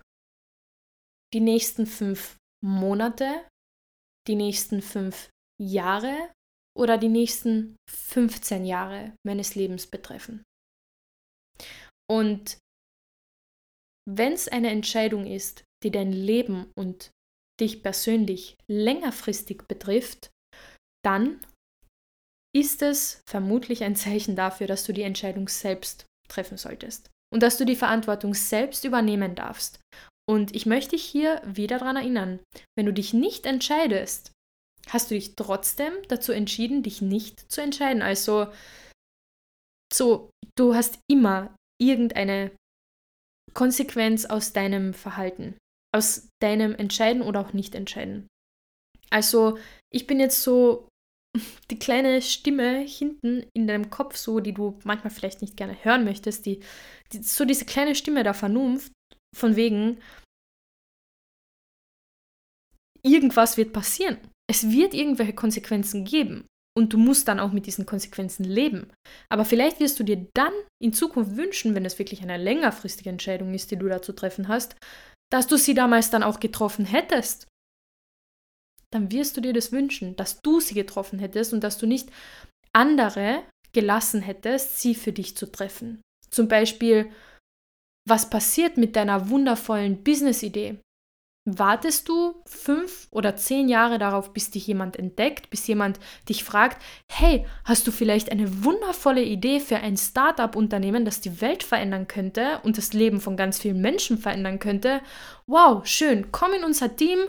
die 1.33 1.39
nächsten 1.39 1.85
fünf 1.85 2.37
Monate, 2.63 3.47
die 4.27 4.35
nächsten 4.35 4.81
fünf 4.81 5.29
Jahre 5.59 6.31
oder 6.77 6.97
die 6.97 7.09
nächsten 7.09 7.75
15 7.89 8.65
Jahre 8.65 9.13
meines 9.25 9.55
Lebens 9.55 9.87
betreffen? 9.87 10.43
Und 12.09 12.57
wenn 14.09 14.33
es 14.33 14.47
eine 14.47 14.69
Entscheidung 14.69 15.25
ist, 15.25 15.63
die 15.83 15.91
dein 15.91 16.11
Leben 16.11 16.71
und 16.77 17.11
dich 17.59 17.83
persönlich 17.83 18.57
längerfristig 18.69 19.63
betrifft, 19.67 20.31
dann 21.05 21.39
ist 22.55 22.81
es 22.81 23.21
vermutlich 23.29 23.83
ein 23.83 23.95
Zeichen 23.95 24.35
dafür, 24.35 24.67
dass 24.67 24.83
du 24.83 24.93
die 24.93 25.03
Entscheidung 25.03 25.47
selbst 25.47 26.05
treffen 26.27 26.57
solltest 26.57 27.09
und 27.33 27.41
dass 27.41 27.57
du 27.57 27.65
die 27.65 27.75
Verantwortung 27.75 28.33
selbst 28.33 28.83
übernehmen 28.83 29.35
darfst. 29.35 29.79
Und 30.29 30.55
ich 30.55 30.65
möchte 30.65 30.91
dich 30.91 31.03
hier 31.03 31.41
wieder 31.45 31.79
daran 31.79 31.95
erinnern, 31.95 32.39
wenn 32.77 32.85
du 32.85 32.93
dich 32.93 33.13
nicht 33.13 33.45
entscheidest, 33.45 34.31
hast 34.89 35.11
du 35.11 35.15
dich 35.15 35.35
trotzdem 35.35 35.93
dazu 36.07 36.31
entschieden, 36.31 36.83
dich 36.83 37.01
nicht 37.01 37.51
zu 37.51 37.61
entscheiden. 37.61 38.01
Also 38.01 38.47
so, 39.93 40.29
du 40.57 40.73
hast 40.75 40.99
immer 41.09 41.55
irgendeine 41.81 42.51
Konsequenz 43.53 44.25
aus 44.25 44.53
deinem 44.53 44.93
Verhalten, 44.93 45.57
aus 45.93 46.29
deinem 46.41 46.75
Entscheiden 46.75 47.21
oder 47.21 47.41
auch 47.41 47.53
nicht 47.53 47.75
entscheiden. 47.75 48.27
Also 49.09 49.57
ich 49.93 50.07
bin 50.07 50.19
jetzt 50.19 50.41
so 50.41 50.87
die 51.71 51.79
kleine 51.79 52.21
Stimme 52.21 52.79
hinten 52.79 53.45
in 53.53 53.67
deinem 53.67 53.89
Kopf, 53.89 54.15
so 54.15 54.39
die 54.39 54.53
du 54.53 54.79
manchmal 54.83 55.11
vielleicht 55.11 55.41
nicht 55.41 55.57
gerne 55.57 55.83
hören 55.83 56.03
möchtest, 56.03 56.45
die, 56.45 56.61
die 57.11 57.23
so 57.23 57.45
diese 57.45 57.65
kleine 57.65 57.95
Stimme 57.95 58.23
der 58.23 58.33
Vernunft, 58.33 58.91
von 59.35 59.55
wegen, 59.55 60.01
irgendwas 63.03 63.57
wird 63.57 63.73
passieren. 63.73 64.17
Es 64.51 64.69
wird 64.69 64.93
irgendwelche 64.93 65.31
Konsequenzen 65.31 66.03
geben. 66.03 66.45
Und 66.77 66.91
du 66.91 66.97
musst 66.97 67.29
dann 67.29 67.39
auch 67.39 67.53
mit 67.53 67.67
diesen 67.67 67.85
Konsequenzen 67.85 68.43
leben. 68.43 68.91
Aber 69.29 69.45
vielleicht 69.45 69.79
wirst 69.79 69.97
du 69.97 70.03
dir 70.03 70.27
dann 70.33 70.51
in 70.83 70.91
Zukunft 70.91 71.37
wünschen, 71.37 71.73
wenn 71.73 71.85
es 71.85 71.97
wirklich 71.99 72.21
eine 72.21 72.35
längerfristige 72.35 73.09
Entscheidung 73.09 73.53
ist, 73.53 73.71
die 73.71 73.77
du 73.77 73.87
da 73.87 74.01
zu 74.01 74.11
treffen 74.11 74.49
hast, 74.49 74.75
dass 75.31 75.47
du 75.47 75.55
sie 75.55 75.73
damals 75.73 76.09
dann 76.09 76.21
auch 76.21 76.41
getroffen 76.41 76.83
hättest. 76.83 77.47
Dann 78.93 79.09
wirst 79.09 79.37
du 79.37 79.41
dir 79.41 79.53
das 79.53 79.71
wünschen, 79.71 80.17
dass 80.17 80.41
du 80.41 80.59
sie 80.59 80.73
getroffen 80.73 81.19
hättest 81.19 81.53
und 81.53 81.63
dass 81.63 81.77
du 81.77 81.85
nicht 81.85 82.11
andere 82.73 83.43
gelassen 83.71 84.21
hättest, 84.21 84.81
sie 84.81 84.95
für 84.95 85.13
dich 85.13 85.37
zu 85.37 85.49
treffen. 85.49 86.01
Zum 86.29 86.49
Beispiel, 86.49 87.09
was 88.05 88.29
passiert 88.29 88.75
mit 88.75 88.97
deiner 88.97 89.29
wundervollen 89.29 90.03
Business-Idee? 90.03 90.77
Wartest 91.59 92.09
du 92.09 92.41
fünf 92.45 93.07
oder 93.11 93.35
zehn 93.35 93.69
Jahre 93.69 93.97
darauf, 93.97 94.33
bis 94.33 94.51
dich 94.51 94.67
jemand 94.67 94.97
entdeckt, 94.97 95.49
bis 95.49 95.65
jemand 95.67 95.99
dich 96.29 96.43
fragt, 96.43 96.81
hey, 97.07 97.45
hast 97.63 97.87
du 97.87 97.91
vielleicht 97.91 98.31
eine 98.31 98.63
wundervolle 98.63 99.23
Idee 99.23 99.59
für 99.59 99.77
ein 99.77 99.97
Startup-Unternehmen, 99.97 101.05
das 101.05 101.21
die 101.21 101.41
Welt 101.41 101.63
verändern 101.63 102.07
könnte 102.07 102.59
und 102.63 102.77
das 102.77 102.93
Leben 102.93 103.21
von 103.21 103.37
ganz 103.37 103.59
vielen 103.59 103.81
Menschen 103.81 104.17
verändern 104.17 104.59
könnte? 104.59 105.01
Wow, 105.47 105.85
schön, 105.85 106.31
komm 106.31 106.53
in 106.53 106.63
unser 106.63 106.95
Team, 106.95 107.19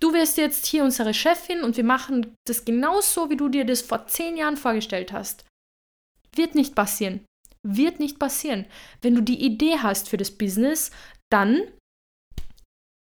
du 0.00 0.12
wirst 0.12 0.36
jetzt 0.36 0.66
hier 0.66 0.84
unsere 0.84 1.14
Chefin 1.14 1.62
und 1.62 1.76
wir 1.76 1.84
machen 1.84 2.36
das 2.46 2.64
genauso, 2.64 3.30
wie 3.30 3.36
du 3.36 3.48
dir 3.48 3.64
das 3.64 3.82
vor 3.82 4.06
zehn 4.06 4.36
Jahren 4.36 4.56
vorgestellt 4.56 5.12
hast. 5.12 5.44
Wird 6.36 6.54
nicht 6.54 6.74
passieren. 6.74 7.24
Wird 7.62 7.98
nicht 7.98 8.18
passieren. 8.18 8.66
Wenn 9.00 9.14
du 9.14 9.22
die 9.22 9.42
Idee 9.42 9.78
hast 9.78 10.08
für 10.08 10.18
das 10.18 10.30
Business, 10.30 10.90
dann 11.30 11.62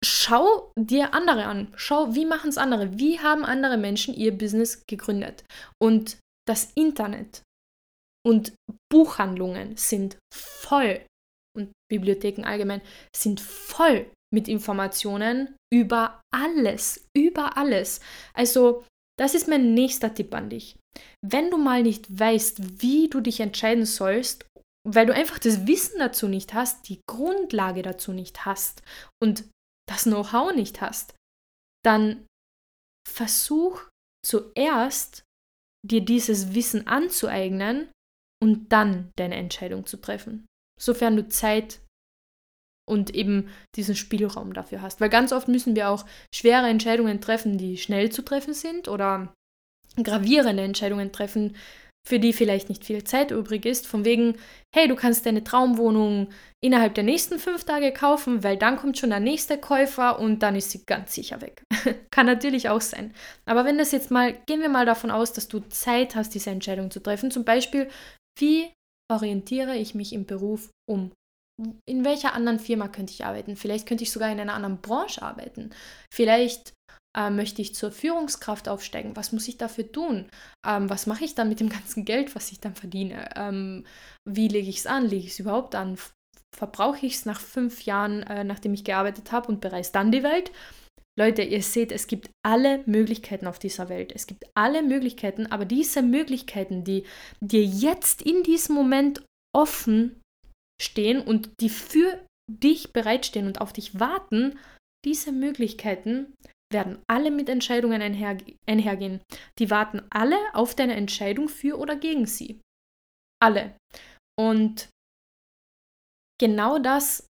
schau 0.04 0.72
dir 0.78 1.14
andere 1.14 1.44
an. 1.46 1.72
Schau, 1.76 2.14
wie 2.14 2.26
machen 2.26 2.50
es 2.50 2.58
andere? 2.58 2.98
Wie 2.98 3.20
haben 3.20 3.44
andere 3.44 3.76
Menschen 3.76 4.14
ihr 4.14 4.36
Business 4.36 4.86
gegründet? 4.86 5.44
Und 5.82 6.18
das 6.46 6.72
Internet 6.74 7.42
und 8.26 8.52
Buchhandlungen 8.90 9.76
sind 9.76 10.18
voll 10.34 11.04
und 11.56 11.72
Bibliotheken 11.90 12.44
allgemein 12.44 12.82
sind 13.14 13.40
voll 13.40 14.10
mit 14.32 14.48
Informationen 14.48 15.56
über 15.72 16.20
alles, 16.32 17.06
über 17.16 17.56
alles. 17.56 18.00
Also, 18.34 18.84
das 19.18 19.34
ist 19.34 19.48
mein 19.48 19.74
nächster 19.74 20.14
Tipp 20.14 20.34
an 20.34 20.50
dich. 20.50 20.76
Wenn 21.24 21.50
du 21.50 21.56
mal 21.56 21.82
nicht 21.82 22.06
weißt, 22.18 22.82
wie 22.82 23.08
du 23.08 23.20
dich 23.20 23.40
entscheiden 23.40 23.84
sollst, 23.84 24.46
weil 24.86 25.06
du 25.06 25.14
einfach 25.14 25.38
das 25.38 25.66
Wissen 25.66 25.98
dazu 25.98 26.28
nicht 26.28 26.54
hast, 26.54 26.88
die 26.88 27.00
Grundlage 27.08 27.82
dazu 27.82 28.12
nicht 28.12 28.46
hast 28.46 28.82
und 29.22 29.44
das 29.88 30.04
Know-how 30.04 30.54
nicht 30.54 30.80
hast, 30.80 31.14
dann 31.84 32.26
versuch 33.08 33.88
zuerst 34.24 35.22
dir 35.86 36.04
dieses 36.04 36.54
Wissen 36.54 36.86
anzueignen 36.86 37.90
und 38.42 38.72
dann 38.72 39.10
deine 39.16 39.36
Entscheidung 39.36 39.86
zu 39.86 39.96
treffen, 39.96 40.46
sofern 40.80 41.16
du 41.16 41.28
Zeit 41.28 41.80
und 42.88 43.14
eben 43.14 43.50
diesen 43.76 43.94
Spielraum 43.94 44.54
dafür 44.54 44.82
hast. 44.82 45.00
Weil 45.00 45.08
ganz 45.08 45.32
oft 45.32 45.48
müssen 45.48 45.76
wir 45.76 45.90
auch 45.90 46.06
schwere 46.34 46.68
Entscheidungen 46.68 47.20
treffen, 47.20 47.58
die 47.58 47.76
schnell 47.76 48.10
zu 48.10 48.22
treffen 48.22 48.54
sind 48.54 48.88
oder 48.88 49.34
gravierende 50.02 50.62
Entscheidungen 50.62 51.12
treffen, 51.12 51.56
für 52.08 52.18
die 52.18 52.32
vielleicht 52.32 52.70
nicht 52.70 52.86
viel 52.86 53.04
Zeit 53.04 53.32
übrig 53.32 53.66
ist, 53.66 53.86
von 53.86 54.06
wegen, 54.06 54.38
hey, 54.74 54.88
du 54.88 54.96
kannst 54.96 55.26
deine 55.26 55.44
Traumwohnung 55.44 56.28
innerhalb 56.64 56.94
der 56.94 57.04
nächsten 57.04 57.38
fünf 57.38 57.64
Tage 57.64 57.92
kaufen, 57.92 58.42
weil 58.42 58.56
dann 58.56 58.78
kommt 58.78 58.96
schon 58.96 59.10
der 59.10 59.20
nächste 59.20 59.58
Käufer 59.58 60.18
und 60.18 60.42
dann 60.42 60.56
ist 60.56 60.70
sie 60.70 60.86
ganz 60.86 61.14
sicher 61.14 61.42
weg. 61.42 61.62
Kann 62.10 62.24
natürlich 62.24 62.70
auch 62.70 62.80
sein. 62.80 63.12
Aber 63.44 63.66
wenn 63.66 63.76
das 63.76 63.92
jetzt 63.92 64.10
mal, 64.10 64.32
gehen 64.46 64.62
wir 64.62 64.70
mal 64.70 64.86
davon 64.86 65.10
aus, 65.10 65.34
dass 65.34 65.48
du 65.48 65.60
Zeit 65.68 66.16
hast, 66.16 66.34
diese 66.34 66.48
Entscheidung 66.48 66.90
zu 66.90 67.00
treffen, 67.00 67.30
zum 67.30 67.44
Beispiel, 67.44 67.90
wie 68.38 68.72
orientiere 69.12 69.76
ich 69.76 69.94
mich 69.94 70.14
im 70.14 70.24
Beruf 70.24 70.70
um? 70.88 71.12
In 71.84 72.06
welcher 72.06 72.32
anderen 72.32 72.58
Firma 72.58 72.88
könnte 72.88 73.12
ich 73.12 73.26
arbeiten? 73.26 73.54
Vielleicht 73.54 73.86
könnte 73.86 74.04
ich 74.04 74.12
sogar 74.12 74.32
in 74.32 74.40
einer 74.40 74.54
anderen 74.54 74.80
Branche 74.80 75.20
arbeiten. 75.20 75.70
Vielleicht 76.10 76.72
äh, 77.16 77.30
möchte 77.30 77.62
ich 77.62 77.74
zur 77.74 77.90
Führungskraft 77.90 78.68
aufsteigen? 78.68 79.16
Was 79.16 79.32
muss 79.32 79.48
ich 79.48 79.56
dafür 79.56 79.90
tun? 79.90 80.28
Ähm, 80.66 80.90
was 80.90 81.06
mache 81.06 81.24
ich 81.24 81.34
dann 81.34 81.48
mit 81.48 81.60
dem 81.60 81.68
ganzen 81.70 82.04
Geld, 82.04 82.34
was 82.34 82.52
ich 82.52 82.60
dann 82.60 82.74
verdiene? 82.74 83.30
Ähm, 83.36 83.84
wie 84.28 84.48
lege 84.48 84.68
ich 84.68 84.78
es 84.78 84.86
an? 84.86 85.06
Lege 85.06 85.26
ich 85.26 85.32
es 85.32 85.38
überhaupt 85.38 85.74
an? 85.74 85.98
Verbrauche 86.56 87.06
ich 87.06 87.14
es 87.14 87.26
nach 87.26 87.40
fünf 87.40 87.82
Jahren, 87.82 88.22
äh, 88.22 88.44
nachdem 88.44 88.74
ich 88.74 88.84
gearbeitet 88.84 89.32
habe 89.32 89.48
und 89.48 89.60
bereise 89.60 89.92
dann 89.92 90.12
die 90.12 90.22
Welt? 90.22 90.50
Leute, 91.18 91.42
ihr 91.42 91.62
seht, 91.62 91.90
es 91.90 92.06
gibt 92.06 92.30
alle 92.46 92.84
Möglichkeiten 92.86 93.48
auf 93.48 93.58
dieser 93.58 93.88
Welt. 93.88 94.12
Es 94.14 94.28
gibt 94.28 94.44
alle 94.54 94.84
Möglichkeiten, 94.84 95.46
aber 95.46 95.64
diese 95.64 96.00
Möglichkeiten, 96.00 96.84
die 96.84 97.04
dir 97.40 97.64
jetzt 97.64 98.22
in 98.22 98.44
diesem 98.44 98.76
Moment 98.76 99.24
offen 99.52 100.20
stehen 100.80 101.20
und 101.20 101.50
die 101.60 101.70
für 101.70 102.24
dich 102.48 102.92
bereitstehen 102.92 103.48
und 103.48 103.60
auf 103.60 103.72
dich 103.72 103.98
warten, 103.98 104.60
diese 105.04 105.32
Möglichkeiten 105.32 106.34
werden 106.70 107.02
alle 107.08 107.30
mit 107.30 107.48
Entscheidungen 107.48 108.02
einhergehen. 108.02 109.20
Die 109.58 109.70
warten 109.70 110.02
alle 110.10 110.36
auf 110.52 110.74
deine 110.74 110.94
Entscheidung 110.94 111.48
für 111.48 111.78
oder 111.78 111.96
gegen 111.96 112.26
sie. 112.26 112.60
Alle. 113.40 113.76
Und 114.38 114.88
genau 116.40 116.78
das 116.78 117.26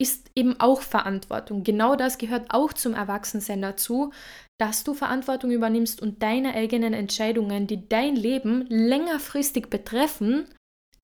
ist 0.00 0.30
eben 0.34 0.58
auch 0.60 0.80
Verantwortung. 0.80 1.62
Genau 1.62 1.94
das 1.94 2.16
gehört 2.16 2.54
auch 2.54 2.72
zum 2.72 2.94
Erwachsensein 2.94 3.60
dazu, 3.60 4.12
dass 4.58 4.82
du 4.82 4.94
Verantwortung 4.94 5.50
übernimmst 5.50 6.00
und 6.00 6.22
deine 6.22 6.54
eigenen 6.54 6.94
Entscheidungen, 6.94 7.66
die 7.66 7.86
dein 7.86 8.16
Leben 8.16 8.66
längerfristig 8.68 9.68
betreffen, 9.68 10.48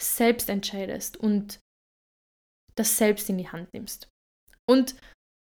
selbst 0.00 0.48
entscheidest 0.48 1.18
und 1.18 1.60
das 2.74 2.96
selbst 2.96 3.28
in 3.28 3.38
die 3.38 3.48
Hand 3.48 3.72
nimmst. 3.74 4.08
Und 4.68 4.96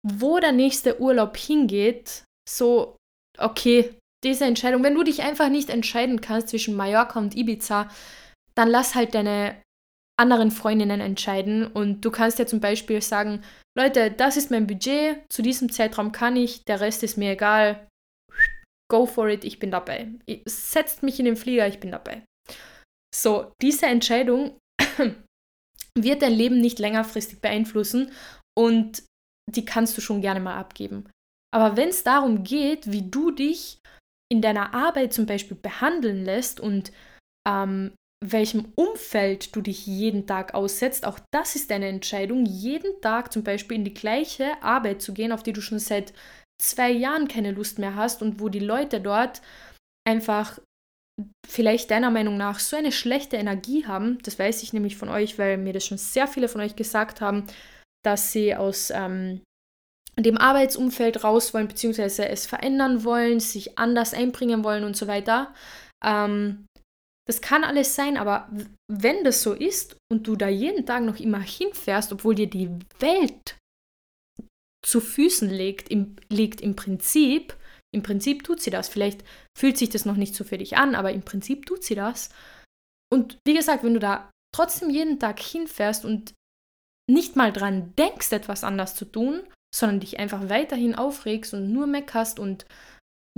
wo 0.04 0.38
der 0.38 0.52
nächste 0.52 1.00
Urlaub 1.00 1.36
hingeht, 1.36 2.24
so, 2.48 2.96
okay, 3.38 3.94
diese 4.22 4.44
Entscheidung, 4.44 4.82
wenn 4.82 4.94
du 4.94 5.02
dich 5.02 5.22
einfach 5.22 5.48
nicht 5.48 5.70
entscheiden 5.70 6.20
kannst 6.20 6.48
zwischen 6.48 6.76
Mallorca 6.76 7.18
und 7.18 7.36
Ibiza, 7.36 7.90
dann 8.54 8.68
lass 8.68 8.94
halt 8.94 9.14
deine 9.14 9.60
anderen 10.18 10.50
Freundinnen 10.50 11.00
entscheiden 11.00 11.66
und 11.66 12.04
du 12.04 12.10
kannst 12.10 12.38
ja 12.38 12.46
zum 12.46 12.60
Beispiel 12.60 13.02
sagen, 13.02 13.42
Leute, 13.76 14.12
das 14.12 14.36
ist 14.36 14.50
mein 14.50 14.66
Budget, 14.66 15.24
zu 15.28 15.42
diesem 15.42 15.72
Zeitraum 15.72 16.12
kann 16.12 16.36
ich, 16.36 16.64
der 16.64 16.80
Rest 16.80 17.02
ist 17.02 17.18
mir 17.18 17.32
egal, 17.32 17.88
go 18.88 19.06
for 19.06 19.28
it, 19.28 19.44
ich 19.44 19.58
bin 19.58 19.72
dabei. 19.72 20.12
Setzt 20.46 21.02
mich 21.02 21.18
in 21.18 21.24
den 21.24 21.36
Flieger, 21.36 21.66
ich 21.66 21.80
bin 21.80 21.90
dabei. 21.90 22.22
So, 23.14 23.52
diese 23.60 23.86
Entscheidung 23.86 24.58
wird 25.98 26.22
dein 26.22 26.32
Leben 26.32 26.60
nicht 26.60 26.78
längerfristig 26.78 27.40
beeinflussen 27.40 28.12
und 28.56 29.02
die 29.50 29.64
kannst 29.64 29.96
du 29.96 30.00
schon 30.00 30.20
gerne 30.20 30.40
mal 30.40 30.56
abgeben. 30.56 31.08
Aber 31.54 31.76
wenn 31.76 31.88
es 31.88 32.02
darum 32.02 32.42
geht, 32.42 32.90
wie 32.90 33.08
du 33.08 33.30
dich 33.30 33.78
in 34.32 34.42
deiner 34.42 34.74
Arbeit 34.74 35.12
zum 35.12 35.26
Beispiel 35.26 35.56
behandeln 35.56 36.24
lässt 36.24 36.58
und 36.58 36.92
ähm, 37.48 37.92
welchem 38.24 38.72
Umfeld 38.74 39.54
du 39.54 39.60
dich 39.60 39.86
jeden 39.86 40.26
Tag 40.26 40.54
aussetzt, 40.54 41.06
auch 41.06 41.18
das 41.32 41.56
ist 41.56 41.70
deine 41.70 41.88
Entscheidung, 41.88 42.46
jeden 42.46 43.00
Tag 43.00 43.32
zum 43.32 43.44
Beispiel 43.44 43.76
in 43.76 43.84
die 43.84 43.94
gleiche 43.94 44.62
Arbeit 44.62 45.02
zu 45.02 45.12
gehen, 45.12 45.30
auf 45.30 45.42
die 45.42 45.52
du 45.52 45.60
schon 45.60 45.78
seit 45.78 46.14
zwei 46.60 46.90
Jahren 46.90 47.28
keine 47.28 47.52
Lust 47.52 47.78
mehr 47.78 47.94
hast 47.94 48.22
und 48.22 48.40
wo 48.40 48.48
die 48.48 48.60
Leute 48.60 49.00
dort 49.00 49.42
einfach 50.08 50.58
vielleicht 51.46 51.90
deiner 51.90 52.10
Meinung 52.10 52.36
nach 52.36 52.58
so 52.58 52.76
eine 52.76 52.92
schlechte 52.92 53.36
Energie 53.36 53.86
haben, 53.86 54.18
das 54.22 54.38
weiß 54.38 54.62
ich 54.62 54.72
nämlich 54.72 54.96
von 54.96 55.08
euch, 55.08 55.38
weil 55.38 55.58
mir 55.58 55.72
das 55.72 55.86
schon 55.86 55.98
sehr 55.98 56.26
viele 56.26 56.48
von 56.48 56.60
euch 56.60 56.76
gesagt 56.76 57.20
haben, 57.20 57.46
dass 58.04 58.32
sie 58.32 58.54
aus 58.54 58.90
ähm, 58.94 59.42
dem 60.18 60.38
Arbeitsumfeld 60.38 61.24
raus 61.24 61.54
wollen, 61.54 61.68
beziehungsweise 61.68 62.28
es 62.28 62.46
verändern 62.46 63.04
wollen, 63.04 63.40
sich 63.40 63.78
anders 63.78 64.14
einbringen 64.14 64.62
wollen 64.62 64.84
und 64.84 64.96
so 64.96 65.06
weiter. 65.06 65.54
Ähm, 66.04 66.66
das 67.26 67.40
kann 67.40 67.64
alles 67.64 67.94
sein, 67.94 68.16
aber 68.16 68.50
wenn 68.90 69.24
das 69.24 69.42
so 69.42 69.54
ist 69.54 69.96
und 70.12 70.26
du 70.26 70.36
da 70.36 70.48
jeden 70.48 70.84
Tag 70.84 71.02
noch 71.04 71.18
immer 71.18 71.40
hinfährst, 71.40 72.12
obwohl 72.12 72.34
dir 72.34 72.48
die 72.48 72.70
Welt 72.98 73.56
zu 74.84 75.00
Füßen 75.00 75.48
liegt, 75.48 75.88
im, 75.88 76.16
liegt 76.28 76.60
im 76.60 76.76
Prinzip, 76.76 77.56
im 77.94 78.02
Prinzip 78.02 78.44
tut 78.44 78.60
sie 78.60 78.70
das. 78.70 78.88
Vielleicht 78.88 79.24
fühlt 79.56 79.78
sich 79.78 79.88
das 79.88 80.04
noch 80.04 80.16
nicht 80.16 80.34
so 80.34 80.44
für 80.44 80.58
dich 80.58 80.76
an, 80.76 80.94
aber 80.94 81.12
im 81.12 81.22
Prinzip 81.22 81.64
tut 81.64 81.82
sie 81.82 81.94
das. 81.94 82.28
Und 83.10 83.38
wie 83.46 83.54
gesagt, 83.54 83.84
wenn 83.84 83.94
du 83.94 84.00
da 84.00 84.30
trotzdem 84.54 84.90
jeden 84.90 85.18
Tag 85.18 85.40
hinfährst 85.40 86.04
und 86.04 86.34
nicht 87.10 87.36
mal 87.36 87.52
dran 87.52 87.94
denkst, 87.96 88.32
etwas 88.32 88.64
anders 88.64 88.94
zu 88.94 89.04
tun, 89.04 89.42
sondern 89.74 90.00
dich 90.00 90.18
einfach 90.18 90.48
weiterhin 90.48 90.94
aufregst 90.94 91.54
und 91.54 91.72
nur 91.72 91.86
meckerst 91.86 92.38
und 92.38 92.66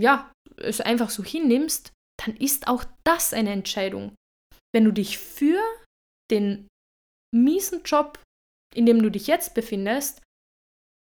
ja, 0.00 0.30
es 0.58 0.80
einfach 0.80 1.10
so 1.10 1.24
hinnimmst, 1.24 1.92
dann 2.22 2.36
ist 2.36 2.68
auch 2.68 2.84
das 3.04 3.32
eine 3.32 3.50
Entscheidung. 3.50 4.14
Wenn 4.74 4.84
du 4.84 4.92
dich 4.92 5.18
für 5.18 5.58
den 6.30 6.68
miesen 7.34 7.82
Job, 7.82 8.22
in 8.74 8.86
dem 8.86 9.02
du 9.02 9.10
dich 9.10 9.26
jetzt 9.26 9.54
befindest, 9.54 10.22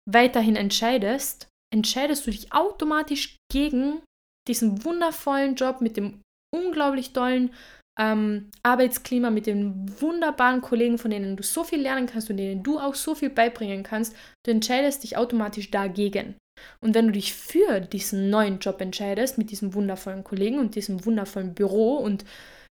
weiterhin 0.08 0.56
entscheidest, 0.56 1.48
entscheidest 1.74 2.26
du 2.26 2.30
dich 2.30 2.52
automatisch 2.52 3.36
gegen 3.50 4.02
diesen 4.46 4.84
wundervollen 4.84 5.54
Job 5.54 5.80
mit 5.80 5.96
dem 5.96 6.22
unglaublich 6.54 7.12
tollen 7.12 7.54
ähm, 7.98 8.50
Arbeitsklima, 8.62 9.30
mit 9.30 9.46
den 9.46 10.00
wunderbaren 10.00 10.60
Kollegen, 10.60 10.98
von 10.98 11.10
denen 11.10 11.36
du 11.36 11.42
so 11.42 11.64
viel 11.64 11.80
lernen 11.80 12.06
kannst 12.06 12.30
und 12.30 12.36
denen 12.36 12.62
du 12.62 12.78
auch 12.78 12.94
so 12.94 13.14
viel 13.14 13.30
beibringen 13.30 13.82
kannst. 13.82 14.14
Du 14.44 14.50
entscheidest 14.50 15.02
dich 15.02 15.16
automatisch 15.16 15.70
dagegen. 15.70 16.36
Und 16.80 16.94
wenn 16.94 17.06
du 17.06 17.12
dich 17.12 17.34
für 17.34 17.80
diesen 17.80 18.30
neuen 18.30 18.58
Job 18.58 18.80
entscheidest, 18.80 19.38
mit 19.38 19.50
diesem 19.50 19.74
wundervollen 19.74 20.24
Kollegen 20.24 20.58
und 20.58 20.74
diesem 20.74 21.04
wundervollen 21.04 21.54
Büro 21.54 21.96
und 21.96 22.24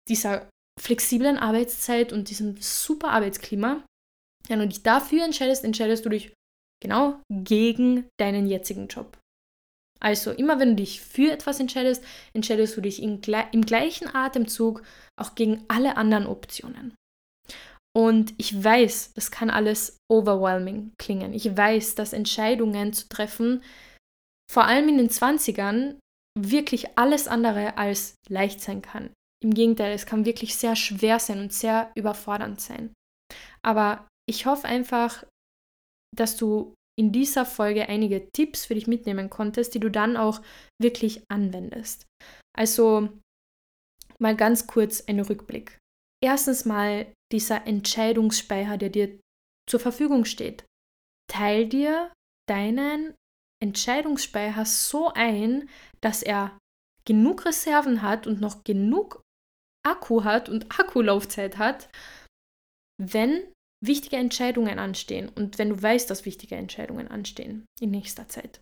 dieser 0.08 0.48
flexiblen 0.80 1.38
Arbeitszeit 1.38 2.12
und 2.12 2.30
diesem 2.30 2.56
super 2.60 3.08
Arbeitsklima, 3.08 3.84
wenn 4.48 4.60
du 4.60 4.68
dich 4.68 4.82
dafür 4.82 5.24
entscheidest, 5.24 5.64
entscheidest 5.64 6.04
du 6.04 6.10
dich 6.10 6.32
genau 6.82 7.20
gegen 7.30 8.08
deinen 8.20 8.46
jetzigen 8.46 8.86
Job. 8.88 9.18
Also 10.00 10.30
immer 10.30 10.58
wenn 10.58 10.70
du 10.70 10.76
dich 10.76 11.00
für 11.00 11.30
etwas 11.30 11.60
entscheidest, 11.60 12.04
entscheidest 12.32 12.76
du 12.76 12.80
dich 12.80 13.02
im, 13.02 13.20
im 13.52 13.62
gleichen 13.62 14.14
Atemzug 14.14 14.82
auch 15.18 15.34
gegen 15.34 15.64
alle 15.68 15.96
anderen 15.96 16.26
Optionen. 16.26 16.94
Und 17.96 18.34
ich 18.36 18.62
weiß, 18.62 19.14
das 19.14 19.30
kann 19.30 19.48
alles 19.48 19.96
overwhelming 20.12 20.92
klingen. 20.98 21.32
Ich 21.32 21.56
weiß, 21.56 21.94
dass 21.94 22.12
Entscheidungen 22.12 22.92
zu 22.92 23.08
treffen, 23.08 23.62
vor 24.52 24.64
allem 24.64 24.88
in 24.90 24.98
den 24.98 25.08
20ern, 25.08 25.98
wirklich 26.38 26.98
alles 26.98 27.26
andere 27.26 27.78
als 27.78 28.16
leicht 28.28 28.60
sein 28.60 28.82
kann. 28.82 29.14
Im 29.42 29.54
Gegenteil, 29.54 29.92
es 29.92 30.04
kann 30.04 30.26
wirklich 30.26 30.56
sehr 30.56 30.76
schwer 30.76 31.18
sein 31.18 31.40
und 31.40 31.52
sehr 31.54 31.90
überfordernd 31.96 32.60
sein. 32.60 32.92
Aber 33.62 34.06
ich 34.28 34.44
hoffe 34.44 34.66
einfach, 34.66 35.24
dass 36.14 36.36
du 36.36 36.74
in 36.98 37.12
dieser 37.12 37.44
Folge 37.44 37.88
einige 37.88 38.30
Tipps 38.30 38.64
für 38.64 38.74
dich 38.74 38.86
mitnehmen 38.86 39.30
konntest, 39.30 39.74
die 39.74 39.80
du 39.80 39.90
dann 39.90 40.16
auch 40.16 40.40
wirklich 40.80 41.22
anwendest. 41.28 42.06
Also 42.56 43.10
mal 44.18 44.36
ganz 44.36 44.66
kurz 44.66 45.02
ein 45.06 45.20
Rückblick. 45.20 45.78
Erstens 46.24 46.64
mal 46.64 47.12
dieser 47.32 47.66
Entscheidungsspeicher, 47.66 48.78
der 48.78 48.88
dir 48.88 49.20
zur 49.68 49.80
Verfügung 49.80 50.24
steht. 50.24 50.64
Teil 51.30 51.68
dir 51.68 52.12
deinen 52.48 53.14
Entscheidungsspeicher 53.62 54.64
so 54.64 55.12
ein, 55.12 55.68
dass 56.00 56.22
er 56.22 56.58
genug 57.06 57.44
Reserven 57.44 58.02
hat 58.02 58.26
und 58.26 58.40
noch 58.40 58.64
genug 58.64 59.22
Akku 59.86 60.24
hat 60.24 60.48
und 60.48 60.78
Akkulaufzeit 60.78 61.58
hat, 61.58 61.88
wenn 63.00 63.52
wichtige 63.86 64.16
Entscheidungen 64.16 64.78
anstehen 64.78 65.28
und 65.28 65.58
wenn 65.58 65.70
du 65.70 65.82
weißt, 65.82 66.08
dass 66.10 66.24
wichtige 66.24 66.56
Entscheidungen 66.56 67.08
anstehen 67.08 67.66
in 67.80 67.90
nächster 67.90 68.28
Zeit. 68.28 68.60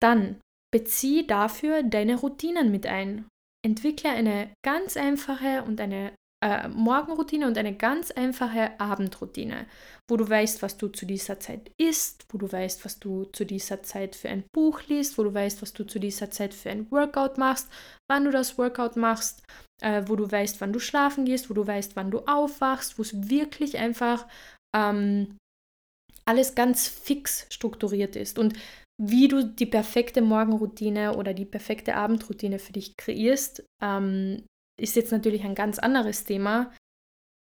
Dann 0.00 0.40
bezieh 0.72 1.26
dafür 1.26 1.82
deine 1.82 2.16
Routinen 2.16 2.70
mit 2.70 2.86
ein. 2.86 3.26
Entwickle 3.64 4.10
eine 4.10 4.52
ganz 4.64 4.96
einfache 4.96 5.64
und 5.64 5.80
eine 5.80 6.14
äh, 6.40 6.68
Morgenroutine 6.68 7.46
und 7.46 7.58
eine 7.58 7.74
ganz 7.74 8.10
einfache 8.12 8.78
Abendroutine, 8.78 9.66
wo 10.08 10.16
du 10.16 10.28
weißt, 10.28 10.62
was 10.62 10.76
du 10.76 10.88
zu 10.88 11.04
dieser 11.04 11.40
Zeit 11.40 11.72
isst, 11.78 12.26
wo 12.30 12.38
du 12.38 12.50
weißt, 12.50 12.84
was 12.84 13.00
du 13.00 13.24
zu 13.24 13.44
dieser 13.44 13.82
Zeit 13.82 14.14
für 14.14 14.28
ein 14.28 14.44
Buch 14.52 14.82
liest, 14.86 15.18
wo 15.18 15.24
du 15.24 15.34
weißt, 15.34 15.62
was 15.62 15.72
du 15.72 15.84
zu 15.84 15.98
dieser 15.98 16.30
Zeit 16.30 16.54
für 16.54 16.70
ein 16.70 16.90
Workout 16.92 17.38
machst, 17.38 17.68
wann 18.08 18.24
du 18.24 18.30
das 18.30 18.56
Workout 18.56 18.96
machst, 18.96 19.42
äh, 19.82 20.02
wo 20.06 20.14
du 20.14 20.30
weißt, 20.30 20.60
wann 20.60 20.72
du 20.72 20.78
schlafen 20.78 21.24
gehst, 21.24 21.50
wo 21.50 21.54
du 21.54 21.66
weißt, 21.66 21.96
wann 21.96 22.10
du 22.10 22.20
aufwachst, 22.20 22.98
wo 22.98 23.02
es 23.02 23.28
wirklich 23.28 23.78
einfach 23.78 24.26
ähm, 24.76 25.36
alles 26.24 26.54
ganz 26.54 26.86
fix 26.86 27.46
strukturiert 27.50 28.14
ist. 28.14 28.38
Und 28.38 28.54
wie 29.00 29.28
du 29.28 29.44
die 29.44 29.66
perfekte 29.66 30.20
Morgenroutine 30.20 31.16
oder 31.16 31.32
die 31.32 31.44
perfekte 31.44 31.94
Abendroutine 31.94 32.58
für 32.58 32.72
dich 32.72 32.96
kreierst, 32.96 33.64
ähm, 33.82 34.44
ist 34.80 34.96
jetzt 34.96 35.12
natürlich 35.12 35.44
ein 35.44 35.54
ganz 35.54 35.78
anderes 35.78 36.24
Thema. 36.24 36.72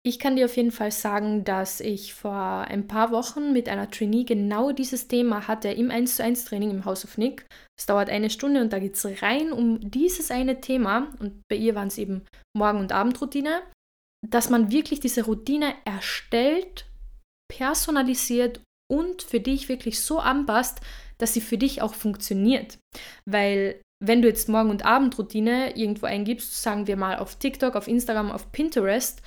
Ich 0.05 0.19
kann 0.19 0.35
dir 0.35 0.47
auf 0.47 0.57
jeden 0.57 0.73
Fall 0.73 0.91
sagen, 0.91 1.45
dass 1.45 1.79
ich 1.79 2.13
vor 2.13 2.33
ein 2.33 2.89
paar 2.89 3.13
Wochen 3.13 3.53
mit 3.53 3.69
einer 3.69 3.89
Trainee 3.89 4.25
genau 4.25 4.73
dieses 4.73 5.07
Thema 5.07 5.47
hatte 5.47 5.69
im 5.69 5.93
1 5.93 6.17
zu 6.17 6.25
1 6.25 6.45
Training 6.45 6.71
im 6.71 6.85
House 6.85 7.05
of 7.05 7.19
Nick. 7.19 7.47
Es 7.79 7.87
dauert 7.87 8.11
eine 8.11 8.29
Stunde 8.29 8.61
und 8.61 8.73
da 8.73 8.81
geht 8.81 8.97
es 8.97 9.23
rein 9.23 9.53
um 9.53 9.79
dieses 9.91 10.33
eine 10.33 10.61
Thema 10.61 11.13
und 11.21 11.43
bei 11.49 11.57
ihr 11.57 11.77
waren 11.77 11.87
es 11.87 11.99
eben 11.99 12.25
Morgen- 12.57 12.81
und 12.81 12.91
Abendroutine, 12.91 13.63
dass 14.29 14.51
man 14.51 14.73
wirklich 14.73 14.99
diese 14.99 15.25
Routine 15.25 15.75
erstellt, 15.85 16.87
personalisiert 17.49 18.61
und 18.91 19.23
für 19.23 19.41
dich 19.41 19.69
wirklich 19.69 20.01
so 20.01 20.19
anpasst, 20.19 20.81
dass 21.19 21.35
sie 21.35 21.41
für 21.41 21.59
dich 21.59 21.81
auch 21.81 21.95
funktioniert. 21.95 22.79
Weil 23.25 23.81
wenn 24.05 24.21
du 24.21 24.29
jetzt 24.29 24.49
Morgen- 24.49 24.71
und 24.71 24.85
Abendroutine 24.85 25.77
irgendwo 25.77 26.07
eingibst, 26.07 26.61
sagen 26.61 26.87
wir 26.87 26.97
mal 26.97 27.19
auf 27.19 27.37
TikTok, 27.37 27.77
auf 27.77 27.87
Instagram, 27.87 28.33
auf 28.33 28.51
Pinterest, 28.51 29.23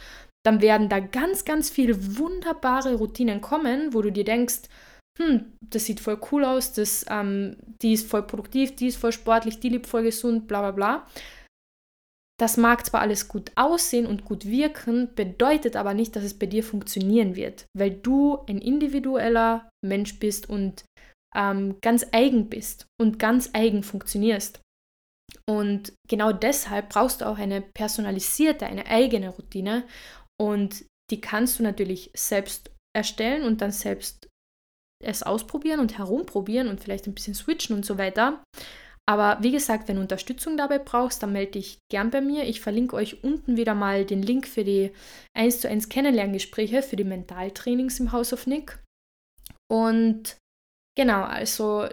dann 0.45 0.61
werden 0.61 0.89
da 0.89 0.99
ganz, 0.99 1.45
ganz 1.45 1.69
viele 1.69 2.17
wunderbare 2.17 2.95
Routinen 2.95 3.41
kommen, 3.41 3.93
wo 3.93 4.01
du 4.01 4.11
dir 4.11 4.25
denkst, 4.25 4.63
hm, 5.17 5.53
das 5.61 5.85
sieht 5.85 6.01
voll 6.01 6.19
cool 6.31 6.43
aus, 6.43 6.73
das, 6.73 7.05
ähm, 7.09 7.55
die 7.81 7.93
ist 7.93 8.09
voll 8.09 8.23
produktiv, 8.23 8.75
die 8.75 8.87
ist 8.87 8.97
voll 8.97 9.13
sportlich, 9.13 9.59
die 9.59 9.69
lebt 9.69 9.87
voll 9.87 10.03
gesund, 10.03 10.47
bla 10.47 10.59
bla 10.59 10.71
bla. 10.71 11.07
Das 12.37 12.57
mag 12.57 12.85
zwar 12.85 12.99
alles 12.99 13.29
gut 13.29 13.53
aussehen 13.55 14.05
und 14.05 14.25
gut 14.25 14.45
wirken, 14.45 15.09
bedeutet 15.15 15.77
aber 15.77 15.93
nicht, 15.93 16.17
dass 16.17 16.23
es 16.25 16.37
bei 16.37 16.47
dir 16.47 16.65
funktionieren 16.65 17.37
wird, 17.37 17.65
weil 17.73 17.91
du 17.91 18.39
ein 18.49 18.57
individueller 18.57 19.69
Mensch 19.81 20.19
bist 20.19 20.49
und 20.49 20.83
ähm, 21.33 21.77
ganz 21.81 22.05
eigen 22.11 22.49
bist 22.49 22.87
und 22.99 23.19
ganz 23.19 23.51
eigen 23.53 23.83
funktionierst. 23.83 24.59
Und 25.47 25.93
genau 26.07 26.31
deshalb 26.31 26.89
brauchst 26.89 27.21
du 27.21 27.25
auch 27.25 27.37
eine 27.37 27.61
personalisierte, 27.61 28.65
eine 28.65 28.87
eigene 28.87 29.29
Routine 29.29 29.85
und 30.41 30.85
die 31.11 31.21
kannst 31.21 31.59
du 31.59 31.63
natürlich 31.63 32.11
selbst 32.15 32.71
erstellen 32.95 33.43
und 33.43 33.61
dann 33.61 33.71
selbst 33.71 34.27
es 35.03 35.23
ausprobieren 35.23 35.79
und 35.79 35.97
herumprobieren 35.97 36.67
und 36.67 36.81
vielleicht 36.81 37.05
ein 37.05 37.13
bisschen 37.13 37.35
switchen 37.35 37.75
und 37.75 37.85
so 37.85 37.97
weiter. 37.97 38.43
Aber 39.07 39.37
wie 39.43 39.51
gesagt, 39.51 39.87
wenn 39.87 39.97
du 39.97 40.01
Unterstützung 40.01 40.57
dabei 40.57 40.79
brauchst, 40.79 41.21
dann 41.21 41.31
melde 41.31 41.53
dich 41.53 41.79
gern 41.91 42.09
bei 42.09 42.21
mir. 42.21 42.45
Ich 42.45 42.59
verlinke 42.59 42.95
euch 42.95 43.23
unten 43.23 43.55
wieder 43.55 43.75
mal 43.75 44.03
den 44.03 44.23
Link 44.23 44.47
für 44.47 44.63
die 44.63 44.91
1 45.37 45.61
zu 45.61 45.69
1 45.69 45.89
Kennenlerngespräche 45.89 46.81
für 46.81 46.95
die 46.95 47.03
Mentaltrainings 47.03 47.99
im 47.99 48.11
House 48.11 48.33
of 48.33 48.47
Nick. 48.47 48.79
Und 49.71 50.37
genau, 50.97 51.21
also 51.21 51.87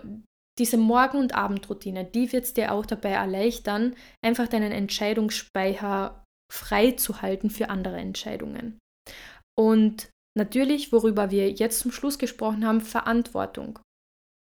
diese 0.59 0.77
Morgen- 0.77 1.19
und 1.19 1.35
Abendroutine, 1.35 2.05
die 2.05 2.33
wird 2.33 2.45
es 2.45 2.55
dir 2.55 2.73
auch 2.73 2.87
dabei 2.87 3.11
erleichtern, 3.11 3.95
einfach 4.25 4.49
deinen 4.49 4.73
Entscheidungsspeicher 4.73 6.25
frei 6.53 6.93
zu 6.93 7.23
halten 7.23 7.49
für 7.49 7.71
andere 7.71 7.97
Entscheidungen. 7.97 8.79
Und 9.59 10.11
natürlich, 10.37 10.93
worüber 10.93 11.31
wir 11.31 11.51
jetzt 11.51 11.81
zum 11.81 11.93
Schluss 11.93 12.19
gesprochen 12.19 12.67
haben, 12.67 12.81
Verantwortung 12.81 13.79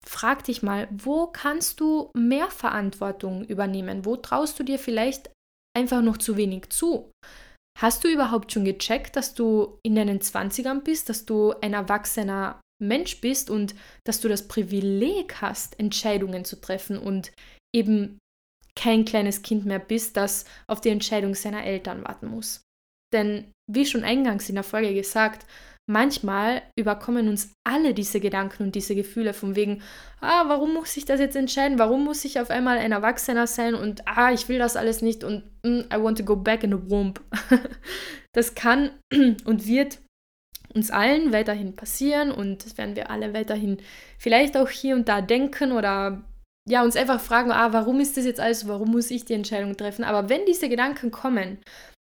frag 0.08 0.44
dich 0.44 0.62
mal, 0.62 0.88
wo 0.92 1.28
kannst 1.28 1.80
du 1.80 2.12
mehr 2.16 2.50
Verantwortung 2.50 3.44
übernehmen? 3.44 4.06
Wo 4.06 4.16
traust 4.16 4.60
du 4.60 4.64
dir 4.64 4.80
vielleicht 4.80 5.32
einfach 5.76 6.02
noch 6.02 6.18
zu 6.18 6.38
wenig 6.38 6.70
zu? 6.70 7.12
Hast 7.78 8.04
du 8.04 8.08
überhaupt 8.08 8.52
schon 8.52 8.64
gecheckt, 8.64 9.16
dass 9.16 9.34
du 9.34 9.80
in 9.84 9.96
deinen 9.96 10.20
20ern 10.20 10.82
bist, 10.82 11.10
dass 11.10 11.26
du 11.26 11.54
ein 11.62 11.74
erwachsener 11.74 12.62
Mensch 12.82 13.22
bist 13.22 13.50
und 13.50 13.76
dass 14.04 14.22
du 14.22 14.28
das 14.28 14.48
Privileg 14.48 15.42
hast, 15.42 15.80
Entscheidungen 15.80 16.46
zu 16.46 16.60
treffen 16.60 16.98
und 16.98 17.32
eben 17.74 18.20
kein 18.76 19.06
kleines 19.06 19.42
Kind 19.42 19.66
mehr 19.66 19.80
bist, 19.80 20.18
das 20.18 20.46
auf 20.68 20.82
die 20.82 20.90
Entscheidung 20.90 21.36
seiner 21.36 21.64
Eltern 21.64 22.04
warten 22.04 22.28
muss? 22.28 22.62
Denn 23.14 23.52
wie 23.72 23.86
schon 23.86 24.04
eingangs 24.04 24.50
in 24.50 24.56
der 24.56 24.64
Folge 24.64 24.94
gesagt, 24.94 25.46
manchmal 25.88 26.64
überkommen 26.78 27.30
uns 27.30 27.54
alle 27.64 27.94
diese 27.94 28.20
Gedanken 28.20 28.64
und 28.64 28.76
diese 28.76 28.96
Gefühle 28.96 29.34
von 29.34 29.56
wegen, 29.56 29.82
ah, 30.20 30.46
warum 30.48 30.74
muss 30.74 30.98
ich 30.98 31.06
das 31.06 31.20
jetzt 31.20 31.36
entscheiden? 31.36 31.80
Warum 31.80 32.04
muss 32.04 32.26
ich 32.26 32.40
auf 32.40 32.50
einmal 32.50 32.78
ein 32.78 32.92
Erwachsener 32.92 33.48
sein 33.48 33.76
und 33.76 34.08
ah, 34.08 34.32
ich 34.32 34.50
will 34.50 34.60
das 34.60 34.76
alles 34.76 35.02
nicht 35.02 35.24
und 35.24 35.44
mm, 35.64 35.82
I 35.94 36.02
want 36.02 36.18
to 36.18 36.26
go 36.26 36.36
back 36.36 36.64
in 36.64 36.72
the 36.72 36.90
womb. 36.90 37.22
das 38.34 38.56
kann 38.56 38.92
und 39.46 39.68
wird 39.68 40.00
uns 40.76 40.92
allen 40.92 41.32
weiterhin 41.32 41.76
passieren 41.76 42.32
und 42.32 42.66
das 42.66 42.78
werden 42.78 42.96
wir 42.96 43.10
alle 43.10 43.34
weiterhin 43.34 43.78
vielleicht 44.18 44.58
auch 44.58 44.70
hier 44.70 44.96
und 44.96 45.08
da 45.08 45.22
denken 45.22 45.72
oder 45.72 46.24
ja, 46.68 46.84
uns 46.84 46.96
einfach 46.96 47.22
fragen, 47.22 47.52
ah, 47.52 47.74
warum 47.74 48.00
ist 48.00 48.18
das 48.18 48.26
jetzt 48.26 48.40
alles, 48.40 48.68
warum 48.68 48.92
muss 48.92 49.12
ich 49.12 49.26
die 49.26 49.34
Entscheidung 49.34 49.78
treffen? 49.78 50.04
Aber 50.04 50.30
wenn 50.30 50.46
diese 50.46 50.68
Gedanken 50.68 51.12
kommen, 51.12 51.60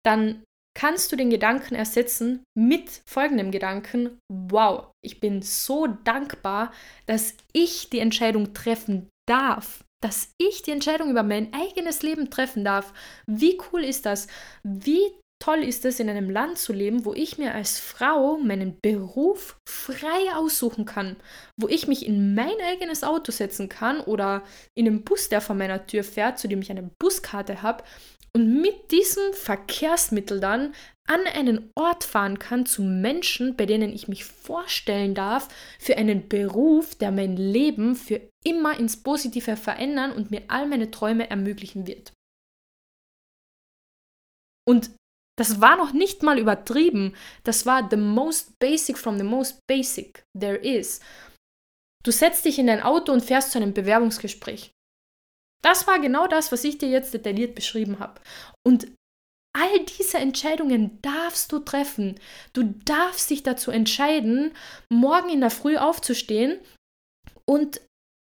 dann 0.04 0.42
kannst 0.76 1.10
du 1.10 1.16
den 1.16 1.30
Gedanken 1.30 1.74
ersetzen 1.74 2.42
mit 2.56 3.02
folgendem 3.06 3.50
Gedanken, 3.50 4.18
wow, 4.32 4.90
ich 5.04 5.20
bin 5.20 5.42
so 5.42 5.86
dankbar, 5.86 6.72
dass 7.06 7.34
ich 7.52 7.90
die 7.90 7.98
Entscheidung 7.98 8.54
treffen 8.54 9.08
darf, 9.28 9.84
dass 10.02 10.32
ich 10.38 10.62
die 10.62 10.70
Entscheidung 10.70 11.10
über 11.10 11.22
mein 11.22 11.52
eigenes 11.52 12.02
Leben 12.02 12.30
treffen 12.30 12.64
darf. 12.64 12.92
Wie 13.26 13.58
cool 13.72 13.84
ist 13.84 14.06
das? 14.06 14.26
Wie 14.62 15.12
toll 15.40 15.64
ist 15.64 15.84
es, 15.84 15.98
in 15.98 16.08
einem 16.08 16.30
Land 16.30 16.58
zu 16.58 16.72
leben, 16.72 17.04
wo 17.04 17.14
ich 17.14 17.38
mir 17.38 17.54
als 17.54 17.80
Frau 17.80 18.38
meinen 18.38 18.78
Beruf 18.80 19.58
frei 19.68 20.34
aussuchen 20.34 20.84
kann, 20.84 21.16
wo 21.56 21.66
ich 21.66 21.88
mich 21.88 22.06
in 22.06 22.34
mein 22.34 22.60
eigenes 22.62 23.02
Auto 23.02 23.32
setzen 23.32 23.68
kann 23.68 24.00
oder 24.00 24.44
in 24.76 24.84
den 24.84 25.02
Bus, 25.02 25.28
der 25.28 25.40
vor 25.40 25.56
meiner 25.56 25.86
Tür 25.86 26.04
fährt, 26.04 26.38
zu 26.38 26.46
dem 26.46 26.62
ich 26.62 26.70
eine 26.70 26.90
Buskarte 26.98 27.62
habe 27.62 27.82
und 28.32 28.60
mit 28.60 28.92
diesem 28.92 29.32
Verkehrsmittel 29.32 30.38
dann 30.38 30.74
an 31.08 31.20
einen 31.34 31.70
Ort 31.74 32.04
fahren 32.04 32.38
kann 32.38 32.64
zu 32.64 32.82
Menschen, 32.82 33.56
bei 33.56 33.66
denen 33.66 33.92
ich 33.92 34.06
mich 34.06 34.24
vorstellen 34.24 35.14
darf, 35.14 35.48
für 35.80 35.96
einen 35.96 36.28
Beruf, 36.28 36.94
der 36.94 37.10
mein 37.10 37.36
Leben 37.36 37.96
für 37.96 38.20
immer 38.44 38.78
ins 38.78 39.02
Positive 39.02 39.56
verändern 39.56 40.12
und 40.12 40.30
mir 40.30 40.42
all 40.46 40.68
meine 40.68 40.92
Träume 40.92 41.28
ermöglichen 41.28 41.88
wird. 41.88 42.12
Und 44.68 44.90
das 45.40 45.62
war 45.62 45.78
noch 45.78 45.94
nicht 45.94 46.22
mal 46.22 46.38
übertrieben. 46.38 47.16
Das 47.44 47.64
war 47.64 47.88
the 47.88 47.96
most 47.96 48.58
basic 48.58 48.98
from 48.98 49.16
the 49.16 49.24
most 49.24 49.58
basic 49.66 50.22
there 50.38 50.56
is. 50.56 51.00
Du 52.04 52.10
setzt 52.10 52.44
dich 52.44 52.58
in 52.58 52.66
dein 52.66 52.82
Auto 52.82 53.10
und 53.10 53.24
fährst 53.24 53.52
zu 53.52 53.58
einem 53.58 53.72
Bewerbungsgespräch. 53.72 54.70
Das 55.62 55.86
war 55.86 55.98
genau 55.98 56.26
das, 56.26 56.52
was 56.52 56.62
ich 56.62 56.76
dir 56.76 56.90
jetzt 56.90 57.14
detailliert 57.14 57.54
beschrieben 57.54 58.00
habe. 58.00 58.20
Und 58.66 58.88
all 59.56 59.84
diese 59.86 60.18
Entscheidungen 60.18 61.00
darfst 61.00 61.50
du 61.52 61.60
treffen. 61.60 62.20
Du 62.52 62.74
darfst 62.84 63.30
dich 63.30 63.42
dazu 63.42 63.70
entscheiden, 63.70 64.52
morgen 64.90 65.30
in 65.30 65.40
der 65.40 65.50
Früh 65.50 65.78
aufzustehen 65.78 66.60
und 67.46 67.80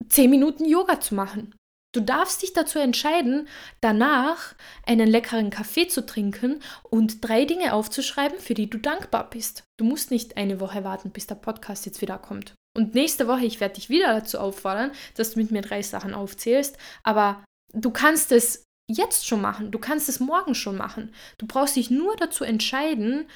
10 0.09 0.29
Minuten 0.29 0.65
Yoga 0.65 1.01
zu 1.01 1.15
machen. 1.15 1.55
Du 1.91 2.01
darfst 2.01 2.43
dich 2.43 2.53
dazu 2.53 2.77
entscheiden, 2.77 3.47
danach 3.81 4.53
einen 4.85 5.07
leckeren 5.07 5.49
Kaffee 5.49 5.87
zu 5.87 6.05
trinken 6.05 6.61
und 6.83 7.27
drei 7.27 7.45
Dinge 7.45 7.73
aufzuschreiben, 7.73 8.39
für 8.39 8.53
die 8.53 8.69
du 8.69 8.77
dankbar 8.77 9.29
bist. 9.29 9.63
Du 9.77 9.85
musst 9.85 10.11
nicht 10.11 10.37
eine 10.37 10.59
Woche 10.59 10.83
warten, 10.83 11.09
bis 11.09 11.25
der 11.25 11.35
Podcast 11.35 11.87
jetzt 11.87 12.01
wieder 12.01 12.19
kommt. 12.19 12.53
Und 12.77 12.93
nächste 12.93 13.27
Woche, 13.27 13.45
ich 13.45 13.59
werde 13.59 13.75
dich 13.75 13.89
wieder 13.89 14.13
dazu 14.13 14.37
auffordern, 14.37 14.91
dass 15.15 15.31
du 15.31 15.39
mit 15.39 15.49
mir 15.49 15.61
drei 15.61 15.81
Sachen 15.81 16.13
aufzählst, 16.13 16.77
aber 17.03 17.43
du 17.73 17.89
kannst 17.89 18.31
es 18.31 18.63
jetzt 18.87 19.25
schon 19.25 19.41
machen, 19.41 19.71
du 19.71 19.79
kannst 19.79 20.09
es 20.09 20.19
morgen 20.19 20.53
schon 20.53 20.77
machen. 20.77 21.13
Du 21.39 21.47
brauchst 21.47 21.75
dich 21.75 21.89
nur 21.89 22.15
dazu 22.17 22.43
entscheiden, 22.43 23.27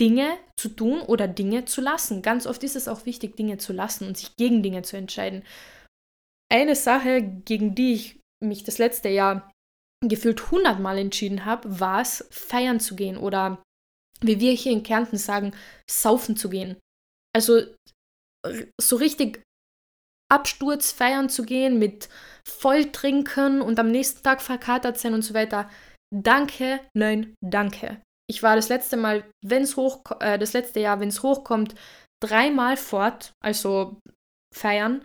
Dinge 0.00 0.36
zu 0.58 0.68
tun 0.68 1.00
oder 1.00 1.28
Dinge 1.28 1.64
zu 1.64 1.80
lassen. 1.80 2.22
Ganz 2.22 2.46
oft 2.46 2.64
ist 2.64 2.74
es 2.74 2.88
auch 2.88 3.06
wichtig, 3.06 3.36
Dinge 3.36 3.58
zu 3.58 3.72
lassen 3.72 4.08
und 4.08 4.16
sich 4.16 4.34
gegen 4.36 4.62
Dinge 4.62 4.82
zu 4.82 4.96
entscheiden. 4.96 5.44
Eine 6.52 6.76
Sache, 6.76 7.22
gegen 7.22 7.74
die 7.74 7.94
ich 7.94 8.20
mich 8.44 8.62
das 8.62 8.76
letzte 8.76 9.08
Jahr 9.08 9.50
gefühlt 10.06 10.50
hundertmal 10.50 10.98
entschieden 10.98 11.46
habe, 11.46 11.80
war 11.80 12.02
es, 12.02 12.28
feiern 12.30 12.78
zu 12.78 12.94
gehen 12.94 13.16
oder 13.16 13.62
wie 14.20 14.38
wir 14.38 14.52
hier 14.52 14.72
in 14.72 14.82
Kärnten 14.82 15.16
sagen, 15.16 15.54
saufen 15.90 16.36
zu 16.36 16.50
gehen. 16.50 16.76
Also 17.34 17.62
so 18.78 18.96
richtig 18.96 19.42
Absturz 20.30 20.92
feiern 20.92 21.30
zu 21.30 21.44
gehen, 21.44 21.78
mit 21.78 22.10
Volltrinken 22.46 23.62
und 23.62 23.78
am 23.78 23.90
nächsten 23.90 24.22
Tag 24.22 24.42
verkatert 24.42 24.98
sein 24.98 25.14
und 25.14 25.22
so 25.22 25.32
weiter. 25.32 25.70
Danke, 26.14 26.80
nein, 26.94 27.34
danke. 27.42 28.02
Ich 28.28 28.42
war 28.42 28.56
das 28.56 28.68
letzte 28.68 28.98
Mal, 28.98 29.24
wenn 29.42 29.62
es 29.62 29.76
hoch, 29.76 30.02
äh, 30.20 30.38
das 30.38 30.52
letzte 30.52 30.80
Jahr, 30.80 31.00
wenn 31.00 31.08
es 31.08 31.22
hochkommt, 31.22 31.74
dreimal 32.22 32.76
fort, 32.76 33.32
also 33.42 34.00
feiern. 34.54 35.02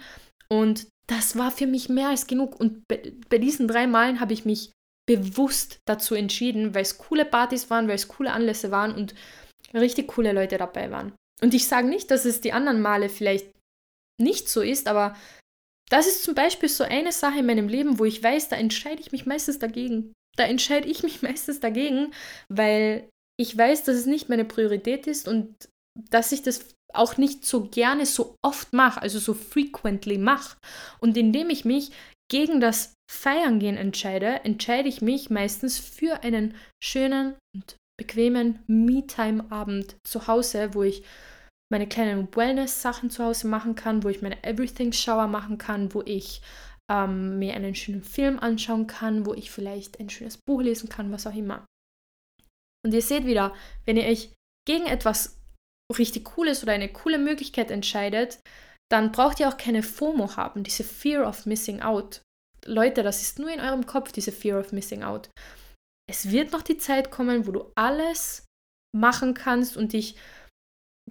Und 0.50 0.88
das 1.08 1.38
war 1.38 1.52
für 1.52 1.68
mich 1.68 1.90
mehr 1.90 2.10
als 2.10 2.28
genug. 2.28 2.60
Und 2.60 2.88
bei, 2.88 3.14
bei 3.30 3.38
diesen 3.38 3.68
drei 3.68 3.88
Malen 3.88 4.20
habe 4.20 4.34
ich 4.34 4.46
mich 4.46 4.72
bewusst 5.08 5.80
dazu 5.86 6.16
entschieden, 6.16 6.76
weil 6.76 6.82
es 6.82 6.98
coole 6.98 7.26
Partys 7.26 7.70
waren, 7.70 7.88
weil 7.88 7.96
es 7.96 8.10
coole 8.10 8.32
Anlässe 8.32 8.72
waren 8.72 8.94
und 8.94 9.16
richtig 9.74 10.08
coole 10.08 10.34
Leute 10.34 10.58
dabei 10.58 10.92
waren. 10.92 11.14
Und 11.42 11.54
ich 11.54 11.68
sage 11.68 11.88
nicht, 11.88 12.12
dass 12.12 12.26
es 12.26 12.42
die 12.42 12.52
anderen 12.52 12.82
Male 12.82 13.10
vielleicht 13.10 13.52
nicht 14.20 14.50
so 14.50 14.62
ist, 14.62 14.88
aber 14.88 15.16
das 15.90 16.08
ist 16.08 16.24
zum 16.24 16.36
Beispiel 16.36 16.68
so 16.68 16.84
eine 16.84 17.12
Sache 17.12 17.40
in 17.40 17.46
meinem 17.46 17.70
Leben, 17.70 18.00
wo 18.00 18.06
ich 18.06 18.22
weiß, 18.22 18.50
da 18.50 18.58
entscheide 18.58 19.02
ich 19.02 19.12
mich 19.12 19.26
meistens 19.26 19.60
dagegen. 19.60 20.14
Da 20.36 20.44
entscheide 20.44 20.88
ich 20.88 21.04
mich 21.04 21.22
meistens 21.22 21.60
dagegen, 21.60 22.14
weil 22.50 23.10
ich 23.40 23.58
weiß, 23.58 23.84
dass 23.84 23.96
es 23.96 24.06
nicht 24.06 24.30
meine 24.30 24.46
Priorität 24.46 25.08
ist 25.08 25.28
und 25.28 25.56
dass 26.10 26.32
ich 26.32 26.44
das 26.44 26.74
auch 26.98 27.18
nicht 27.18 27.46
so 27.46 27.66
gerne 27.66 28.06
so 28.06 28.36
oft 28.44 28.74
mache, 28.74 29.02
also 29.02 29.20
so 29.20 29.34
frequently 29.34 30.18
mache. 30.18 30.58
Und 31.00 31.18
indem 31.18 31.50
ich 31.50 31.66
mich 31.66 31.92
gegen 32.30 32.60
das 32.60 32.94
Feiern 33.10 33.60
gehen 33.60 33.78
entscheide, 33.78 34.44
entscheide 34.44 34.90
ich 34.90 35.02
mich 35.02 35.30
meistens 35.30 35.80
für 35.80 36.24
einen 36.24 36.56
schönen 36.84 37.36
und 37.56 37.78
bequemen 38.00 38.60
Me-Time-Abend 38.68 39.96
zu 40.06 40.28
Hause, 40.28 40.74
wo 40.74 40.84
ich 40.84 41.04
meine 41.72 41.88
kleinen 41.88 42.34
Wellness-Sachen 42.36 43.10
zu 43.10 43.24
Hause 43.24 43.48
machen 43.48 43.76
kann, 43.76 44.04
wo 44.04 44.10
ich 44.10 44.22
meine 44.22 44.44
Everything-Shower 44.44 45.28
machen 45.28 45.58
kann, 45.58 45.94
wo 45.94 46.02
ich 46.04 46.42
ähm, 46.90 47.40
mir 47.40 47.54
einen 47.54 47.76
schönen 47.76 48.04
Film 48.04 48.40
anschauen 48.40 48.88
kann, 48.88 49.26
wo 49.26 49.34
ich 49.34 49.52
vielleicht 49.52 50.00
ein 50.00 50.10
schönes 50.10 50.38
Buch 50.38 50.62
lesen 50.62 50.90
kann, 50.90 51.12
was 51.12 51.28
auch 51.28 51.36
immer. 51.36 51.66
Und 52.86 52.94
ihr 52.94 53.02
seht 53.02 53.26
wieder, 53.26 53.54
wenn 53.86 53.98
ihr 53.98 54.06
euch 54.06 54.34
gegen 54.66 54.86
etwas 54.86 55.38
richtig 55.96 56.26
Cooles 56.26 56.64
oder 56.64 56.74
eine 56.74 56.90
coole 56.90 57.18
Möglichkeit 57.18 57.72
entscheidet, 57.72 58.40
dann 58.92 59.12
braucht 59.12 59.40
ihr 59.40 59.50
auch 59.50 59.58
keine 59.58 59.84
FOMO 59.84 60.36
haben, 60.36 60.64
diese 60.64 60.84
Fear 60.84 61.28
of 61.28 61.46
Missing 61.46 61.82
Out. 61.82 62.22
Leute, 62.66 63.04
das 63.04 63.22
ist 63.22 63.40
nur 63.40 63.50
in 63.50 63.62
eurem 63.62 63.86
Kopf, 63.86 64.12
diese 64.12 64.32
Fear 64.32 64.60
of 64.60 64.72
Missing 64.72 65.04
Out. 65.04 65.30
Es 66.10 66.32
wird 66.32 66.52
noch 66.52 66.62
die 66.62 66.78
Zeit 66.78 67.12
kommen, 67.12 67.48
wo 67.48 67.52
du 67.52 67.72
alles 67.76 68.46
machen 68.96 69.34
kannst 69.34 69.78
und 69.78 69.94
dich 69.94 70.16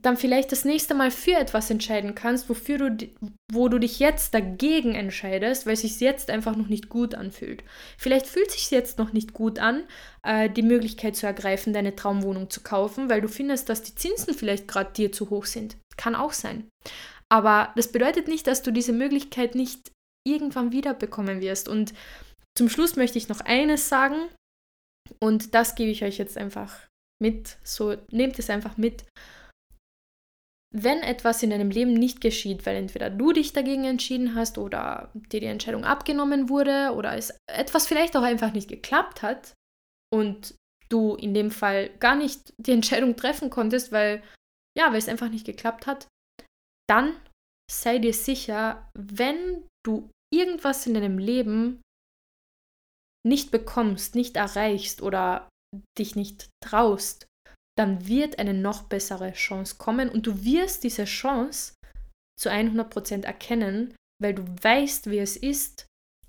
dann 0.02 0.16
vielleicht 0.16 0.52
das 0.52 0.64
nächste 0.64 0.94
Mal 0.94 1.10
für 1.10 1.34
etwas 1.34 1.70
entscheiden 1.70 2.14
kannst, 2.14 2.48
wofür 2.48 2.90
du, 2.90 3.08
wo 3.50 3.68
du 3.68 3.78
dich 3.78 3.98
jetzt 3.98 4.34
dagegen 4.34 4.94
entscheidest, 4.94 5.66
weil 5.66 5.72
es 5.72 5.80
sich 5.80 6.00
jetzt 6.00 6.30
einfach 6.30 6.54
noch 6.54 6.68
nicht 6.68 6.88
gut 6.88 7.14
anfühlt. 7.14 7.64
Vielleicht 7.96 8.26
fühlt 8.26 8.48
es 8.48 8.54
sich 8.54 8.70
jetzt 8.70 8.98
noch 8.98 9.12
nicht 9.12 9.32
gut 9.32 9.58
an, 9.58 9.84
äh, 10.22 10.50
die 10.50 10.62
Möglichkeit 10.62 11.16
zu 11.16 11.26
ergreifen, 11.26 11.72
deine 11.72 11.96
Traumwohnung 11.96 12.50
zu 12.50 12.60
kaufen, 12.60 13.08
weil 13.08 13.22
du 13.22 13.28
findest, 13.28 13.68
dass 13.68 13.82
die 13.82 13.94
Zinsen 13.94 14.34
vielleicht 14.34 14.68
gerade 14.68 14.92
dir 14.92 15.12
zu 15.12 15.30
hoch 15.30 15.46
sind. 15.46 15.76
Kann 15.96 16.14
auch 16.14 16.32
sein. 16.32 16.68
Aber 17.32 17.72
das 17.74 17.90
bedeutet 17.90 18.28
nicht, 18.28 18.46
dass 18.46 18.62
du 18.62 18.70
diese 18.70 18.92
Möglichkeit 18.92 19.54
nicht 19.54 19.90
irgendwann 20.26 20.72
wieder 20.72 20.92
bekommen 20.92 21.40
wirst. 21.40 21.68
Und 21.68 21.94
zum 22.56 22.68
Schluss 22.68 22.96
möchte 22.96 23.18
ich 23.18 23.28
noch 23.28 23.40
eines 23.40 23.88
sagen, 23.88 24.28
und 25.20 25.54
das 25.54 25.74
gebe 25.74 25.90
ich 25.90 26.04
euch 26.04 26.18
jetzt 26.18 26.36
einfach 26.36 26.86
mit. 27.22 27.56
So 27.64 27.96
nehmt 28.10 28.38
es 28.38 28.50
einfach 28.50 28.76
mit 28.76 29.04
wenn 30.78 30.98
etwas 30.98 31.42
in 31.42 31.50
deinem 31.50 31.70
Leben 31.70 31.94
nicht 31.94 32.20
geschieht, 32.20 32.66
weil 32.66 32.76
entweder 32.76 33.08
du 33.08 33.32
dich 33.32 33.54
dagegen 33.54 33.84
entschieden 33.84 34.34
hast 34.34 34.58
oder 34.58 35.10
dir 35.14 35.40
die 35.40 35.46
Entscheidung 35.46 35.84
abgenommen 35.84 36.50
wurde 36.50 36.92
oder 36.94 37.16
es 37.16 37.32
etwas 37.46 37.86
vielleicht 37.86 38.14
auch 38.16 38.22
einfach 38.22 38.52
nicht 38.52 38.68
geklappt 38.68 39.22
hat 39.22 39.54
und 40.12 40.54
du 40.90 41.14
in 41.14 41.32
dem 41.32 41.50
Fall 41.50 41.90
gar 41.98 42.14
nicht 42.14 42.52
die 42.58 42.72
Entscheidung 42.72 43.16
treffen 43.16 43.48
konntest, 43.48 43.90
weil 43.90 44.22
ja, 44.76 44.90
weil 44.90 44.98
es 44.98 45.08
einfach 45.08 45.30
nicht 45.30 45.46
geklappt 45.46 45.86
hat, 45.86 46.08
dann 46.88 47.16
sei 47.72 47.98
dir 47.98 48.12
sicher, 48.12 48.90
wenn 48.94 49.66
du 49.82 50.10
irgendwas 50.32 50.86
in 50.86 50.92
deinem 50.92 51.18
Leben 51.18 51.80
nicht 53.26 53.50
bekommst, 53.50 54.14
nicht 54.14 54.36
erreichst 54.36 55.00
oder 55.00 55.48
dich 55.98 56.14
nicht 56.14 56.50
traust, 56.62 57.26
dann 57.78 58.06
wird 58.06 58.38
eine 58.38 58.54
noch 58.54 58.84
bessere 58.84 59.32
Chance 59.32 59.76
kommen 59.76 60.08
und 60.08 60.26
du 60.26 60.44
wirst 60.44 60.84
diese 60.84 61.04
Chance 61.04 61.74
zu 62.38 62.50
100% 62.50 63.24
erkennen, 63.24 63.94
weil 64.22 64.34
du 64.34 64.42
weißt, 64.62 65.10
wie 65.10 65.18
es 65.18 65.36
ist, 65.36 65.86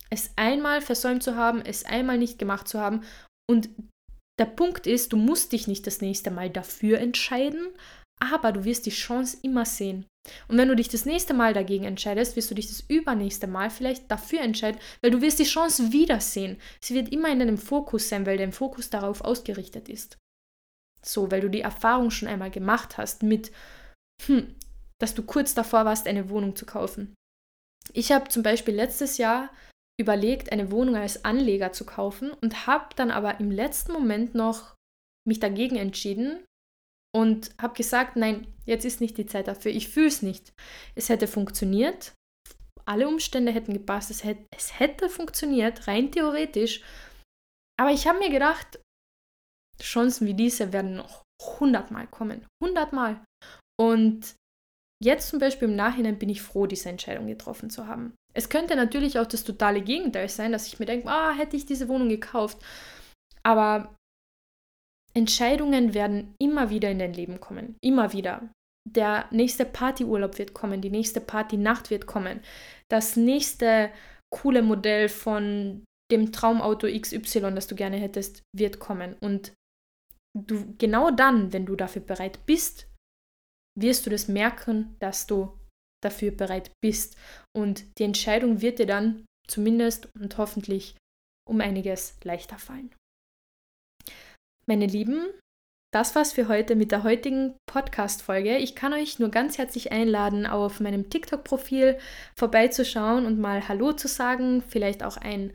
es 0.09 0.31
einmal 0.35 0.81
versäumt 0.81 1.23
zu 1.23 1.35
haben, 1.35 1.61
es 1.61 1.85
einmal 1.85 2.17
nicht 2.17 2.39
gemacht 2.39 2.67
zu 2.67 2.79
haben. 2.79 3.03
Und 3.49 3.69
der 4.39 4.45
Punkt 4.45 4.87
ist, 4.87 5.13
du 5.13 5.17
musst 5.17 5.51
dich 5.51 5.67
nicht 5.67 5.87
das 5.87 6.01
nächste 6.01 6.31
Mal 6.31 6.49
dafür 6.49 6.99
entscheiden, 6.99 7.69
aber 8.19 8.51
du 8.51 8.65
wirst 8.65 8.85
die 8.85 8.91
Chance 8.91 9.37
immer 9.41 9.65
sehen. 9.65 10.05
Und 10.47 10.57
wenn 10.57 10.67
du 10.67 10.75
dich 10.75 10.89
das 10.89 11.05
nächste 11.05 11.33
Mal 11.33 11.53
dagegen 11.53 11.85
entscheidest, 11.85 12.35
wirst 12.35 12.51
du 12.51 12.55
dich 12.55 12.67
das 12.67 12.83
übernächste 12.87 13.47
Mal 13.47 13.69
vielleicht 13.69 14.11
dafür 14.11 14.41
entscheiden, 14.41 14.79
weil 15.01 15.11
du 15.11 15.21
wirst 15.21 15.39
die 15.39 15.45
Chance 15.45 15.91
wiedersehen. 15.91 16.57
Sie 16.81 16.95
wird 16.95 17.09
immer 17.09 17.29
in 17.29 17.39
deinem 17.39 17.57
Fokus 17.57 18.09
sein, 18.09 18.25
weil 18.25 18.37
dein 18.37 18.51
Fokus 18.51 18.89
darauf 18.89 19.21
ausgerichtet 19.21 19.87
ist. 19.87 20.17
So, 21.03 21.31
weil 21.31 21.41
du 21.41 21.49
die 21.49 21.61
Erfahrung 21.61 22.11
schon 22.11 22.27
einmal 22.27 22.51
gemacht 22.51 22.97
hast 22.97 23.23
mit, 23.23 23.51
hm, 24.25 24.55
dass 24.99 25.15
du 25.15 25.23
kurz 25.23 25.53
davor 25.53 25.85
warst, 25.85 26.07
eine 26.07 26.29
Wohnung 26.29 26.55
zu 26.55 26.65
kaufen. 26.65 27.15
Ich 27.93 28.11
habe 28.11 28.29
zum 28.29 28.43
Beispiel 28.43 28.75
letztes 28.75 29.17
Jahr 29.17 29.49
überlegt, 29.99 30.51
eine 30.51 30.71
Wohnung 30.71 30.95
als 30.95 31.25
Anleger 31.25 31.71
zu 31.71 31.85
kaufen 31.85 32.31
und 32.31 32.67
habe 32.67 32.93
dann 32.95 33.11
aber 33.11 33.39
im 33.39 33.51
letzten 33.51 33.93
Moment 33.93 34.35
noch 34.35 34.75
mich 35.27 35.39
dagegen 35.39 35.75
entschieden 35.75 36.43
und 37.15 37.51
habe 37.59 37.73
gesagt, 37.73 38.15
nein, 38.15 38.47
jetzt 38.65 38.85
ist 38.85 39.01
nicht 39.01 39.17
die 39.17 39.25
Zeit 39.25 39.47
dafür, 39.47 39.71
ich 39.71 39.89
fühle 39.89 40.07
es 40.07 40.21
nicht. 40.21 40.51
Es 40.95 41.09
hätte 41.09 41.27
funktioniert, 41.27 42.13
alle 42.85 43.07
Umstände 43.07 43.51
hätten 43.51 43.73
gepasst, 43.73 44.11
es 44.11 44.23
hätte, 44.23 44.45
es 44.55 44.79
hätte 44.79 45.09
funktioniert, 45.09 45.87
rein 45.87 46.11
theoretisch. 46.11 46.81
Aber 47.79 47.91
ich 47.91 48.07
habe 48.07 48.19
mir 48.19 48.29
gedacht, 48.29 48.79
Chancen 49.81 50.27
wie 50.27 50.33
diese 50.33 50.73
werden 50.73 50.95
noch 50.95 51.23
hundertmal 51.59 52.07
kommen. 52.07 52.45
Hundertmal. 52.63 53.23
Und 53.79 54.35
jetzt 55.03 55.29
zum 55.29 55.39
Beispiel 55.39 55.67
im 55.67 55.75
Nachhinein 55.75 56.17
bin 56.17 56.29
ich 56.29 56.41
froh, 56.41 56.65
diese 56.67 56.89
Entscheidung 56.89 57.27
getroffen 57.27 57.69
zu 57.69 57.87
haben. 57.87 58.13
Es 58.33 58.49
könnte 58.49 58.75
natürlich 58.75 59.19
auch 59.19 59.25
das 59.25 59.43
totale 59.43 59.81
Gegenteil 59.81 60.29
sein, 60.29 60.51
dass 60.51 60.67
ich 60.67 60.79
mir 60.79 60.85
denke, 60.85 61.09
ah, 61.09 61.31
hätte 61.31 61.55
ich 61.55 61.65
diese 61.65 61.87
Wohnung 61.87 62.09
gekauft. 62.09 62.57
Aber 63.43 63.95
Entscheidungen 65.13 65.93
werden 65.93 66.35
immer 66.39 66.69
wieder 66.69 66.91
in 66.91 66.99
dein 66.99 67.13
Leben 67.13 67.39
kommen. 67.39 67.75
Immer 67.81 68.13
wieder. 68.13 68.49
Der 68.87 69.25
nächste 69.31 69.65
Partyurlaub 69.65 70.37
wird 70.37 70.53
kommen, 70.53 70.81
die 70.81 70.89
nächste 70.89 71.19
Partynacht 71.19 71.89
wird 71.89 72.05
kommen. 72.05 72.41
Das 72.89 73.15
nächste 73.15 73.91
coole 74.33 74.61
Modell 74.61 75.09
von 75.09 75.83
dem 76.11 76.31
Traumauto 76.31 76.87
XY, 76.87 77.53
das 77.55 77.67
du 77.67 77.75
gerne 77.75 77.97
hättest, 77.97 78.43
wird 78.55 78.79
kommen. 78.79 79.15
Und 79.19 79.53
du 80.45 80.75
genau 80.77 81.11
dann, 81.11 81.53
wenn 81.53 81.65
du 81.65 81.75
dafür 81.75 82.01
bereit 82.01 82.45
bist, 82.45 82.87
wirst 83.77 84.05
du 84.05 84.09
das 84.09 84.27
merken, 84.27 84.95
dass 84.99 85.27
du 85.27 85.57
dafür 86.03 86.31
bereit 86.31 86.71
bist. 86.81 87.17
Und 87.55 87.97
die 87.99 88.03
Entscheidung 88.03 88.61
wird 88.61 88.79
dir 88.79 88.87
dann 88.87 89.25
zumindest 89.47 90.09
und 90.19 90.37
hoffentlich 90.37 90.95
um 91.47 91.61
einiges 91.61 92.17
leichter 92.23 92.57
fallen. 92.57 92.93
Meine 94.65 94.85
Lieben, 94.85 95.27
das 95.93 96.15
war's 96.15 96.33
für 96.33 96.49
heute 96.49 96.75
mit 96.75 96.91
der 96.91 97.03
heutigen 97.03 97.55
Podcast-Folge. 97.65 98.57
Ich 98.57 98.75
kann 98.75 98.93
euch 98.93 99.19
nur 99.19 99.29
ganz 99.29 99.57
herzlich 99.57 99.93
einladen, 99.93 100.45
auf 100.45 100.81
meinem 100.81 101.09
TikTok-Profil 101.09 101.97
vorbeizuschauen 102.37 103.25
und 103.25 103.39
mal 103.39 103.67
Hallo 103.69 103.93
zu 103.93 104.09
sagen, 104.09 104.61
vielleicht 104.61 105.03
auch 105.03 105.15
ein 105.15 105.53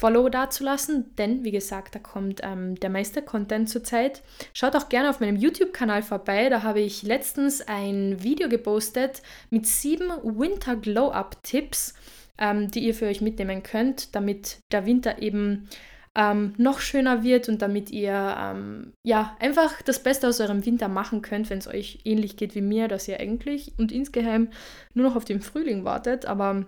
Follow 0.00 0.30
dazulassen, 0.30 1.14
denn 1.16 1.44
wie 1.44 1.50
gesagt, 1.50 1.94
da 1.94 1.98
kommt 1.98 2.40
ähm, 2.42 2.74
der 2.76 2.88
meiste 2.88 3.20
Content 3.20 3.68
zurzeit. 3.68 4.22
Schaut 4.54 4.74
auch 4.74 4.88
gerne 4.88 5.10
auf 5.10 5.20
meinem 5.20 5.36
YouTube-Kanal 5.36 6.02
vorbei, 6.02 6.48
da 6.48 6.62
habe 6.62 6.80
ich 6.80 7.02
letztens 7.02 7.60
ein 7.60 8.22
Video 8.22 8.48
gepostet 8.48 9.20
mit 9.50 9.66
sieben 9.66 10.08
Winter 10.22 10.76
Glow-Up-Tipps, 10.76 11.92
ähm, 12.38 12.70
die 12.70 12.80
ihr 12.80 12.94
für 12.94 13.08
euch 13.08 13.20
mitnehmen 13.20 13.62
könnt, 13.62 14.14
damit 14.14 14.60
der 14.72 14.86
Winter 14.86 15.20
eben 15.20 15.68
ähm, 16.14 16.54
noch 16.56 16.80
schöner 16.80 17.22
wird 17.22 17.50
und 17.50 17.60
damit 17.60 17.90
ihr 17.90 18.36
ähm, 18.40 18.94
ja 19.06 19.36
einfach 19.38 19.82
das 19.82 20.02
Beste 20.02 20.28
aus 20.28 20.40
eurem 20.40 20.64
Winter 20.64 20.88
machen 20.88 21.20
könnt, 21.20 21.50
wenn 21.50 21.58
es 21.58 21.68
euch 21.68 21.98
ähnlich 22.04 22.38
geht 22.38 22.54
wie 22.54 22.62
mir, 22.62 22.88
dass 22.88 23.06
ihr 23.06 23.20
eigentlich 23.20 23.74
und 23.76 23.92
insgeheim 23.92 24.48
nur 24.94 25.06
noch 25.06 25.16
auf 25.16 25.26
den 25.26 25.42
Frühling 25.42 25.84
wartet. 25.84 26.24
Aber 26.24 26.64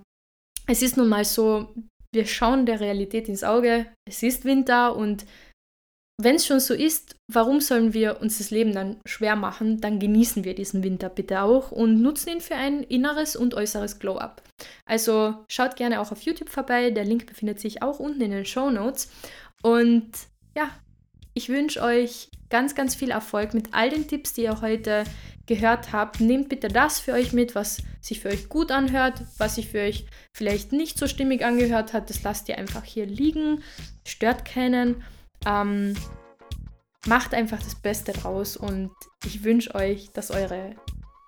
es 0.67 0.83
ist 0.83 0.99
nun 0.99 1.09
mal 1.09 1.25
so, 1.25 1.75
wir 2.13 2.27
schauen 2.27 2.67
der 2.67 2.81
Realität 2.81 3.29
ins 3.29 3.45
Auge, 3.45 3.87
es 4.09 4.23
ist 4.23 4.45
Winter 4.45 4.97
und 4.97 5.25
wenn 6.21 6.37
es 6.37 6.47
schon 6.47 6.61
so 6.61 6.75
ist, 6.75 7.17
warum 7.27 7.61
sollen 7.61 7.95
wir 7.95 8.21
uns 8.21 8.39
das 8.39 8.51
Leben 8.51 8.73
dann 8.73 9.01
schwer 9.07 9.35
machen? 9.35 9.81
Dann 9.81 9.99
genießen 9.99 10.45
wir 10.45 10.55
diesen 10.55 10.85
Winter 10.85 11.09
bitte 11.09 11.43
auch 11.43 11.73
und 11.73 12.01
nutzen 12.01 12.31
ihn 12.31 12.41
für 12.41 12.55
ein 12.55 12.83
inneres 12.83 13.35
und 13.35 13.55
äußeres 13.55 13.99
Glow-up. 13.99 14.43
Also 14.85 15.35
schaut 15.49 15.77
gerne 15.77 16.01
auch 16.01 16.13
auf 16.13 16.23
YouTube 16.23 16.51
vorbei, 16.51 16.91
der 16.91 17.05
Link 17.05 17.27
befindet 17.27 17.61
sich 17.61 17.83
auch 17.83 17.99
unten 17.99 18.21
in 18.21 18.31
den 18.31 18.45
Show 18.45 18.71
Notes. 18.71 19.11
Und 19.63 20.11
ja, 20.57 20.71
ich 21.35 21.49
wünsche 21.49 21.83
euch 21.83 22.29
ganz, 22.51 22.75
ganz 22.75 22.95
viel 22.95 23.11
Erfolg 23.11 23.55
mit 23.55 23.71
all 23.73 23.91
den 23.91 24.07
Tipps, 24.07 24.35
die 24.35 24.43
ihr 24.43 24.61
heute 24.61 25.05
gehört 25.55 25.93
habt, 25.93 26.21
nehmt 26.21 26.49
bitte 26.49 26.69
das 26.69 27.01
für 27.01 27.13
euch 27.13 27.33
mit, 27.33 27.55
was 27.55 27.83
sich 28.01 28.21
für 28.21 28.29
euch 28.29 28.49
gut 28.49 28.71
anhört, 28.71 29.23
was 29.39 29.57
sich 29.57 29.69
für 29.69 29.81
euch 29.81 30.07
vielleicht 30.33 30.73
nicht 30.73 30.99
so 30.99 31.07
stimmig 31.07 31.45
angehört 31.45 31.93
hat. 31.93 32.11
Das 32.11 32.23
lasst 32.23 32.49
ihr 32.49 32.59
einfach 32.59 32.85
hier 32.85 33.07
liegen, 33.07 33.63
stört 34.07 34.45
keinen. 34.45 35.03
Ähm, 35.47 35.95
macht 37.07 37.35
einfach 37.35 37.61
das 37.61 37.75
Beste 37.75 38.13
draus 38.13 38.57
und 38.57 38.93
ich 39.25 39.43
wünsche 39.43 39.75
euch, 39.75 40.11
dass 40.13 40.31
eure 40.31 40.77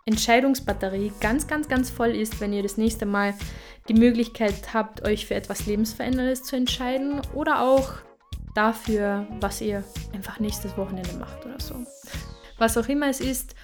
Entscheidungsbatterie 0.06 1.12
ganz, 1.20 1.46
ganz, 1.46 1.68
ganz 1.68 1.90
voll 1.90 2.10
ist, 2.10 2.40
wenn 2.40 2.52
ihr 2.52 2.62
das 2.62 2.76
nächste 2.76 3.06
Mal 3.06 3.34
die 3.88 3.94
Möglichkeit 3.94 4.72
habt, 4.72 5.04
euch 5.04 5.26
für 5.26 5.34
etwas 5.34 5.66
Lebensveränderndes 5.66 6.44
zu 6.44 6.56
entscheiden 6.56 7.20
oder 7.34 7.62
auch 7.62 7.94
dafür, 8.54 9.26
was 9.40 9.60
ihr 9.60 9.82
einfach 10.12 10.38
nächstes 10.38 10.76
Wochenende 10.76 11.14
macht 11.14 11.44
oder 11.44 11.58
so. 11.58 11.74
Was 12.58 12.78
auch 12.78 12.88
immer 12.88 13.08
es 13.08 13.20
ist, 13.20 13.56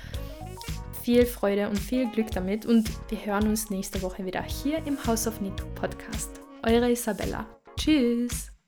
viel 1.02 1.26
Freude 1.26 1.68
und 1.68 1.78
viel 1.78 2.10
Glück 2.10 2.30
damit 2.30 2.66
und 2.66 2.88
wir 3.08 3.24
hören 3.24 3.48
uns 3.48 3.70
nächste 3.70 4.02
Woche 4.02 4.24
wieder 4.24 4.42
hier 4.42 4.78
im 4.86 4.98
House 5.06 5.26
of 5.26 5.40
Nick 5.40 5.56
Podcast. 5.74 6.40
Eure 6.62 6.90
Isabella. 6.90 7.46
Tschüss! 7.76 8.59